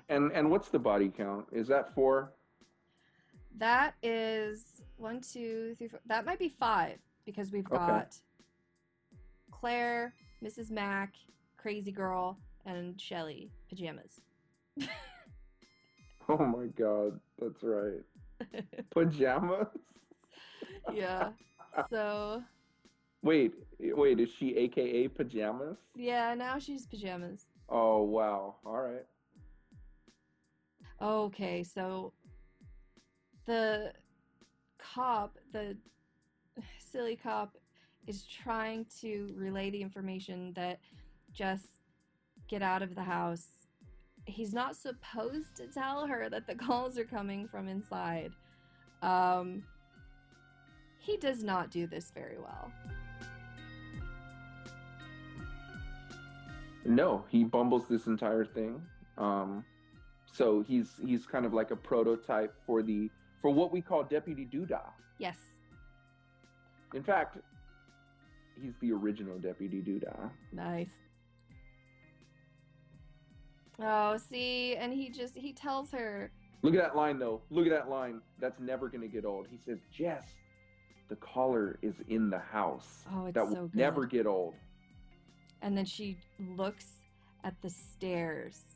[0.09, 1.47] And and what's the body count?
[1.53, 2.33] Is that four?
[3.59, 6.01] That is one, two, three, four.
[6.07, 7.77] That might be five because we've Okay.
[7.77, 8.16] got
[9.51, 10.15] Clare,
[10.45, 10.70] Mrs.
[10.70, 11.15] Mack,
[11.57, 14.20] Crazy Girl, and Shelly pajamas.
[16.28, 18.03] Oh my god, that's right.
[18.91, 19.69] Pajamas?
[20.93, 21.31] yeah.
[21.91, 22.43] So
[23.23, 25.77] Wait, wait, is she AKA pajamas?
[25.97, 27.47] yeah, now she's pajamas.
[27.69, 28.57] Oh wow.
[28.65, 29.05] All right.
[31.01, 32.12] Okay, so
[33.44, 33.93] the
[34.78, 35.77] cop, the
[36.78, 37.56] silly cop,
[38.06, 40.78] is trying to relay the information that
[41.32, 41.81] just
[42.48, 43.48] get out of the house.
[44.24, 48.32] He's not supposed to tell her that the calls are coming from inside.
[49.02, 49.62] Um,
[50.98, 52.73] he does not do this very well.
[56.85, 58.81] No, he bumbles this entire thing.
[59.18, 59.64] Um,
[60.37, 63.11] so he's he's kind of like a prototype for the
[63.41, 64.91] for what we call Deputy Doodah.
[65.19, 65.37] Yes.
[66.95, 67.39] In fact,
[68.61, 70.31] he's the original Deputy Doodah.
[70.53, 70.91] Nice.
[73.81, 76.31] Oh, see, and he just he tells her
[76.63, 77.43] Look at that line though.
[77.51, 78.21] Look at that line.
[78.39, 79.47] That's never gonna get old.
[79.51, 80.25] He says, "Jess,
[81.09, 83.05] the caller is in the house.
[83.13, 83.75] Oh, it's that will so good.
[83.75, 84.55] never get old."
[85.63, 86.17] and then she
[86.55, 86.87] looks
[87.43, 88.76] at the stairs.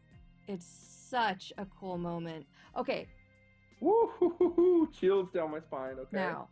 [0.51, 2.45] It's such a cool moment.
[2.77, 3.07] Okay,
[3.81, 4.89] Woo!
[4.93, 5.97] Chills down my spine.
[6.01, 6.17] Okay.
[6.17, 6.49] now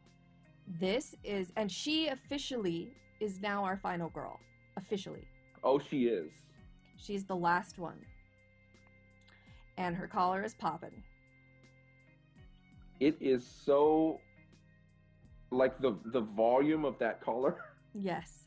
[0.80, 4.38] this is and she officially is now our final girl.
[4.76, 5.26] Officially.
[5.64, 6.30] Oh, she is.
[6.96, 7.98] She's the last one.
[9.76, 11.02] And her collar is popping.
[13.00, 14.20] It is so
[15.50, 17.56] like the the volume of that collar.
[17.94, 18.44] Yes.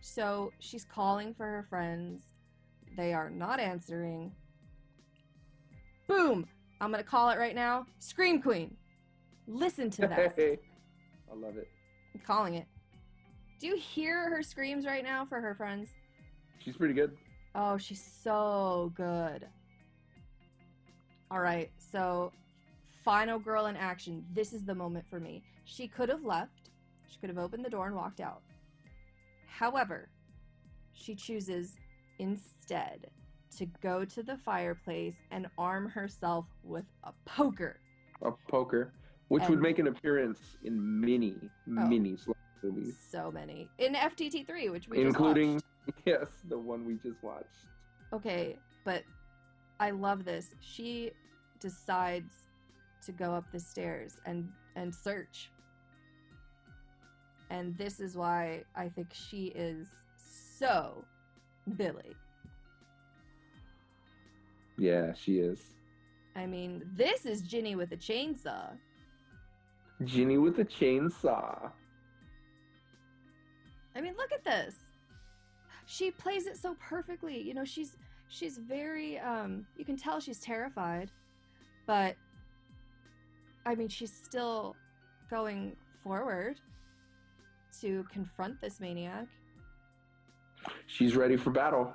[0.00, 2.31] So she's calling for her friends.
[2.96, 4.32] They are not answering.
[6.06, 6.46] Boom!
[6.80, 7.86] I'm gonna call it right now.
[7.98, 8.76] Scream Queen.
[9.46, 10.34] Listen to that.
[10.36, 10.58] Hey,
[11.32, 11.68] I love it.
[12.14, 12.66] I'm calling it.
[13.60, 15.90] Do you hear her screams right now for her friends?
[16.58, 17.16] She's pretty good.
[17.54, 19.46] Oh, she's so good.
[21.30, 22.32] All right, so
[23.04, 24.24] final girl in action.
[24.32, 25.42] This is the moment for me.
[25.64, 26.70] She could have left,
[27.08, 28.42] she could have opened the door and walked out.
[29.46, 30.08] However,
[30.92, 31.76] she chooses
[32.18, 33.08] instead
[33.58, 37.78] to go to the fireplace and arm herself with a poker.
[38.22, 38.92] A poker,
[39.28, 41.70] which would make an appearance in many, Oh.
[41.88, 42.16] many
[42.62, 43.68] movies, So many.
[43.78, 45.60] In FTT3, which we including
[46.06, 47.66] yes, the one we just watched.
[48.12, 49.02] Okay, but
[49.80, 50.54] I love this.
[50.60, 51.10] She
[51.60, 52.46] decides
[53.04, 55.50] to go up the stairs and and search.
[57.50, 61.04] And this is why I think she is so
[61.76, 62.16] Billy.
[64.78, 65.60] Yeah, she is.
[66.34, 68.70] I mean, this is Ginny with a chainsaw.
[70.04, 71.70] Ginny with a chainsaw.
[73.94, 74.74] I mean, look at this.
[75.86, 77.40] She plays it so perfectly.
[77.40, 77.96] You know, she's
[78.28, 81.10] she's very um you can tell she's terrified,
[81.86, 82.16] but
[83.66, 84.74] I mean, she's still
[85.30, 86.60] going forward
[87.80, 89.26] to confront this maniac.
[90.86, 91.94] She's ready for battle.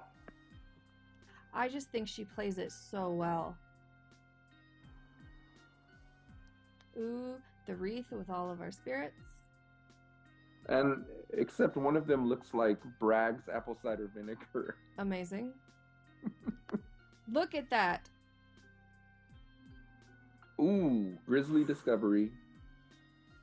[1.53, 3.57] I just think she plays it so well.
[6.97, 7.35] Ooh,
[7.65, 9.15] the wreath with all of our spirits.
[10.69, 14.75] And except one of them looks like Bragg's apple cider vinegar.
[14.97, 15.53] Amazing.
[17.31, 18.09] Look at that.
[20.59, 22.31] Ooh, Grizzly Discovery.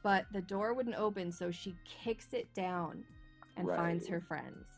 [0.02, 3.05] But the door wouldn't open, so she kicks it down
[3.56, 4.68] and finds her friends.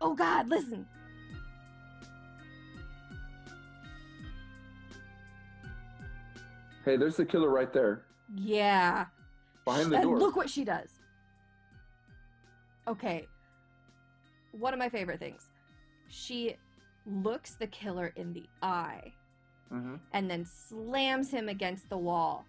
[0.00, 0.86] Oh God, listen!
[6.84, 8.02] Hey, there's the killer right there.
[8.36, 9.06] Yeah.
[9.64, 10.18] Behind the and door.
[10.18, 10.90] look what she does.
[12.86, 13.26] Okay.
[14.52, 15.50] One of my favorite things.
[16.08, 16.56] She
[17.04, 19.12] looks the killer in the eye
[19.68, 22.46] hmm and then slams him against the wall.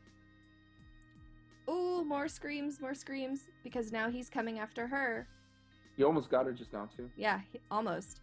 [1.70, 5.28] Ooh, more screams, more screams, because now he's coming after her.
[5.98, 7.10] You almost got her just now, too.
[7.18, 8.22] Yeah, he- almost.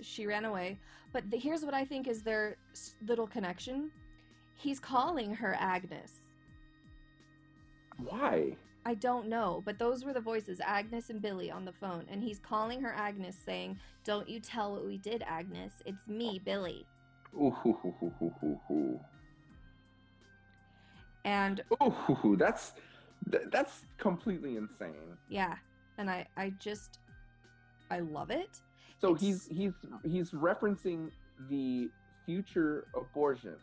[0.00, 0.78] She ran away.
[1.12, 2.56] But the, here's what I think is their
[3.06, 3.90] little connection.
[4.54, 6.12] He's calling her Agnes.
[7.98, 8.56] Why?
[8.86, 12.22] I don't know, but those were the voices, Agnes and Billy on the phone, and
[12.22, 15.82] he's calling her Agnes, saying, "Don't you tell what we did, Agnes.
[15.84, 16.86] It's me, Billy."
[17.34, 19.00] Ooh, hoo, hoo, hoo, hoo, hoo, hoo.
[21.26, 22.36] And Ooh, hoo, hoo.
[22.36, 22.72] that's
[23.30, 25.18] th- that's completely insane.
[25.28, 25.56] yeah,
[25.98, 26.98] and I I just
[27.90, 28.60] I love it.
[29.00, 29.72] So It's- he's he's
[30.04, 31.10] he's referencing
[31.48, 31.90] the
[32.26, 33.56] future abortion.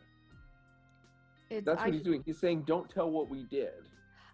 [1.49, 2.23] It's That's I, what he's doing.
[2.25, 3.87] He's saying, "Don't tell what we did."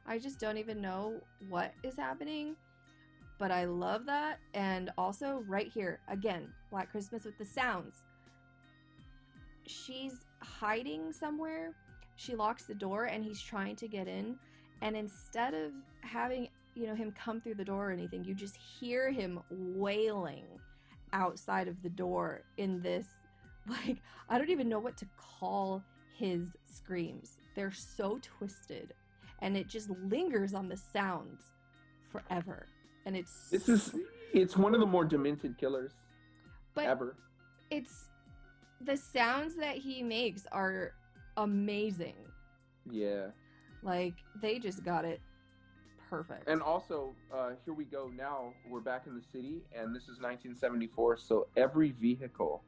[0.05, 2.55] I just don't even know what is happening,
[3.37, 4.39] but I love that.
[4.53, 8.03] And also, right here again, Black Christmas with the sounds.
[9.67, 11.73] She's hiding somewhere.
[12.15, 14.37] She locks the door, and he's trying to get in.
[14.81, 15.71] And instead of
[16.01, 20.45] having you know him come through the door or anything, you just hear him wailing
[21.11, 23.05] outside of the door in this
[23.67, 23.97] like
[24.29, 25.83] I don't even know what to call
[26.17, 27.39] his screams.
[27.55, 28.93] They're so twisted
[29.39, 31.43] and it just lingers on the sounds
[32.11, 32.67] forever.
[33.05, 33.95] And it's This is
[34.33, 35.91] it's one of the more demented killers
[36.73, 37.15] but ever.
[37.69, 38.09] it's
[38.81, 40.93] the sounds that he makes are
[41.37, 42.15] amazing.
[42.89, 43.27] Yeah.
[43.83, 45.21] Like they just got it
[46.13, 46.47] perfect.
[46.47, 48.11] And also, uh, here we go.
[48.15, 51.17] Now we're back in the city, and this is 1974.
[51.17, 52.63] So every vehicle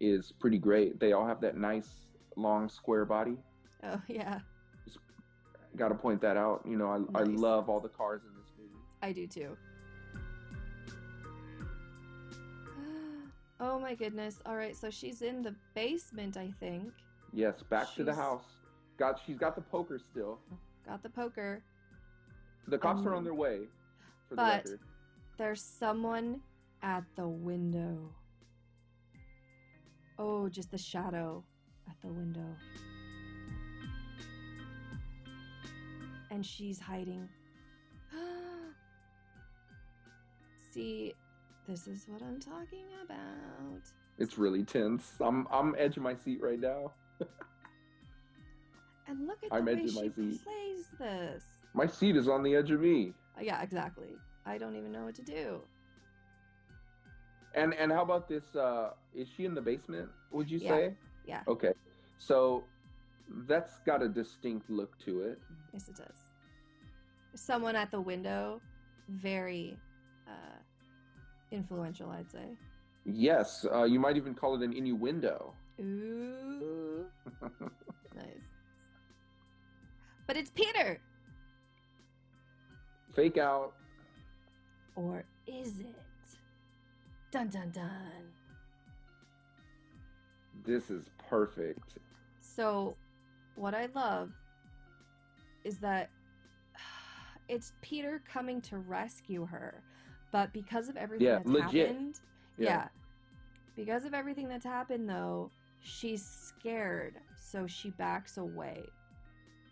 [0.00, 1.00] is pretty great.
[1.00, 1.88] They all have that nice
[2.36, 3.38] long square body.
[3.84, 4.40] oh yeah,
[5.76, 6.62] Got to point that out.
[6.68, 8.78] You know, I, I love all the cars in this movie.
[9.02, 9.56] I do too.
[13.60, 14.42] oh my goodness.
[14.44, 16.92] All right, so she's in the basement, I think.
[17.32, 18.44] Yes, back to the house.
[18.98, 20.38] Got she's got the poker still.
[20.86, 21.62] Got the poker.
[22.68, 23.68] The cops are Um, on their way.
[24.28, 24.80] For the but- record.
[25.38, 26.40] There's someone
[26.82, 28.14] at the window.
[30.18, 31.44] Oh, just the shadow
[31.88, 32.56] at the window.
[36.30, 37.28] And she's hiding.
[40.72, 41.14] See,
[41.66, 43.82] this is what I'm talking about.
[44.18, 45.12] It's really tense.
[45.20, 46.92] I'm I'm edging my seat right now.
[49.08, 49.88] And look at I'm the way she
[50.32, 50.42] seat.
[50.42, 51.44] plays this.
[51.76, 53.12] My seat is on the edge of me.
[53.38, 54.16] Uh, Yeah, exactly.
[54.46, 55.60] I don't even know what to do.
[57.54, 58.56] And and how about this?
[58.56, 60.08] Uh, is she in the basement?
[60.32, 60.70] Would you Yeah.
[60.70, 60.94] say?
[61.26, 61.42] Yeah.
[61.46, 61.72] Okay,
[62.18, 62.64] so
[63.46, 65.38] that's got a distinct look to it.
[65.72, 66.18] Yes, it does.
[67.34, 68.60] Someone at the window,
[69.08, 69.78] very
[70.26, 70.58] uh,
[71.50, 72.56] influential, I'd say.
[73.04, 75.52] Yes, uh, you might even call it an innuendo.
[75.80, 77.06] Ooh,
[78.14, 78.48] nice.
[80.26, 81.00] But it's Peter,
[83.16, 83.72] Fake out.
[84.94, 85.86] or is it?
[87.30, 87.90] Dun dun dun.
[90.64, 91.94] This is perfect.
[92.40, 92.94] So,
[93.54, 94.32] what I love
[95.64, 96.10] is that
[97.48, 99.82] it's Peter coming to rescue her,
[100.30, 101.88] but because of everything Yeah, that's legit.
[101.88, 102.20] happened,
[102.58, 102.68] Yeah.
[102.68, 102.88] yeah.
[103.76, 108.84] Because of everything that's happened, though, she's scared, so she backs away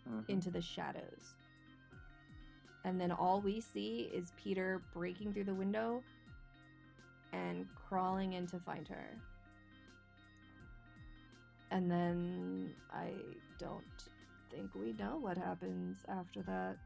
[0.09, 0.23] Mhm.
[0.29, 1.35] into the shadows.
[2.85, 6.03] And then all we see is Peter breaking through the window
[7.33, 9.09] and crawling in to find her.
[11.71, 13.09] And then I
[13.57, 13.83] don't
[14.51, 16.77] think we know what happens after that.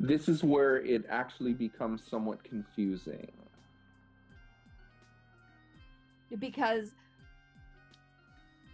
[0.00, 3.30] This is where it actually becomes somewhat confusing.
[6.40, 6.90] Because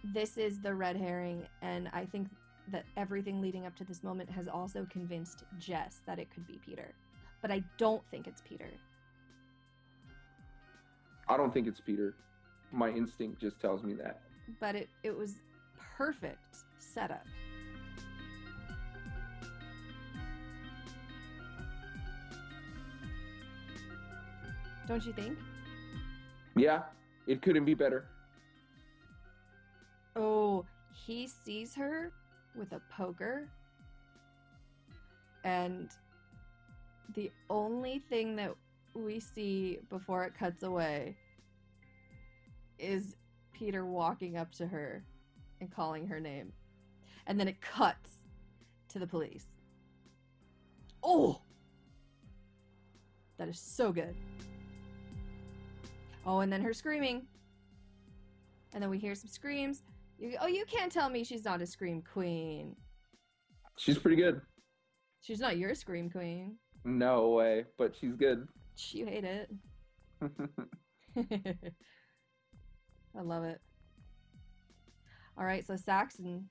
[0.03, 2.27] this is the red herring, and I think
[2.71, 6.59] that everything leading up to this moment has also convinced Jess that it could be
[6.65, 6.93] Peter.
[7.41, 8.69] But I don't think it's Peter.
[11.27, 12.15] I don't think it's Peter.
[12.71, 14.21] My instinct just tells me that.
[14.59, 15.35] but it, it was
[15.97, 17.25] perfect setup.
[24.87, 25.37] Don't you think?
[26.55, 26.83] Yeah,
[27.27, 28.05] it couldn't be better.
[30.15, 32.11] Oh, he sees her
[32.57, 33.47] with a poker.
[35.43, 35.89] And
[37.13, 38.55] the only thing that
[38.93, 41.15] we see before it cuts away
[42.79, 43.15] is
[43.53, 45.03] Peter walking up to her
[45.61, 46.51] and calling her name.
[47.27, 48.11] And then it cuts
[48.89, 49.45] to the police.
[51.03, 51.41] Oh!
[53.37, 54.15] That is so good.
[56.25, 57.27] Oh, and then her screaming.
[58.73, 59.83] And then we hear some screams.
[60.25, 62.75] You, oh, you can't tell me she's not a scream queen.
[63.77, 64.41] She's pretty good.
[65.21, 66.55] She's not your scream queen.
[66.83, 68.47] No way, but she's good.
[68.91, 69.51] You hate it.
[73.17, 73.61] I love it.
[75.37, 76.49] All right, so Saxon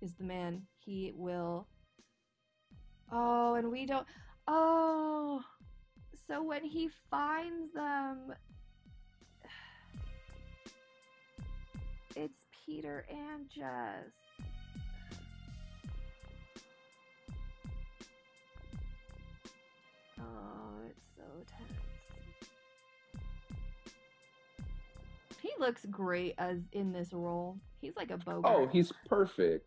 [0.00, 0.62] is the man.
[0.78, 1.66] He will
[3.12, 4.06] Oh, and we don't.
[4.46, 5.42] Oh,
[6.28, 8.32] so when he finds them,
[12.70, 14.12] Peter and Jess.
[20.20, 20.24] Oh,
[20.88, 21.72] it's so tense.
[25.42, 27.58] He looks great as in this role.
[27.80, 28.44] He's like a Bogart.
[28.44, 29.66] Oh, he's perfect.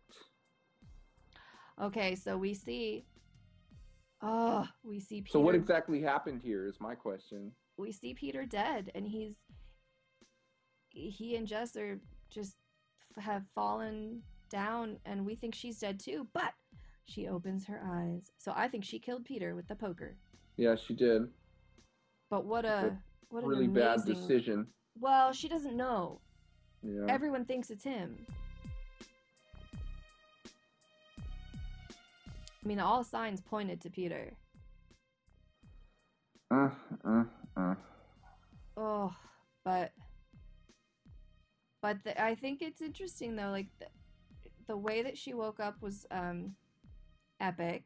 [1.82, 3.04] Okay, so we see.
[4.22, 5.32] Oh, we see Peter.
[5.32, 7.52] So what exactly happened here is my question.
[7.76, 9.34] we see Peter dead, and he's
[10.88, 11.98] he and Jess are
[12.30, 12.56] just
[13.18, 16.26] have fallen down, and we think she's dead too.
[16.32, 16.52] But
[17.06, 20.16] she opens her eyes, so I think she killed Peter with the poker.
[20.56, 21.28] Yeah, she did.
[22.30, 22.96] But what a
[23.28, 24.14] what an really bad amazing.
[24.14, 24.66] decision.
[24.98, 26.20] Well, she doesn't know.
[26.82, 27.06] Yeah.
[27.08, 28.16] Everyone thinks it's him.
[32.64, 34.32] I mean, all signs pointed to Peter.
[36.50, 36.70] Uh,
[37.06, 37.24] uh,
[37.56, 37.74] uh.
[38.76, 39.14] Oh,
[39.64, 39.92] but
[41.84, 43.84] but the, I think it's interesting though, like the,
[44.68, 46.54] the way that she woke up was um
[47.40, 47.82] epic.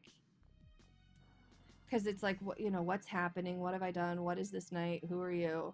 [1.83, 3.59] Because it's like, what you know, what's happening?
[3.59, 4.23] What have I done?
[4.23, 5.03] What is this night?
[5.09, 5.73] Who are you?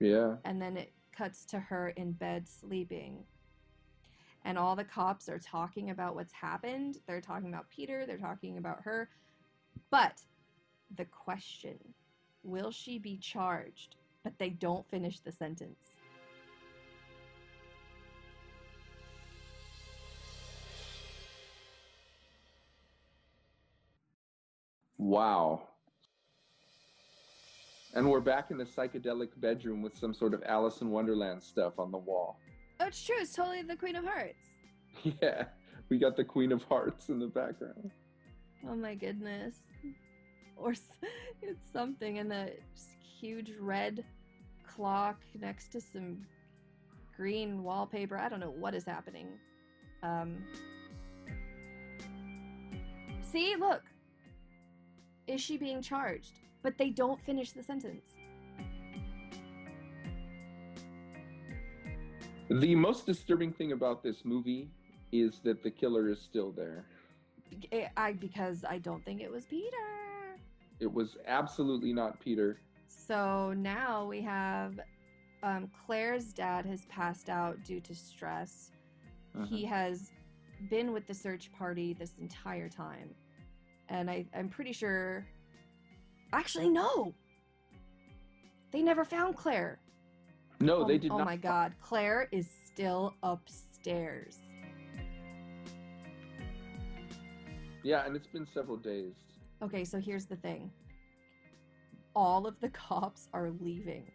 [0.00, 0.36] Yeah.
[0.46, 3.18] And then it cuts to her in bed sleeping.
[4.46, 6.96] And all the cops are talking about what's happened.
[7.06, 9.10] They're talking about Peter, they're talking about her.
[9.90, 10.22] But
[10.96, 11.76] the question
[12.42, 13.96] will she be charged?
[14.24, 15.97] But they don't finish the sentence.
[25.08, 25.62] Wow.
[27.94, 31.78] And we're back in the psychedelic bedroom with some sort of Alice in Wonderland stuff
[31.78, 32.38] on the wall.
[32.78, 33.16] Oh, it's true.
[33.18, 34.36] It's totally the Queen of Hearts.
[35.22, 35.44] Yeah,
[35.88, 37.90] we got the Queen of Hearts in the background.
[38.68, 39.56] Oh my goodness.
[40.56, 40.74] Or
[41.42, 42.52] it's something, and the
[43.18, 44.04] huge red
[44.66, 46.18] clock next to some
[47.16, 48.18] green wallpaper.
[48.18, 49.28] I don't know what is happening.
[50.02, 50.44] Um.
[53.22, 53.87] See, look.
[55.28, 56.40] Is she being charged?
[56.62, 58.14] But they don't finish the sentence.
[62.50, 64.70] The most disturbing thing about this movie
[65.12, 66.86] is that the killer is still there.
[67.96, 69.76] I because I don't think it was Peter.
[70.80, 72.58] It was absolutely not Peter.
[72.86, 74.80] So now we have
[75.42, 78.72] um, Clare's dad has passed out due to stress.
[79.48, 80.10] He has
[80.68, 83.14] been with the search party this entire time.
[83.88, 85.26] And I, I'm pretty sure.
[86.32, 87.14] Actually, no!
[88.70, 89.78] They never found Clare.
[90.60, 91.22] No, oh, they did oh not.
[91.22, 94.38] Oh my god, Clare is still upstairs.
[97.82, 99.14] Yeah, and it's been several days.
[99.62, 100.70] Okay, so here's the thing
[102.14, 104.10] all of the cops are leaving.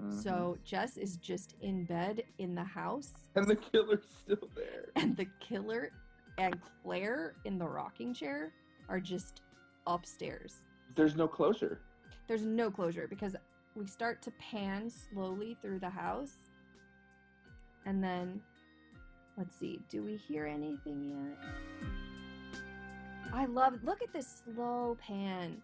[0.00, 0.22] Mhm.
[0.22, 4.90] So Jess is just in bed in the house, and the killer's still there.
[4.94, 5.90] and the killer
[6.38, 8.52] and Clare in the rocking chair
[8.88, 9.42] are just
[9.86, 10.66] upstairs.
[10.94, 11.80] There's no closure.
[12.26, 13.36] There's no closure because
[13.74, 16.36] we start to pan slowly through the house.
[17.84, 18.40] And then,
[19.36, 21.38] let's see, do we hear anything yet?
[23.32, 25.62] I love, look at this slow pan.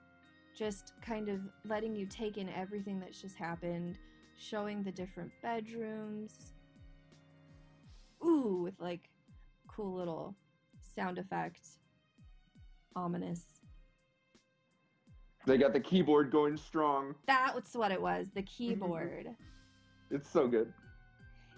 [0.54, 3.98] Just kind of letting you take in everything that's just happened,
[4.36, 6.52] showing the different bedrooms.
[8.24, 9.08] Ooh, with like
[9.66, 10.36] cool little
[10.82, 11.66] sound effect.
[12.96, 13.44] Ominous.
[15.46, 17.14] They got the keyboard going strong.
[17.26, 18.28] That's what it was.
[18.34, 19.28] The keyboard.
[20.14, 20.70] It's so good.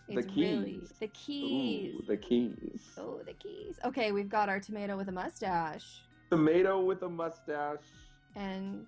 [0.08, 0.92] The It's really keys.
[1.00, 1.94] the keys.
[1.96, 2.80] Ooh, the keys.
[2.96, 3.80] Oh, the keys.
[3.84, 7.80] Okay, we've got our tomato with a mustache Tomato with a mustache.
[8.36, 8.86] and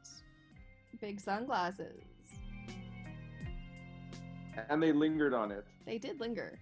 [1.00, 2.00] big sunglasses.
[4.68, 5.64] And they lingered on it.
[5.84, 6.60] They did linger.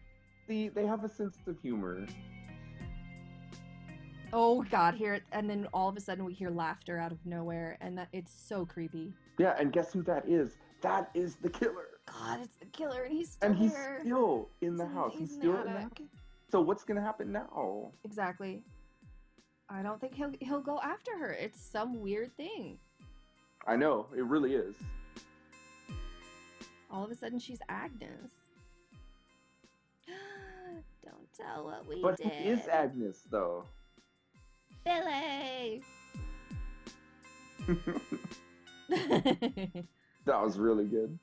[0.49, 2.07] See, they have a sense of humor.
[4.37, 7.25] Oh God, here it, and then all of a sudden we hear laughter out of
[7.25, 9.13] nowhere, and that it's so creepy.
[9.39, 10.57] Yeah, and guess who that is?
[10.81, 11.87] That is the killer.
[12.07, 14.01] God, it's the killer, and he's still And he's there.
[14.03, 15.15] still in the He's house.
[15.17, 15.91] He's still in the house.
[16.51, 17.93] So what's gonna happen now?
[18.03, 18.65] Exactly.
[19.69, 21.31] I don't think he'll he'll go after her.
[21.33, 22.79] It's some weird thing.
[23.69, 24.75] I know, it really is.
[26.91, 28.33] All of a sudden, she's Agnes.
[31.05, 32.27] don't tell what we But did.
[32.33, 33.65] who is Agnes though?
[34.85, 35.83] Billy.
[38.89, 41.19] that was really good.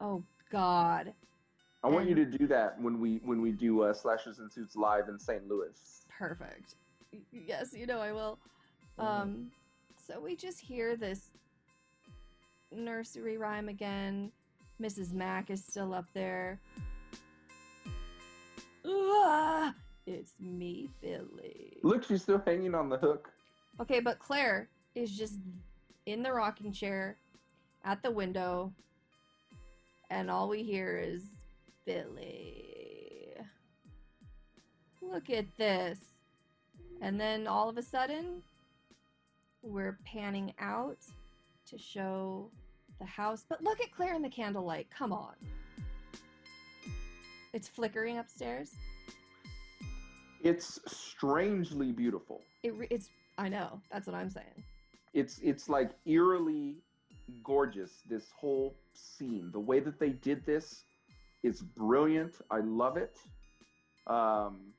[0.00, 1.12] oh God.
[1.82, 4.76] I want you to do that when we when we do uh, Slashers and Suits
[4.76, 5.48] live in St.
[5.48, 6.04] Louis.
[6.16, 6.74] Perfect.
[7.32, 8.38] Yes, you know I will.
[8.98, 9.04] Mhm.
[9.04, 9.50] Um,
[10.06, 11.30] so we just hear this
[12.70, 14.30] nursery rhyme again.
[14.80, 15.12] Mrs.
[15.12, 16.60] Mack is still up there.
[20.06, 21.78] It's me, Billy.
[21.82, 23.30] Look, she's still hanging on the hook.
[23.80, 25.34] Okay, but Clare is just
[26.06, 27.16] in the rocking chair
[27.84, 28.72] at the window,
[30.10, 31.22] and all we hear is
[31.86, 33.36] Billy.
[35.00, 35.98] Look at this.
[37.00, 38.42] And then all of a sudden,
[39.62, 40.98] we're panning out
[41.66, 42.50] to show
[42.98, 43.44] the house.
[43.48, 44.88] But look at Clare in the candlelight.
[44.90, 45.34] Come on.
[47.52, 48.72] It's flickering upstairs.
[50.42, 52.40] It's strangely beautiful.
[52.62, 53.80] It, re- it's I know.
[53.92, 54.64] That's what I'm saying.
[55.14, 56.76] It's it's like eerily
[57.42, 58.02] gorgeous.
[58.08, 60.84] This whole scene, the way that they did this,
[61.42, 62.34] is brilliant.
[62.50, 63.16] I love it.
[64.06, 64.72] Um,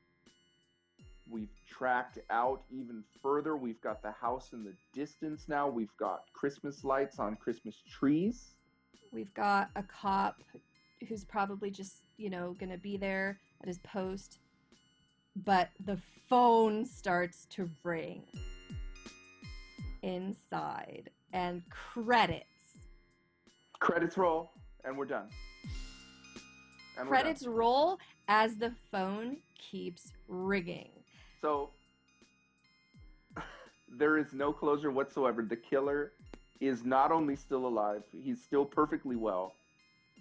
[1.29, 3.55] we've tracked out even further.
[3.55, 5.67] We've got the house in the distance now.
[5.67, 8.55] We've got Christmas lights on Christmas trees.
[9.11, 10.41] We've got a cop
[11.07, 14.39] who's probably just, you know, gonna be there at his post.
[15.35, 15.97] But the
[16.29, 18.23] phone starts to ring
[20.01, 22.45] inside and credits.
[23.79, 24.51] Credits roll,
[24.83, 25.27] and we're done.
[26.97, 27.23] And we're done.
[27.23, 30.89] Credits roll as the phone keeps ringing.
[31.41, 31.69] So
[33.89, 35.41] there is no closure whatsoever.
[35.41, 36.11] The killer
[36.59, 39.53] is not only still alive, he's still perfectly well,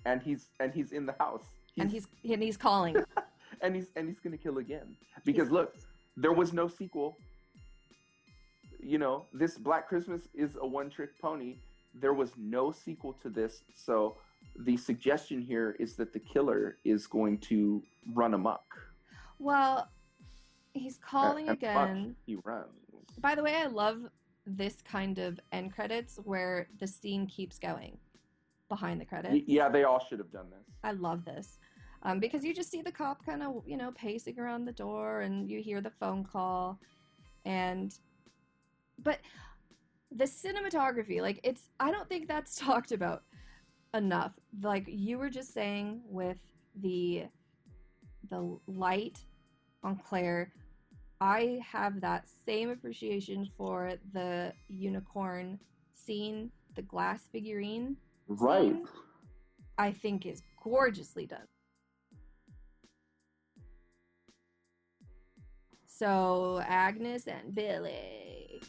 [0.07, 1.45] and he's and he's in the house.
[1.79, 2.97] and he's and he's calling.
[3.63, 4.97] and he's and he's gonna kill again.
[5.25, 5.75] Because look,
[6.17, 7.19] there was no sequel.
[8.83, 11.57] You know, this Black Christmas is a one-trick pony.
[11.95, 14.17] There was no sequel to this, so
[14.59, 17.83] the suggestion here is that the killer is going to
[18.15, 18.65] run amok.
[19.39, 19.89] well,
[20.73, 22.17] he's calling And fuck, again.
[22.27, 22.69] He runs.
[23.19, 24.03] By the way, I love
[24.47, 27.99] this kind of end credits where the scene keeps going
[28.69, 29.35] behind the credits.
[29.35, 30.75] Y- yeah, they all should have done this.
[30.83, 31.59] I love this.
[32.03, 35.21] Um, because you just see the cop kind of, you know, pacing around the door
[35.21, 36.81] and you hear the phone call.
[37.45, 37.95] And,
[39.03, 39.19] but
[40.11, 43.23] the cinematography, like, it's, I don't think that's talked about
[43.95, 44.33] enough.
[44.63, 46.39] Like, you were just saying with
[46.81, 47.25] the,
[48.31, 49.19] the light
[49.83, 50.53] on Clare,
[51.21, 55.61] I have that same appreciation for the unicorn
[55.93, 57.97] scene, the glass figurine.
[58.27, 58.73] Right.
[58.73, 58.89] Scene?
[59.77, 61.47] I think is gorgeously done.
[66.01, 68.63] So Agnes and Billy.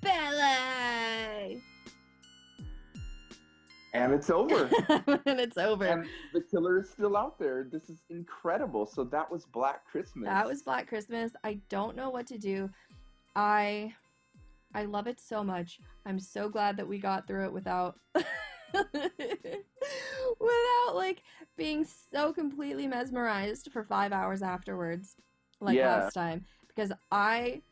[0.00, 1.62] Billy!
[3.92, 4.70] And it's over.
[5.26, 5.84] and it's over.
[5.84, 7.68] and the killer is still out there.
[7.70, 8.86] This is incredible.
[8.86, 10.26] So that was Black Christmas.
[10.26, 11.32] That was Black Christmas.
[11.44, 12.70] I don't know what to do.
[13.36, 13.92] I
[14.74, 15.78] I love it so much.
[16.06, 17.96] I'm so glad that we got through it without
[20.40, 21.22] without like
[21.56, 25.16] being so completely mesmerized for 5 hours afterwards
[25.60, 26.00] like Yeah.
[26.00, 27.62] last time because I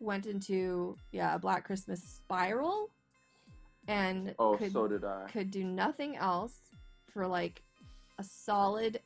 [0.00, 2.90] went into yeah, a Black Christmas spiral
[3.88, 5.26] and Oh, could so did I.
[5.32, 6.58] could do nothing else
[7.12, 7.62] for like
[8.18, 9.00] a solid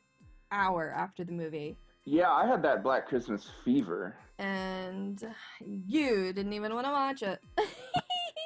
[0.51, 1.75] hour after the movie.
[2.05, 4.15] Yeah, I had that Black Christmas fever.
[4.39, 5.23] And
[5.65, 7.39] you didn't even want to watch it.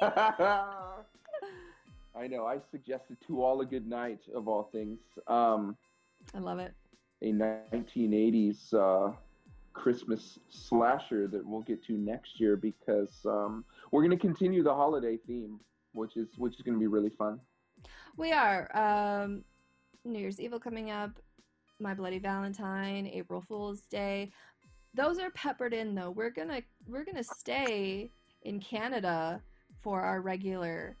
[2.18, 2.46] I know.
[2.46, 4.98] I suggested to all a good night of all things.
[5.28, 5.76] Um,
[6.34, 6.74] I love it.
[7.22, 9.12] a 1980s uh,
[9.72, 14.74] Christmas slasher that we'll get to next year because um, we're going to continue the
[14.74, 15.60] holiday theme,
[15.92, 17.38] which is which is going to be really fun.
[18.16, 18.68] We are.
[18.76, 19.44] Um,
[20.04, 21.12] New Year's Evil coming up,
[21.78, 24.32] My Bloody Valentine, April Fool's Day.
[24.92, 26.10] Those are peppered in though.
[26.10, 28.10] We're gonna we're gonna stay
[28.42, 29.40] in Canada
[29.82, 30.96] for our regular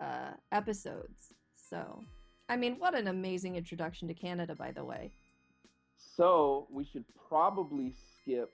[0.00, 1.34] uh, episodes.
[1.54, 2.04] So,
[2.48, 5.12] I mean, what an amazing introduction to Canada, by the way.
[5.96, 8.50] So we should probably skip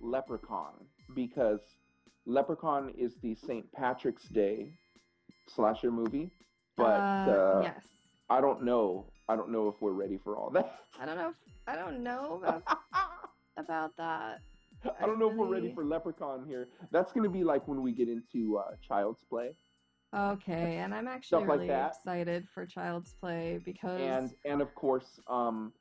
[0.00, 0.74] Leprechaun
[1.14, 1.60] because
[2.26, 3.70] Leprechaun is the St.
[3.72, 4.72] Patrick's Day
[5.48, 6.30] slasher movie,
[6.76, 7.82] but uh, yes,
[8.28, 9.06] I don't know.
[9.28, 10.80] I don't know if we're ready for all that.
[11.00, 11.30] I don't know.
[11.30, 11.34] If,
[11.66, 12.62] I don't know about
[13.56, 14.40] about that.
[15.00, 16.68] I don't know if we're ready for Leprechaun here.
[16.92, 19.50] That's going to be like when we get into uh, Child's Play,
[20.14, 21.88] Okay, and I'm actually like really that.
[21.96, 25.72] excited for Child's Play because and and of course, um,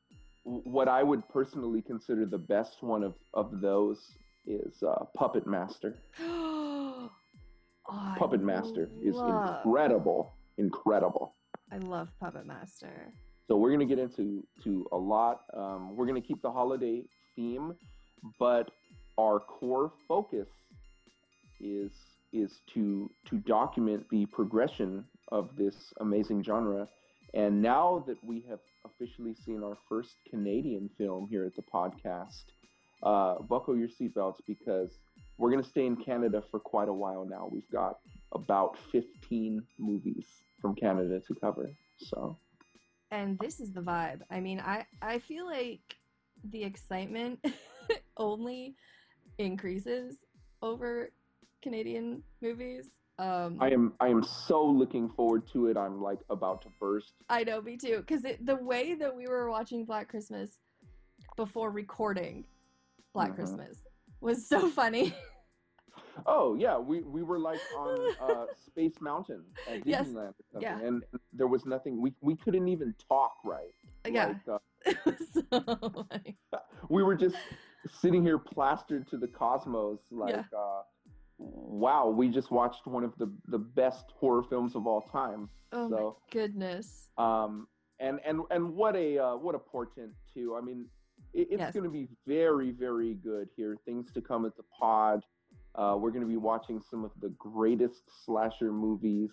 [0.44, 4.12] what I would personally consider the best one of of those
[4.46, 5.96] is uh, Puppet Master.
[6.20, 7.10] Oh,
[7.90, 11.34] I Puppet Master is incredible, incredible.
[11.72, 13.14] I love Puppet Master.
[13.48, 15.44] So we're gonna get into to a lot.
[15.54, 17.76] Um, we're gonna keep the holiday theme,
[18.40, 18.72] but
[19.18, 20.50] our core focus
[21.62, 21.92] is
[22.34, 26.88] is to to document the progression of this amazing genre.
[27.34, 32.46] And now that we have officially seen our first Canadian film here at the podcast,
[33.04, 34.98] uh, buckle your seatbelts because
[35.38, 37.50] we're going to stay in Canada for quite a while now.
[37.52, 38.00] We've got
[38.32, 40.26] about 15 movies
[40.62, 41.70] from Canada to cover.
[41.98, 42.38] So,
[43.12, 44.22] and this is the vibe.
[44.32, 45.98] I mean, I I feel like
[46.44, 47.46] the excitement
[48.18, 48.76] only
[49.38, 50.18] increases
[50.62, 51.12] over
[51.68, 52.92] Canadian movies.
[53.20, 55.76] Um, I am I am so looking forward to it.
[55.76, 57.14] I'm like about to burst.
[57.30, 57.98] I know, me too.
[57.98, 60.60] Because the way that we were watching Black Christmas
[61.36, 62.46] before recording
[63.14, 63.36] Black mm-hmm.
[63.36, 63.80] Christmas
[64.22, 65.14] was so funny.
[66.26, 70.08] Oh yeah, we, we were like on uh, Space Mountain at Disneyland yes.
[70.08, 70.80] or something, yeah.
[70.80, 71.04] and
[71.34, 72.02] there was nothing.
[72.02, 73.76] We we couldn't even talk right.
[74.10, 75.12] Yeah, like, uh,
[75.52, 76.08] so
[76.90, 77.36] we were just
[78.00, 80.36] sitting here plastered to the cosmos, like.
[80.36, 80.44] Yeah.
[80.58, 80.82] Uh,
[81.38, 85.50] wow, we just watched one of the the best horror films of all time.
[85.72, 87.10] Oh so, my goodness.
[87.18, 87.68] Um,
[88.00, 90.56] and and and what a uh, what a portent too.
[90.56, 90.86] I mean,
[91.34, 91.74] it, it's yes.
[91.74, 93.78] going to be very very good here.
[93.86, 95.24] Things to come at the pod.
[95.76, 99.30] Uh, we're going to be watching some of the greatest slasher movies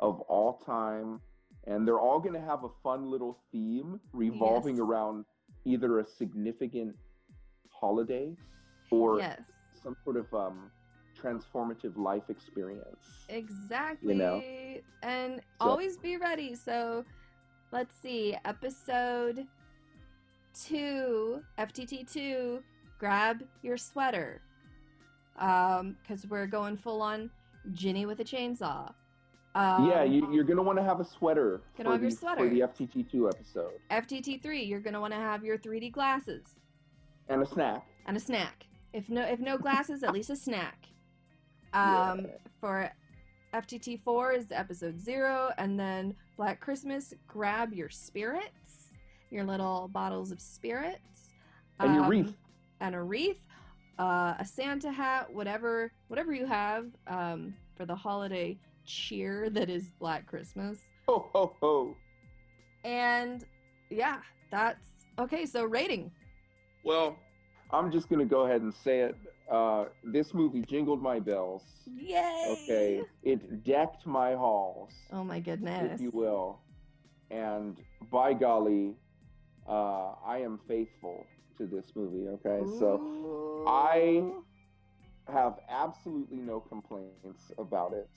[0.00, 1.20] of all time,
[1.68, 4.82] and they're all going to have a fun little theme revolving yes.
[4.82, 5.24] around
[5.64, 6.96] either a significant
[7.70, 8.34] holiday
[8.90, 9.40] or yes.
[9.82, 10.70] some sort of um,
[11.22, 13.24] transformative life experience.
[13.28, 14.14] Exactly.
[14.14, 14.42] You know?
[15.02, 16.54] And so, always be ready.
[16.54, 17.04] So
[17.70, 19.46] let's see, episode
[20.54, 22.62] two, FTT two,
[22.98, 24.42] grab your sweater.
[25.38, 27.30] Um, because we're going full on
[27.72, 28.92] Ginny with a chainsaw.
[29.54, 31.60] Um, yeah, you, are gonna want to have a sweater.
[31.76, 33.72] Gonna have the, your sweater for the FTT two episode.
[33.90, 36.58] FTT three, you're gonna want to have your 3D glasses
[37.28, 37.86] and a snack.
[38.06, 38.66] And a snack.
[38.92, 40.86] If no, if no glasses, at least a snack.
[41.74, 42.26] Um, yeah.
[42.60, 42.90] For
[43.54, 48.88] FTT 4 is episode zero, and then Black Christmas, grab your spirits,
[49.30, 51.32] your little bottles of spirits,
[51.80, 52.36] and um, your wreath,
[52.80, 53.40] and a wreath,
[53.98, 59.90] uh, a Santa hat, whatever, whatever you have um, for the holiday cheer that is
[59.98, 60.78] Black Christmas.
[61.08, 61.96] Ho ho ho!
[62.84, 63.44] And
[63.90, 64.18] yeah,
[64.50, 64.86] that's
[65.18, 65.46] okay.
[65.46, 66.10] So rating.
[66.84, 67.16] Well,
[67.70, 69.16] I'm just gonna go ahead and say it.
[69.50, 71.62] Uh, this movie jingled my bells.
[71.86, 72.46] Yay!
[72.48, 74.92] Okay, it decked my halls.
[75.12, 75.92] Oh my goodness!
[75.94, 76.60] If you will,
[77.30, 77.76] and
[78.10, 78.94] by golly,
[79.68, 81.26] uh, I am faithful
[81.58, 82.28] to this movie.
[82.28, 82.78] Okay, Ooh.
[82.78, 84.22] so I
[85.32, 88.08] have absolutely no complaints about it.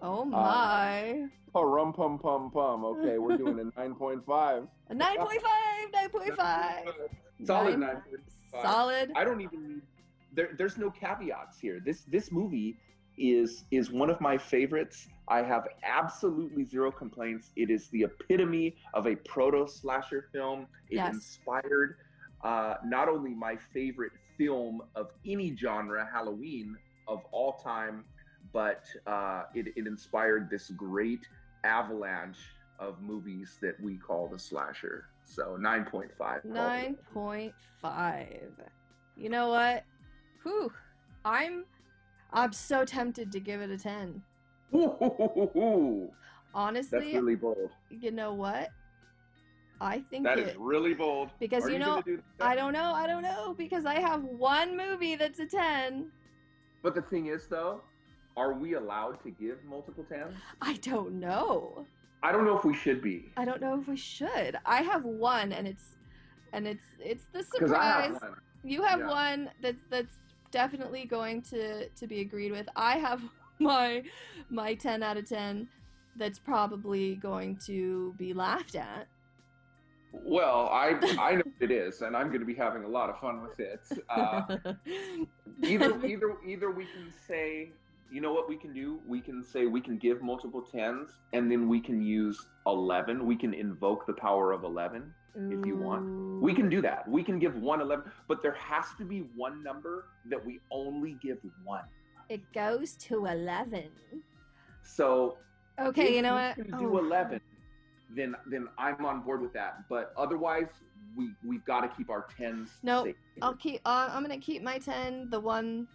[0.00, 1.28] Oh um, my!
[1.54, 2.84] Uh, rum pum pum pum.
[2.84, 4.64] Okay, we're doing a nine point five.
[4.90, 5.92] A nine point five.
[5.92, 6.84] Nine point five.
[7.44, 8.02] Solid nine.
[8.62, 9.12] Solid.
[9.16, 9.82] I don't even need.
[10.32, 11.80] There, there's no caveats here.
[11.84, 12.78] This this movie
[13.16, 15.08] is is one of my favorites.
[15.28, 17.50] I have absolutely zero complaints.
[17.56, 20.66] It is the epitome of a proto slasher film.
[20.90, 21.14] It yes.
[21.14, 21.96] inspired
[22.42, 26.76] uh, not only my favorite film of any genre, Halloween
[27.08, 28.04] of all time,
[28.52, 31.26] but uh, it, it inspired this great
[31.64, 32.38] avalanche
[32.78, 35.06] of movies that we call the slasher.
[35.24, 36.46] So 9.5.
[36.46, 38.50] 9.5.
[39.16, 39.82] You know what?
[40.48, 40.72] Whew.
[41.24, 41.64] I'm
[42.32, 44.22] I'm so tempted to give it a 10.
[44.74, 46.10] Ooh,
[46.54, 47.70] Honestly, that's really bold.
[47.90, 48.70] You know what?
[49.80, 51.30] I think that it, is really bold.
[51.38, 54.76] Because Are you know, do I don't know, I don't know, because I have one
[54.76, 56.10] movie that's a 10.
[56.82, 57.80] But the thing is, though,
[58.36, 60.34] are we allowed to give multiple tens?
[60.60, 61.86] I don't know.
[62.22, 63.30] I don't know if we should be.
[63.36, 64.58] I don't know if we should.
[64.66, 65.96] I have one, and it's
[66.52, 68.18] and it's it's the surprise.
[68.20, 68.34] Have
[68.64, 69.08] you have yeah.
[69.08, 70.14] one that's that's
[70.50, 72.68] definitely going to to be agreed with.
[72.76, 73.22] I have
[73.58, 74.02] my
[74.50, 75.68] my ten out of ten
[76.16, 79.06] that's probably going to be laughed at.
[80.12, 83.18] Well, I I know it is, and I'm going to be having a lot of
[83.20, 83.80] fun with it.
[84.08, 84.42] Uh,
[85.62, 87.70] either either either we can say
[88.10, 89.00] you know what we can do?
[89.06, 93.24] We can say we can give multiple tens, and then we can use 11.
[93.26, 96.42] We can invoke the power of 11 if you want.
[96.42, 97.08] We can do that.
[97.08, 101.16] We can give one 11, but there has to be one number that we only
[101.22, 101.84] give one.
[102.28, 103.84] It goes to 11.
[104.82, 105.38] So,
[105.80, 106.58] okay, you know what?
[106.58, 106.98] If do oh.
[106.98, 107.40] 11,
[108.14, 109.88] then then I'm on board with that.
[109.88, 110.68] But otherwise,
[111.16, 112.70] we we've got to keep our tens.
[112.82, 113.16] No, nope.
[113.42, 113.80] I'll keep.
[113.84, 115.28] Uh, I'm gonna keep my ten.
[115.30, 115.86] The one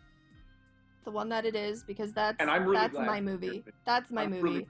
[1.06, 3.64] the one that it is because that's and I'm really that's my movie.
[3.86, 4.44] That's my I'm movie.
[4.44, 4.68] Really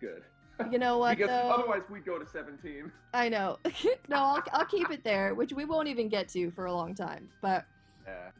[0.00, 0.22] good.
[0.70, 1.16] You know what?
[1.16, 1.50] because though?
[1.50, 2.90] otherwise we'd go to 17.
[3.14, 3.58] I know.
[4.08, 6.94] no, I'll I'll keep it there, which we won't even get to for a long
[6.94, 7.28] time.
[7.40, 7.64] But
[8.06, 8.30] Yeah.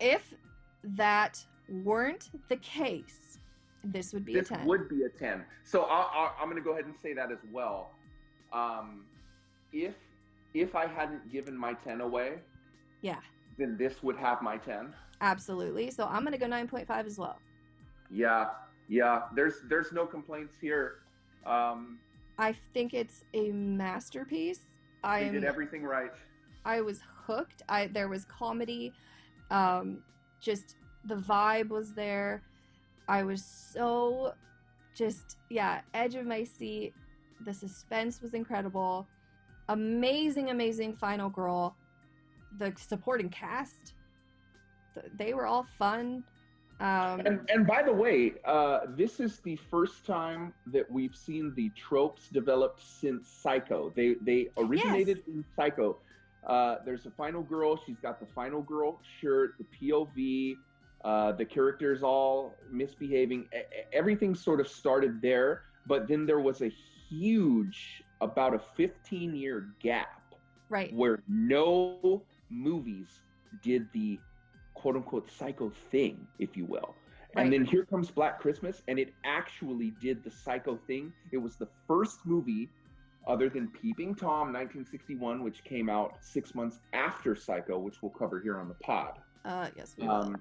[0.00, 0.32] If
[0.84, 3.38] that weren't the case,
[3.84, 4.66] this would be this a 10.
[4.66, 7.38] would be a 10 so i i'm going to go ahead and say that as
[7.52, 7.90] well
[8.52, 9.04] um,
[9.72, 9.94] if
[10.54, 12.34] if i hadn't given my 10 away
[13.00, 13.18] Yeah,
[13.58, 15.90] then this would have my 10 absolutely.
[15.90, 17.38] So I'm going to go 9.5 as well.
[18.10, 18.50] yeah
[18.88, 21.01] yeah there's there's no complaints here
[21.46, 21.98] um,
[22.38, 24.60] I think it's a masterpiece.
[25.04, 26.12] I did everything right
[26.64, 27.62] I was hooked.
[27.68, 28.92] I there was comedy,
[29.50, 30.02] um,
[30.40, 32.42] just the vibe was there.
[33.08, 34.34] I was so
[34.94, 36.94] just yeah, edge of my seat.
[37.44, 39.06] The suspense was incredible.
[39.68, 41.76] Amazing, amazing final girl.
[42.58, 43.94] The supporting cast,
[45.16, 46.22] they were all fun.
[46.82, 51.54] Um, And, and by the way, uh, this is the first time that we've seen
[51.54, 53.92] the tropes developed since Psycho.
[53.94, 55.98] They they originated in Psycho.
[56.44, 57.78] Uh, there's a final girl.
[57.86, 60.56] She's got the final girl shirt, the POV.
[61.04, 63.48] Uh, the characters all misbehaving.
[63.92, 66.70] Everything sort of started there, but then there was a
[67.08, 70.34] huge, about a 15 year gap
[70.68, 70.92] right.
[70.94, 73.20] where no movies
[73.62, 74.18] did the
[74.82, 76.94] quote unquote psycho thing, if you will.
[77.36, 77.44] Right.
[77.44, 81.12] And then here comes Black Christmas, and it actually did the psycho thing.
[81.30, 82.68] It was the first movie,
[83.28, 88.40] other than Peeping Tom 1961, which came out six months after Psycho, which we'll cover
[88.40, 89.20] here on the pod.
[89.44, 90.14] Uh, yes, we will.
[90.14, 90.36] Um,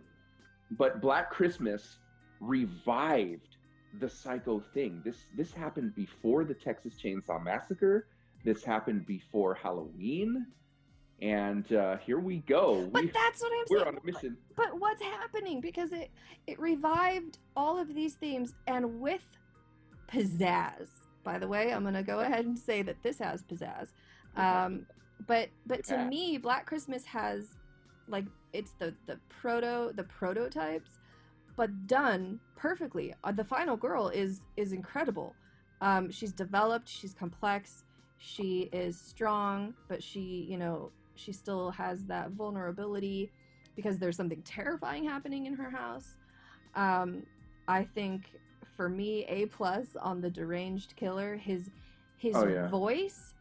[0.72, 2.00] but Black Christmas
[2.40, 3.58] revived
[4.00, 5.02] the psycho thing.
[5.06, 8.08] This this happened before the Texas Chainsaw Massacre.
[8.44, 10.48] This happened before Halloween,
[11.22, 12.88] and uh, here we go.
[12.92, 13.88] but we, that's what I'm we're saying.
[13.90, 14.38] on a mission.
[14.56, 15.62] but what's happening?
[15.62, 16.10] Because it
[16.48, 19.22] it revived all of these themes and with
[20.12, 20.88] pizzazz
[21.24, 23.90] by the way i'm gonna go ahead and say that this has pizzazz.
[24.36, 24.86] Um
[25.28, 27.50] but but to me black christmas has
[28.08, 31.00] like it's the the proto the prototypes
[31.58, 33.14] but done perfectly.
[33.24, 35.36] Uh, the final girl is is incredible.
[35.82, 37.84] Um she's developed she's complex
[38.18, 40.92] she is strong but she you know
[41.22, 43.32] she still has that vulnerability
[43.76, 46.16] because there's something terrifying happening in her house.
[46.76, 47.24] Um,
[47.68, 48.24] I think
[48.76, 51.36] for me, a plus on the deranged killer.
[51.36, 51.70] His
[52.18, 52.68] his Oh, yeah.
[52.68, 53.34] voice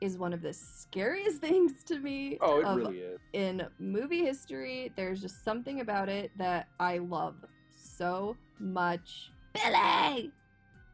[0.00, 3.20] is one of the scariest things to me Oh, it of- really is.
[3.32, 4.92] in movie history.
[4.96, 7.36] There's just something about it that I love
[7.70, 9.30] so much.
[9.54, 10.30] Billy.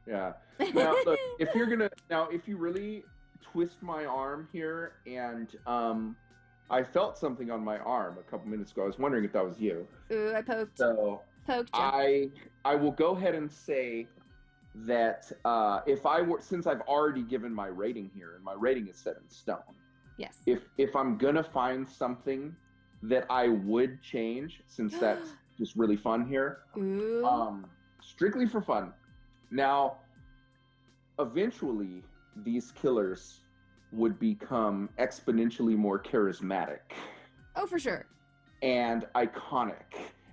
[0.07, 0.33] Yeah.
[0.75, 3.05] Now, look, if you're gonna now, if you really
[3.53, 6.17] twist my arm here, and um,
[6.71, 8.83] I felt something on my arm a couple minutes ago.
[8.83, 9.87] I was wondering if that was you.
[10.13, 11.81] Ooh, I poked So poked you.
[11.81, 12.31] I
[12.65, 14.07] I will go ahead and say
[14.75, 18.89] that uh, if I were since I've already given my rating here and my rating
[18.89, 19.59] is set in stone.
[20.19, 20.39] yes.
[20.47, 22.55] If if I'm gonna find something
[23.03, 27.25] that I would change, since that's just really fun here, Ooh.
[27.25, 27.67] um,
[28.01, 28.93] strictly for fun.
[29.51, 29.97] Now,
[31.19, 32.03] eventually,
[32.45, 33.41] these killers
[33.93, 36.81] would become exponentially more charismatic
[37.57, 38.07] oh, for sure.
[38.63, 39.85] and iconic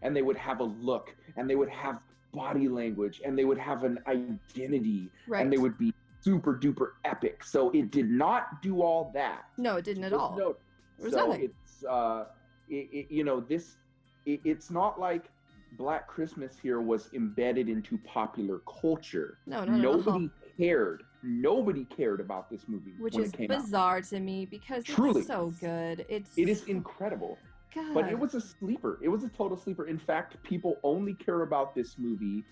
[0.01, 1.99] and they would have a look and they would have
[2.33, 5.41] body language and they would have an identity Right.
[5.41, 9.77] and they would be super duper epic so it did not do all that no,
[9.77, 10.35] it didn't at all.
[10.37, 10.57] No,
[10.97, 11.43] There was so nothing.
[11.45, 12.25] it's uh
[12.67, 13.77] it, it, you know this
[14.25, 15.29] it, it's not like
[15.77, 19.91] black christmas here was embedded into popular culture No, no, no, no.
[19.97, 24.83] nobody cared nobody cared about this movie which is came out bizarre to me because
[24.83, 25.19] Truly.
[25.19, 26.05] it's so good.
[26.07, 27.37] It's it is incredible
[27.75, 27.93] God.
[27.93, 28.99] But it was a sleeper.
[29.01, 29.85] It was a total sleeper.
[29.85, 32.43] In fact, people only care about this movie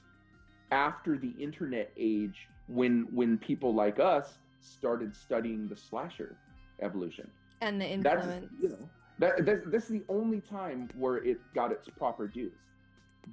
[0.72, 6.36] after the internet age when when people like us started studying the slasher
[6.82, 7.30] evolution.
[7.62, 8.52] and the That's influence.
[8.62, 8.90] you know
[9.20, 12.52] that that's, that's the only time where it got its proper dues.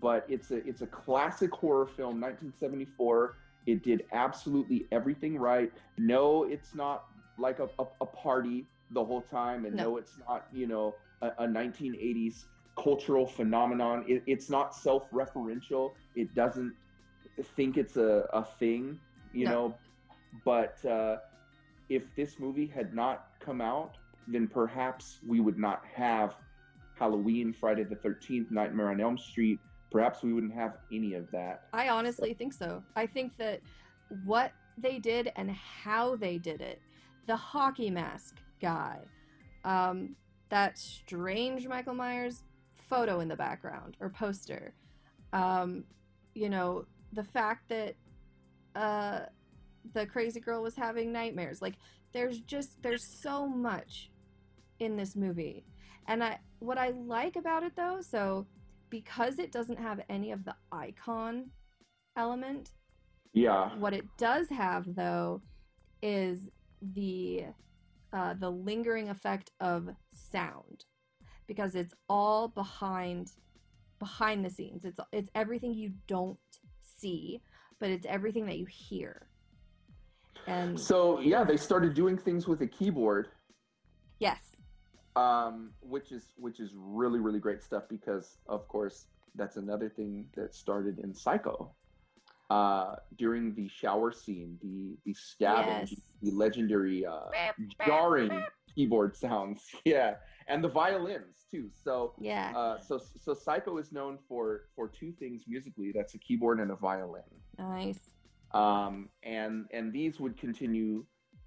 [0.01, 3.37] But it's a it's a classic horror film, 1974.
[3.67, 5.73] It did absolutely everything right.
[5.99, 7.05] No, it's not
[7.39, 9.97] like a, a, a party the whole time, and no, No.
[9.99, 12.45] it's not you know a, a 1980s
[12.77, 14.05] cultural phenomenon.
[14.09, 15.93] It, it's not self-referential.
[16.17, 16.75] It doesn't
[17.57, 18.99] think it's a, a thing,
[19.33, 19.51] you No.
[19.51, 19.75] know.
[20.45, 21.17] But uh,
[21.89, 23.97] if this movie had not come out,
[24.29, 26.35] then perhaps we would not have
[26.99, 29.59] Halloween, Friday the 13th, Nightmare on Elm Street.
[29.91, 31.65] Perhaps we wouldn't have any of that.
[31.73, 32.83] I honestly think so.
[32.97, 33.61] I think that
[34.25, 36.81] what they did and how they did it,
[37.27, 38.99] the hockey mask guy,
[39.65, 40.17] um,
[40.49, 42.45] that strange Michael Myers
[42.89, 44.75] photo in the background or poster,
[45.33, 45.85] um,
[46.35, 47.95] you know, the fact that
[48.75, 49.21] uh,
[49.95, 51.61] the crazy girl was having nightmares.
[51.61, 51.75] Like,
[52.13, 54.11] there's just there's so much
[54.81, 55.65] in this movie,
[56.09, 58.47] And I what I like about it though, so
[58.91, 61.51] because it doesn't have any of the icon
[62.17, 62.71] element,
[63.33, 63.77] Yeah.
[63.79, 65.41] what it does have though
[66.03, 66.49] is
[66.95, 67.45] the
[68.13, 70.85] uh, the lingering effect of sound
[71.47, 73.31] because it's all behind
[73.99, 74.85] behind the scenes.
[74.85, 76.39] It's it's everything you don't
[76.83, 77.41] see,
[77.79, 79.29] but it's everything that you hear.
[80.47, 83.29] And So yeah, they started doing things with a keyboard,
[84.19, 84.50] yes,
[85.17, 90.27] um, which is which is really really great stuff because of course that's another thing
[90.37, 91.73] that started in Psycho.
[92.51, 95.95] Uh, during the shower scene, the the stabbing, Yes.
[96.21, 97.31] the legendary uh,
[97.87, 98.43] jarring
[98.75, 100.15] keyboard sounds, yeah,
[100.49, 101.71] and the violins too.
[101.75, 105.93] So yeah, uh, so so Psycho is known for for two things musically.
[105.95, 107.23] That's a keyboard and a violin.
[107.57, 108.11] nice.
[108.53, 111.05] um, and and these would continue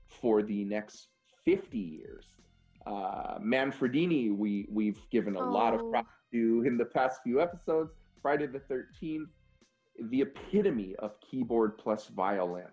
[0.07, 1.10] for the next
[1.44, 2.27] 50 years.
[2.85, 5.89] Uh, Manfredini, we we've given a lot of Oh.
[5.91, 7.91] props to in the past few episodes.
[8.22, 9.30] Friday the 13th,
[10.10, 12.69] the epitome of keyboard plus violin.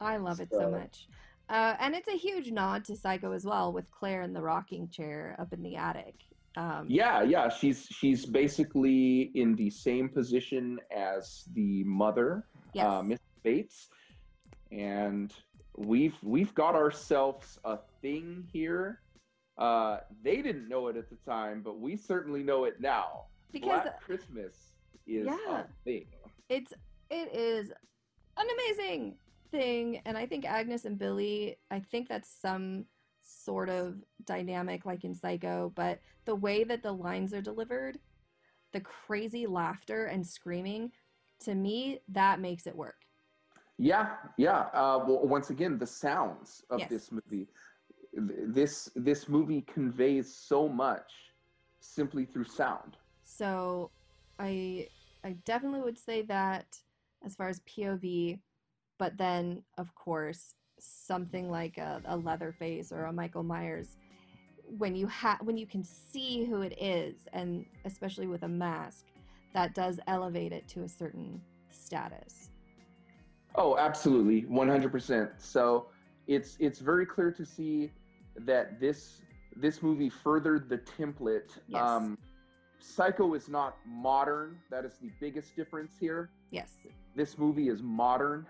[0.00, 1.08] I love it so So- much.
[1.50, 4.88] Uh, and it's a huge nod to Psycho as well, with Clare in the rocking
[4.88, 6.14] chair up in the attic.
[6.56, 12.86] Um, Yeah, yeah, she's she's basically in the same position as the mother, yes.
[12.86, 13.88] uh, Miss Bates,
[14.70, 15.34] and
[15.76, 19.00] we've we've got ourselves a thing here.
[19.58, 23.24] Uh, they didn't know it at the time, but we certainly know it now.
[23.52, 24.72] because Black Christmas
[25.06, 25.60] is Yeah.
[25.60, 26.06] a thing.
[26.48, 26.72] it's
[27.10, 27.70] it is
[28.36, 29.16] an amazing
[29.50, 32.84] thing and i think agnes and billy i think that's some
[33.22, 37.98] sort of dynamic like in psycho but the way that the lines are delivered
[38.72, 40.90] the crazy laughter and screaming
[41.38, 42.96] to me that makes it work
[43.78, 44.60] Yeah, yeah.
[44.72, 46.90] Uh, well, once again, the sounds of Yes.
[46.90, 47.48] this movie,
[48.16, 51.10] this this movie conveys so much
[51.80, 52.96] simply through sound.
[53.24, 53.90] so
[54.38, 54.86] i
[55.24, 56.66] i definitely would say that
[57.24, 58.38] as far as pov
[58.98, 63.96] but then of course something like a, a leatherface or a michael myers
[64.78, 69.04] when you have when you can see who it is and especially with a mask
[69.52, 72.50] that does elevate it to a certain status
[73.56, 75.30] Oh, absolutely, one hundred percent.
[75.38, 75.86] So
[76.26, 77.92] it's it's very clear to see
[78.38, 79.20] that this
[79.56, 81.50] this movie furthered the template.
[81.68, 81.80] Yes.
[81.82, 82.18] Um,
[82.80, 84.58] Psycho is not modern.
[84.70, 86.30] That is the biggest difference here.
[86.50, 86.70] yes
[87.16, 88.46] This movie is modern.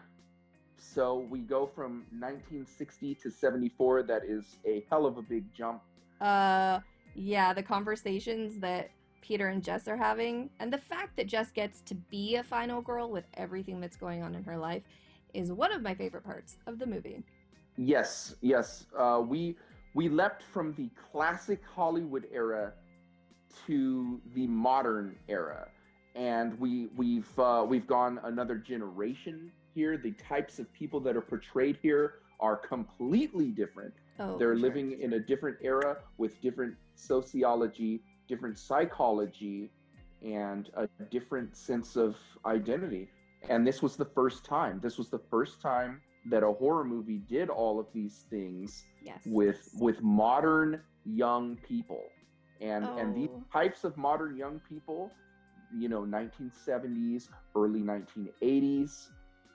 [0.77, 4.03] So we go from 1960 to 74.
[4.05, 5.83] That is a hell of a big jump.
[6.21, 6.81] uh
[7.17, 8.91] yeah the conversations that
[9.21, 12.81] peter and jess are having and the fact that jess gets to be a final
[12.83, 14.83] girl with everything that's going on in her life
[15.33, 17.23] is one of my favorite parts of the movie
[17.77, 18.87] Yes, yes.
[18.97, 19.57] Uh, we
[19.95, 22.73] we leapt from the classic Hollywood era
[23.67, 25.69] to the modern era,
[26.17, 29.97] and we we've uh, we've gone another generation here.
[29.97, 33.95] The types of people that are portrayed here are completely different.
[34.19, 34.69] oh They're sure.
[34.69, 39.71] living in a different era with different sociology, different psychology,
[40.23, 43.09] and a different sense of identity.
[43.49, 44.81] And this was the first time.
[44.83, 49.21] This was the first time that a horror movie did all of these things yes
[49.27, 52.03] with with modern young people.
[52.61, 53.43] And and these Oh.
[53.53, 55.13] types of modern young people,
[55.73, 59.09] you know, 1970s, early 1980s,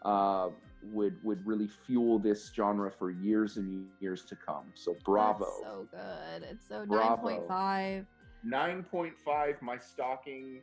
[0.04, 0.50] uh,
[0.84, 4.48] would would really fuel this genre for years and years to come.
[4.58, 5.46] So bravo.
[5.46, 7.48] That's so good it's so Bravo.
[7.48, 8.06] 9.5
[8.46, 10.62] 9.5 my stocking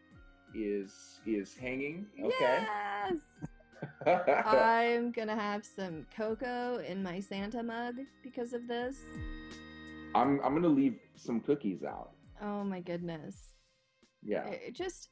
[0.54, 3.45] is is hanging okay yes
[4.06, 8.96] I'm gonna have some cocoa in my Santa mug because of this.
[10.14, 12.10] i'm i'm gonna leave some cookies out
[12.42, 13.54] Oh my goodness.
[14.22, 15.08] yeah It it just,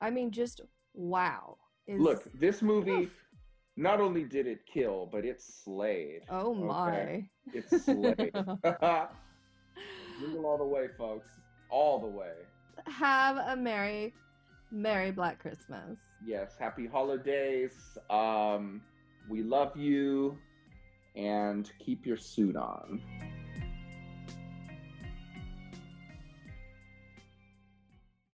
[0.00, 0.60] I mean, just
[0.94, 1.56] wow.
[1.86, 3.10] Is, look this movie Oof.
[3.76, 6.90] not only did it kill but it slayed Oh my.
[7.00, 7.30] okay?
[7.54, 8.32] it slayed
[10.20, 11.28] jingle all the way folks
[11.70, 12.32] all the way
[12.86, 14.14] Have a merry,
[14.70, 15.98] merry Black Christmas.
[16.24, 17.98] Yes happy holidays.
[18.10, 18.82] Um
[19.28, 20.38] we love you
[21.16, 23.02] and keep your suit on